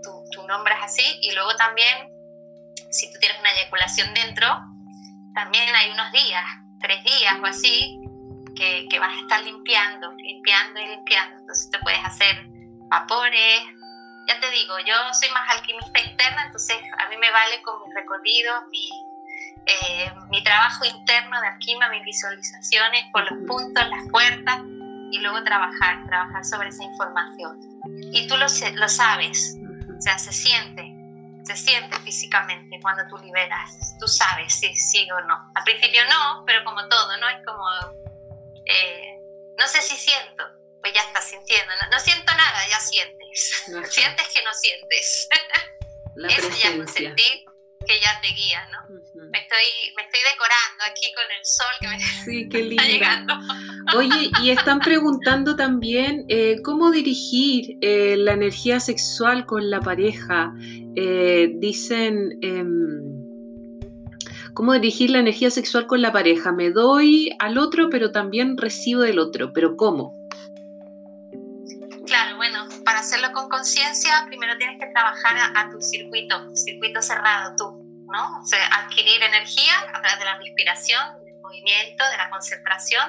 nombre 0.53 0.73
es 0.75 0.83
así 0.83 1.19
y 1.21 1.31
luego 1.31 1.55
también, 1.55 2.09
si 2.91 3.11
tú 3.11 3.19
tienes 3.19 3.39
una 3.39 3.51
eyaculación 3.51 4.13
dentro, 4.13 4.47
también 5.33 5.73
hay 5.75 5.91
unos 5.91 6.11
días, 6.11 6.45
tres 6.79 7.03
días 7.03 7.35
o 7.41 7.45
así, 7.45 7.99
que, 8.55 8.87
que, 8.89 8.99
vas 8.99 9.15
a 9.15 9.19
estar 9.19 9.43
limpiando, 9.43 10.11
limpiando 10.13 10.79
y 10.79 10.87
limpiando. 10.87 11.39
Entonces 11.39 11.71
te 11.71 11.79
puedes 11.79 12.05
hacer 12.05 12.45
vapores. 12.87 13.61
Ya 14.27 14.39
te 14.39 14.49
digo, 14.51 14.77
yo 14.85 14.93
soy 15.13 15.29
más 15.31 15.57
alquimista 15.57 15.99
interna, 15.99 16.45
entonces 16.45 16.77
a 16.99 17.09
mí 17.09 17.17
me 17.17 17.31
vale 17.31 17.61
con 17.63 17.81
mis 17.83 17.93
recorridos, 17.95 18.63
mi, 18.69 18.89
eh, 19.65 20.11
mi 20.29 20.43
trabajo 20.43 20.85
interno 20.85 21.39
de 21.41 21.47
alquimia, 21.47 21.89
mis 21.89 22.03
visualizaciones 22.03 23.05
por 23.11 23.29
los 23.31 23.47
puntos, 23.47 23.87
las 23.87 24.09
puertas 24.11 24.59
y 25.11 25.19
luego 25.19 25.43
trabajar, 25.43 26.05
trabajar 26.07 26.43
sobre 26.45 26.69
esa 26.69 26.83
información. 26.83 27.59
Y 28.11 28.27
tú 28.27 28.35
lo, 28.37 28.47
lo 28.73 28.89
sabes, 28.89 29.55
o 29.97 30.01
sea, 30.01 30.17
se 30.17 30.31
siente 30.31 30.93
se 31.45 31.55
siente 31.55 31.99
físicamente 31.99 32.79
cuando 32.81 33.03
tú 33.07 33.17
liberas. 33.23 33.97
Tú 33.99 34.07
sabes 34.07 34.53
si 34.53 34.73
sí 34.75 35.07
o 35.11 35.21
no. 35.21 35.51
Al 35.53 35.63
principio 35.63 36.01
no, 36.05 36.43
pero 36.45 36.63
como 36.63 36.87
todo, 36.87 37.17
¿no? 37.17 37.29
Es 37.29 37.45
como, 37.45 37.65
eh, 38.65 39.19
no 39.57 39.67
sé 39.67 39.81
si 39.81 39.95
siento, 39.95 40.45
pues 40.81 40.93
ya 40.93 41.01
estás 41.01 41.25
sintiendo. 41.25 41.71
No, 41.91 41.99
siento 41.99 42.31
nada, 42.33 42.67
ya 42.69 42.79
sientes. 42.79 43.63
Sientes 43.91 44.27
que 44.33 44.43
no 44.43 44.53
sientes. 44.53 45.27
La 46.15 46.27
Eso 46.27 46.49
ya 46.49 46.69
es 46.69 46.91
sentir 46.91 47.45
que 47.85 47.99
ya 47.99 48.21
te 48.21 48.27
guía, 48.29 48.67
¿no? 48.71 48.83
me, 49.33 49.39
estoy, 49.39 49.93
me 49.95 50.03
estoy 50.03 50.21
decorando 50.21 50.83
aquí 50.89 51.11
con 51.13 51.23
el 51.25 51.43
sol 51.43 51.73
que 51.79 51.87
me 51.87 51.99
sí, 52.25 52.49
qué 52.49 52.69
está 52.69 52.85
llegando. 52.85 53.33
Oye, 53.97 54.31
y 54.41 54.49
están 54.49 54.79
preguntando 54.79 55.55
también 55.55 56.25
eh, 56.29 56.61
cómo 56.63 56.91
dirigir 56.91 57.77
eh, 57.81 58.15
la 58.17 58.33
energía 58.33 58.79
sexual 58.79 59.45
con 59.45 59.69
la 59.69 59.81
pareja. 59.81 60.53
Eh, 60.95 61.51
dicen, 61.55 62.37
em, 62.41 63.01
¿cómo 64.53 64.73
dirigir 64.73 65.09
la 65.09 65.19
energía 65.19 65.49
sexual 65.49 65.87
con 65.87 66.01
la 66.01 66.11
pareja? 66.11 66.51
Me 66.51 66.71
doy 66.71 67.31
al 67.39 67.57
otro, 67.57 67.89
pero 67.89 68.11
también 68.11 68.57
recibo 68.57 69.01
del 69.01 69.19
otro, 69.19 69.51
pero 69.53 69.75
¿cómo? 69.75 70.22
Hacerlo 73.03 73.33
con 73.33 73.49
conciencia, 73.49 74.23
primero 74.27 74.55
tienes 74.55 74.79
que 74.79 74.85
trabajar 74.87 75.35
a, 75.35 75.69
tu 75.69 75.81
circuito, 75.81 76.55
circuito 76.55 77.01
cerrado 77.01 77.53
tú, 77.57 77.83
¿no? 78.09 78.39
O 78.39 78.45
sea, 78.45 78.65
adquirir 78.77 79.21
energía 79.21 79.73
a 79.93 79.99
través 79.99 80.19
de 80.19 80.23
la 80.23 80.37
respiración, 80.37 81.21
del 81.25 81.35
movimiento, 81.41 82.01
de 82.09 82.17
la 82.17 82.29
concentración, 82.29 83.03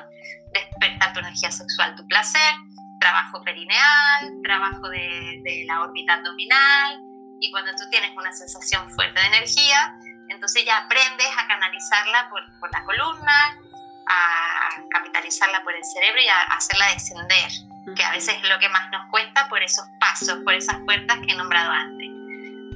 despertar 0.52 1.12
tu 1.12 1.20
energía 1.20 1.52
sexual, 1.52 1.94
tu 1.94 2.04
placer, 2.08 2.54
trabajo 2.98 3.40
perineal, 3.44 4.32
trabajo 4.42 4.88
de, 4.88 5.40
de 5.44 5.64
la 5.68 5.82
órbita 5.82 6.14
abdominal, 6.14 6.98
y 7.38 7.52
cuando 7.52 7.70
tú 7.76 7.88
tienes 7.88 8.10
una 8.16 8.32
sensación 8.32 8.90
fuerte 8.90 9.20
de 9.20 9.26
energía, 9.28 9.94
entonces 10.28 10.64
ya 10.64 10.76
aprendes 10.76 11.30
a 11.38 11.46
canalizarla 11.46 12.30
por, 12.30 12.42
por 12.58 12.72
la 12.72 12.82
columna, 12.82 13.60
a 14.08 14.70
capitalizarla 14.90 15.62
por 15.62 15.72
el 15.72 15.84
cerebro 15.84 16.20
y 16.20 16.26
a 16.26 16.42
hacerla 16.56 16.88
descender, 16.88 17.73
que 17.96 18.02
a 18.02 18.12
veces 18.12 18.34
es 18.42 18.48
lo 18.48 18.58
que 18.58 18.68
más 18.68 18.90
nos 18.90 19.10
cuesta 19.10 19.48
por 19.48 19.62
esos 19.62 19.84
pasos, 20.00 20.38
por 20.44 20.54
esas 20.54 20.78
puertas 20.84 21.18
que 21.24 21.32
he 21.32 21.36
nombrado 21.36 21.70
antes. 21.70 22.08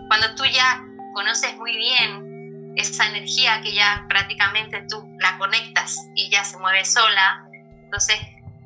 Cuando 0.08 0.34
tú 0.34 0.44
ya 0.44 0.80
conoces 1.14 1.56
muy 1.56 1.76
bien 1.76 2.74
esa 2.76 3.06
energía 3.06 3.60
que 3.62 3.74
ya 3.74 4.04
prácticamente 4.08 4.84
tú 4.88 5.04
la 5.18 5.36
conectas 5.38 5.96
y 6.14 6.30
ya 6.30 6.44
se 6.44 6.58
mueve 6.58 6.84
sola, 6.84 7.44
entonces 7.84 8.18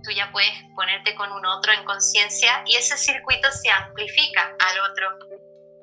tú 0.05 0.11
ya 0.11 0.30
puedes 0.32 0.53
ponerte 0.74 1.14
con 1.14 1.30
un 1.32 1.47
otro 1.47 1.72
en 1.72 1.84
conciencia 1.84 2.62
y 2.66 2.76
ese 2.76 2.97
circuito 2.97 3.51
se 3.53 3.70
amplifica 3.70 4.55
al 4.59 4.90
otro 4.90 5.18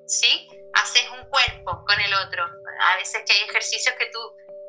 ¿sí? 0.10 0.48
Haces 0.74 1.04
un 1.12 1.30
cuerpo 1.30 1.86
con 1.86 2.00
el 2.02 2.14
otro. 2.26 2.44
A 2.44 2.98
veces 2.98 3.24
que 3.26 3.34
hay 3.34 3.50
ejercicios 3.50 3.96
que 3.98 4.08
tú 4.08 4.20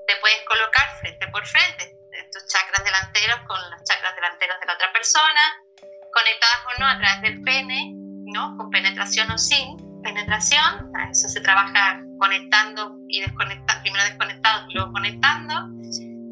te 0.07 0.17
puedes 0.17 0.41
colocar 0.47 0.99
frente 1.01 1.27
por 1.29 1.47
frente, 1.47 1.97
tus 2.33 2.47
chakras 2.47 2.85
delanteros 2.85 3.41
con 3.47 3.59
los 3.71 3.83
chakras 3.85 4.15
delanteros 4.15 4.61
de 4.61 4.67
la 4.67 4.75
otra 4.75 4.93
persona, 4.93 5.41
conectadas 6.13 6.61
o 6.67 6.81
no 6.81 6.87
a 6.87 6.99
través 6.99 7.23
del 7.23 7.43
pene, 7.43 7.93
¿no? 8.33 8.57
Con 8.57 8.71
penetración 8.71 9.31
o 9.31 9.39
sin 9.39 9.77
penetración. 10.03 10.93
Eso 11.11 11.29
se 11.29 11.41
trabaja 11.41 12.01
conectando 12.19 12.97
y 13.09 13.21
desconectando, 13.21 13.83
primero 13.83 14.05
desconectado 14.05 14.67
y 14.69 14.75
luego 14.75 14.93
conectando. 14.93 15.55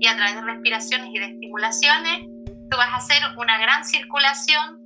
Y 0.01 0.07
a 0.07 0.17
través 0.17 0.37
de 0.37 0.43
respiraciones 0.43 1.09
y 1.13 1.19
de 1.19 1.27
estimulaciones, 1.27 2.21
tú 2.71 2.77
vas 2.77 2.89
a 2.89 2.97
hacer 2.97 3.19
una 3.37 3.59
gran 3.59 3.85
circulación 3.85 4.79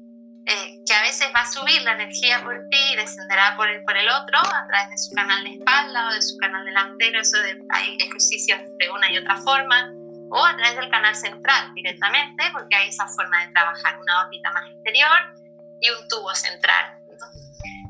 eh, 0.45 0.83
que 0.85 0.95
a 0.95 1.03
veces 1.03 1.29
va 1.35 1.43
a 1.43 1.47
subir 1.47 1.83
la 1.83 1.93
energía 1.93 2.43
por 2.43 2.55
ti 2.69 2.93
y 2.93 2.97
descenderá 2.97 3.57
por 3.57 3.69
el, 3.69 3.83
por 3.85 3.97
el 3.97 4.09
otro 4.09 4.39
a 4.39 4.67
través 4.67 4.91
de 4.91 4.99
su 4.99 5.15
canal 5.15 5.45
de 5.45 5.51
espalda 5.51 6.09
o 6.09 6.13
de 6.13 6.23
su 6.23 6.37
canal 6.39 6.65
delantero. 6.65 7.21
Eso 7.21 7.39
de, 7.39 7.63
hay 7.71 7.97
ejercicios 8.01 8.59
de 8.79 8.91
una 8.91 9.13
y 9.13 9.19
otra 9.19 9.37
forma, 9.37 9.93
o 10.33 10.45
a 10.45 10.57
través 10.57 10.77
del 10.77 10.89
canal 10.91 11.15
central 11.15 11.75
directamente, 11.75 12.43
porque 12.53 12.75
hay 12.75 12.89
esa 12.89 13.07
forma 13.07 13.45
de 13.45 13.53
trabajar, 13.53 14.01
una 14.01 14.25
órbita 14.25 14.51
más 14.53 14.71
exterior 14.71 15.35
y 15.81 15.91
un 15.91 16.09
tubo 16.09 16.35
central. 16.35 16.99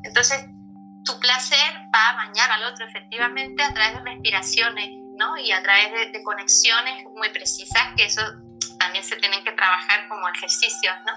Entonces, 0.02 0.44
tu 1.04 1.18
placer 1.20 1.72
va 1.94 2.10
a 2.10 2.16
bañar 2.16 2.50
al 2.50 2.64
otro 2.64 2.84
efectivamente 2.86 3.62
a 3.62 3.72
través 3.72 3.94
de 3.94 4.10
respiraciones 4.10 4.90
¿no? 5.16 5.36
y 5.38 5.52
a 5.52 5.62
través 5.62 5.92
de, 5.92 6.10
de 6.10 6.22
conexiones 6.24 7.04
muy 7.14 7.28
precisas, 7.30 7.94
que 7.96 8.06
eso 8.06 8.22
también 8.78 9.04
se 9.04 9.16
tienen 9.16 9.44
que 9.44 9.52
trabajar 9.52 10.08
como 10.08 10.28
ejercicios, 10.28 10.96
¿no? 11.06 11.12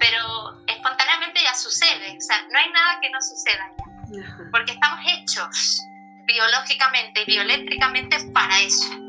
Pero 0.00 0.64
espontáneamente 0.66 1.40
ya 1.44 1.54
sucede, 1.54 2.16
o 2.16 2.20
sea, 2.20 2.36
no 2.50 2.58
hay 2.58 2.72
nada 2.72 2.98
que 3.00 3.10
no 3.10 3.20
suceda 3.20 3.70
ya, 3.78 4.48
porque 4.50 4.72
estamos 4.72 4.98
hechos 5.06 5.82
biológicamente 6.26 7.22
y 7.22 7.24
bioeléctricamente 7.26 8.16
para 8.32 8.60
eso. 8.60 8.99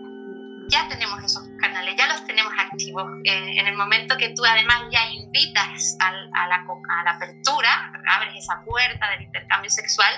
Ya 0.72 0.88
tenemos 0.88 1.22
esos 1.22 1.44
canales, 1.60 1.96
ya 1.98 2.08
los 2.08 2.26
tenemos 2.26 2.54
activos. 2.58 3.04
Eh, 3.26 3.60
en 3.60 3.68
el 3.68 3.76
momento 3.76 4.16
que 4.16 4.30
tú 4.30 4.46
además 4.46 4.84
ya 4.90 5.06
invitas 5.08 5.98
a, 6.00 6.08
a, 6.08 6.48
la, 6.48 6.56
a 6.56 7.04
la 7.04 7.12
apertura, 7.12 7.92
abres 8.08 8.36
esa 8.38 8.62
puerta 8.64 9.10
del 9.12 9.24
intercambio 9.24 9.70
sexual, 9.70 10.14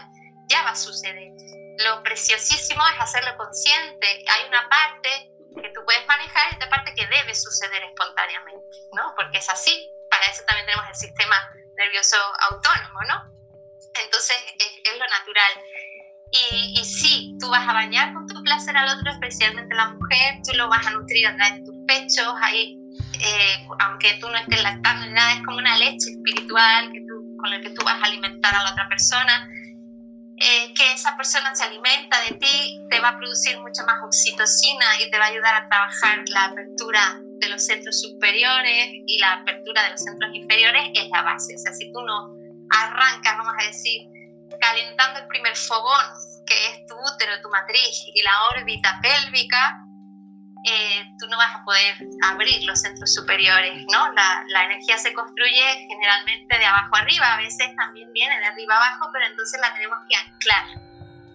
ya 0.47 0.61
va 0.61 0.69
a 0.69 0.75
suceder. 0.75 1.33
Lo 1.79 2.03
preciosísimo 2.03 2.83
es 2.93 3.01
hacerlo 3.01 3.35
consciente. 3.35 4.07
Hay 4.29 4.47
una 4.47 4.69
parte 4.69 5.31
que 5.59 5.69
tú 5.73 5.81
puedes 5.85 6.05
manejar 6.05 6.51
y 6.51 6.53
esta 6.53 6.69
parte 6.69 6.93
que 6.93 7.07
debe 7.07 7.33
suceder 7.33 7.81
espontáneamente, 7.83 8.77
¿no? 8.93 9.13
Porque 9.15 9.39
es 9.39 9.49
así. 9.49 9.89
Para 10.09 10.25
eso 10.27 10.43
también 10.45 10.67
tenemos 10.67 10.87
el 10.87 10.95
sistema 10.95 11.35
nervioso 11.75 12.17
autónomo, 12.51 12.99
¿no? 13.09 13.33
Entonces 13.95 14.37
es, 14.59 14.81
es 14.83 14.99
lo 14.99 15.07
natural. 15.07 15.53
Y, 16.31 16.79
y, 16.79 16.85
sí, 16.85 17.35
tú 17.39 17.49
vas 17.49 17.67
a 17.67 17.73
bañar 17.73 18.13
con 18.13 18.25
tu 18.25 18.41
placer 18.43 18.75
al 18.75 18.97
otro, 18.97 19.11
especialmente 19.11 19.75
la 19.75 19.89
mujer, 19.89 20.39
tú 20.43 20.57
lo 20.57 20.67
vas 20.67 20.85
a 20.87 20.91
nutrir 20.91 21.27
a 21.27 21.35
través 21.35 21.59
de 21.59 21.65
tus 21.65 21.75
pechos, 21.87 22.33
ahí, 22.41 22.79
eh, 23.21 23.67
aunque 23.79 24.15
tú 24.19 24.27
no 24.29 24.35
estés 24.37 24.63
lactando 24.63 25.05
ni 25.05 25.13
nada, 25.13 25.33
es 25.33 25.45
como 25.45 25.57
una 25.57 25.77
leche 25.77 26.09
espiritual 26.09 26.91
que 26.91 27.01
tú, 27.01 27.37
con 27.37 27.51
la 27.51 27.61
que 27.61 27.69
tú 27.69 27.85
vas 27.85 28.01
a 28.01 28.05
alimentar 28.05 28.55
a 28.55 28.63
la 28.63 28.71
otra 28.71 28.89
persona 28.89 29.47
eh, 30.35 30.73
que 30.73 30.93
esa 30.93 31.15
persona 31.15 31.55
se 31.55 31.63
alimenta 31.63 32.17
de 32.27 32.35
ti, 32.37 32.81
te 32.89 32.99
va 32.99 33.09
a 33.09 33.17
producir 33.17 33.57
mucha 33.59 33.85
más 33.85 34.03
oxitocina 34.03 34.85
y 34.99 35.09
te 35.09 35.17
va 35.17 35.25
a 35.25 35.27
ayudar 35.29 35.55
a 35.55 35.69
trabajar 35.69 36.23
la 36.27 36.45
apertura 36.45 37.21
de 37.39 37.49
los 37.49 37.65
centros 37.65 38.01
superiores 38.01 38.89
y 39.07 39.19
la 39.19 39.33
apertura 39.33 39.83
de 39.83 39.91
los 39.91 40.01
centros 40.01 40.33
inferiores 40.33 40.89
es 40.95 41.07
la 41.09 41.21
base. 41.21 41.55
O 41.55 41.59
sea, 41.59 41.71
si 41.71 41.91
tú 41.93 42.01
no 42.01 42.35
arrancas, 42.71 43.37
vamos 43.37 43.53
a 43.57 43.67
decir, 43.67 44.01
calentando 44.63 45.19
el 45.19 45.27
primer 45.27 45.55
fogón, 45.57 46.05
que 46.47 46.67
es 46.67 46.85
tu 46.87 46.95
útero, 46.95 47.41
tu 47.41 47.49
matriz 47.49 48.05
y 48.13 48.21
la 48.21 48.31
órbita 48.55 48.97
pélvica, 49.01 49.83
eh, 50.65 51.05
tú 51.19 51.27
no 51.27 51.37
vas 51.37 51.55
a 51.55 51.63
poder 51.65 51.95
abrir 52.23 52.63
los 52.63 52.79
centros 52.79 53.13
superiores, 53.13 53.83
¿no? 53.91 54.13
La, 54.13 54.45
la, 54.47 54.63
energía 54.63 54.97
se 54.97 55.13
construye 55.13 55.87
generalmente 55.89 56.57
de 56.57 56.65
abajo 56.65 56.95
arriba, 56.95 57.33
a 57.33 57.37
veces 57.37 57.75
también 57.75 58.11
viene 58.13 58.39
de 58.39 58.45
arriba 58.45 58.77
abajo, 58.77 59.09
pero 59.11 59.25
entonces 59.25 59.59
la 59.59 59.73
tenemos 59.73 59.99
que 60.07 60.15
anclar. 60.15 60.65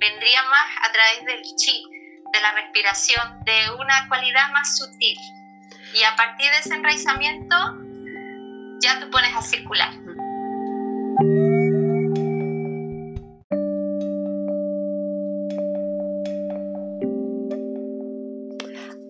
Vendría 0.00 0.42
más 0.44 0.88
a 0.88 0.92
través 0.92 1.26
del 1.26 1.42
chi, 1.56 1.84
de 2.32 2.40
la 2.40 2.52
respiración, 2.52 3.44
de 3.44 3.70
una 3.78 4.08
cualidad 4.08 4.50
más 4.52 4.78
sutil. 4.78 5.18
Y 5.92 6.02
a 6.04 6.16
partir 6.16 6.50
de 6.50 6.58
ese 6.58 6.74
enraizamiento, 6.74 7.56
ya 8.80 8.98
tú 9.00 9.10
pones 9.10 9.36
a 9.36 9.42
circular. 9.42 9.92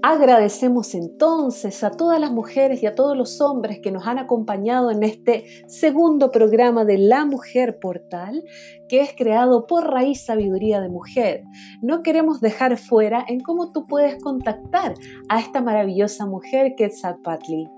Agradecemos 0.03 0.95
entonces 0.95 1.83
a 1.83 1.91
todas 1.91 2.21
las 2.21 2.31
mujeres 2.31 2.81
y 2.83 2.87
a 2.87 2.95
todos 2.95 3.17
los 3.17 3.41
hombres 3.41 3.81
que 3.83 3.91
nos 3.91 4.07
han 4.07 4.19
acompañado 4.19 4.93
en 4.93 5.03
este 5.03 5.47
segundo 5.67 6.31
programa 6.31 6.85
de 6.85 6.99
La 6.99 7.25
Mujer 7.25 7.81
Portal, 7.81 8.45
que 8.89 9.01
es 9.01 9.13
creado 9.17 9.67
por 9.67 9.91
Raíz 9.91 10.25
Sabiduría 10.25 10.81
de 10.81 10.89
Mujer. 10.89 11.43
No 11.83 12.05
queremos 12.05 12.41
dejar 12.41 12.77
fuera 12.77 13.25
en 13.27 13.41
cómo 13.41 13.73
tú 13.73 13.89
puedes 13.89 14.23
contactar 14.23 14.95
a 15.29 15.41
esta 15.41 15.63
maravillosa 15.63 16.27
mujer 16.27 16.77
Quetzalpatli. 16.77 17.69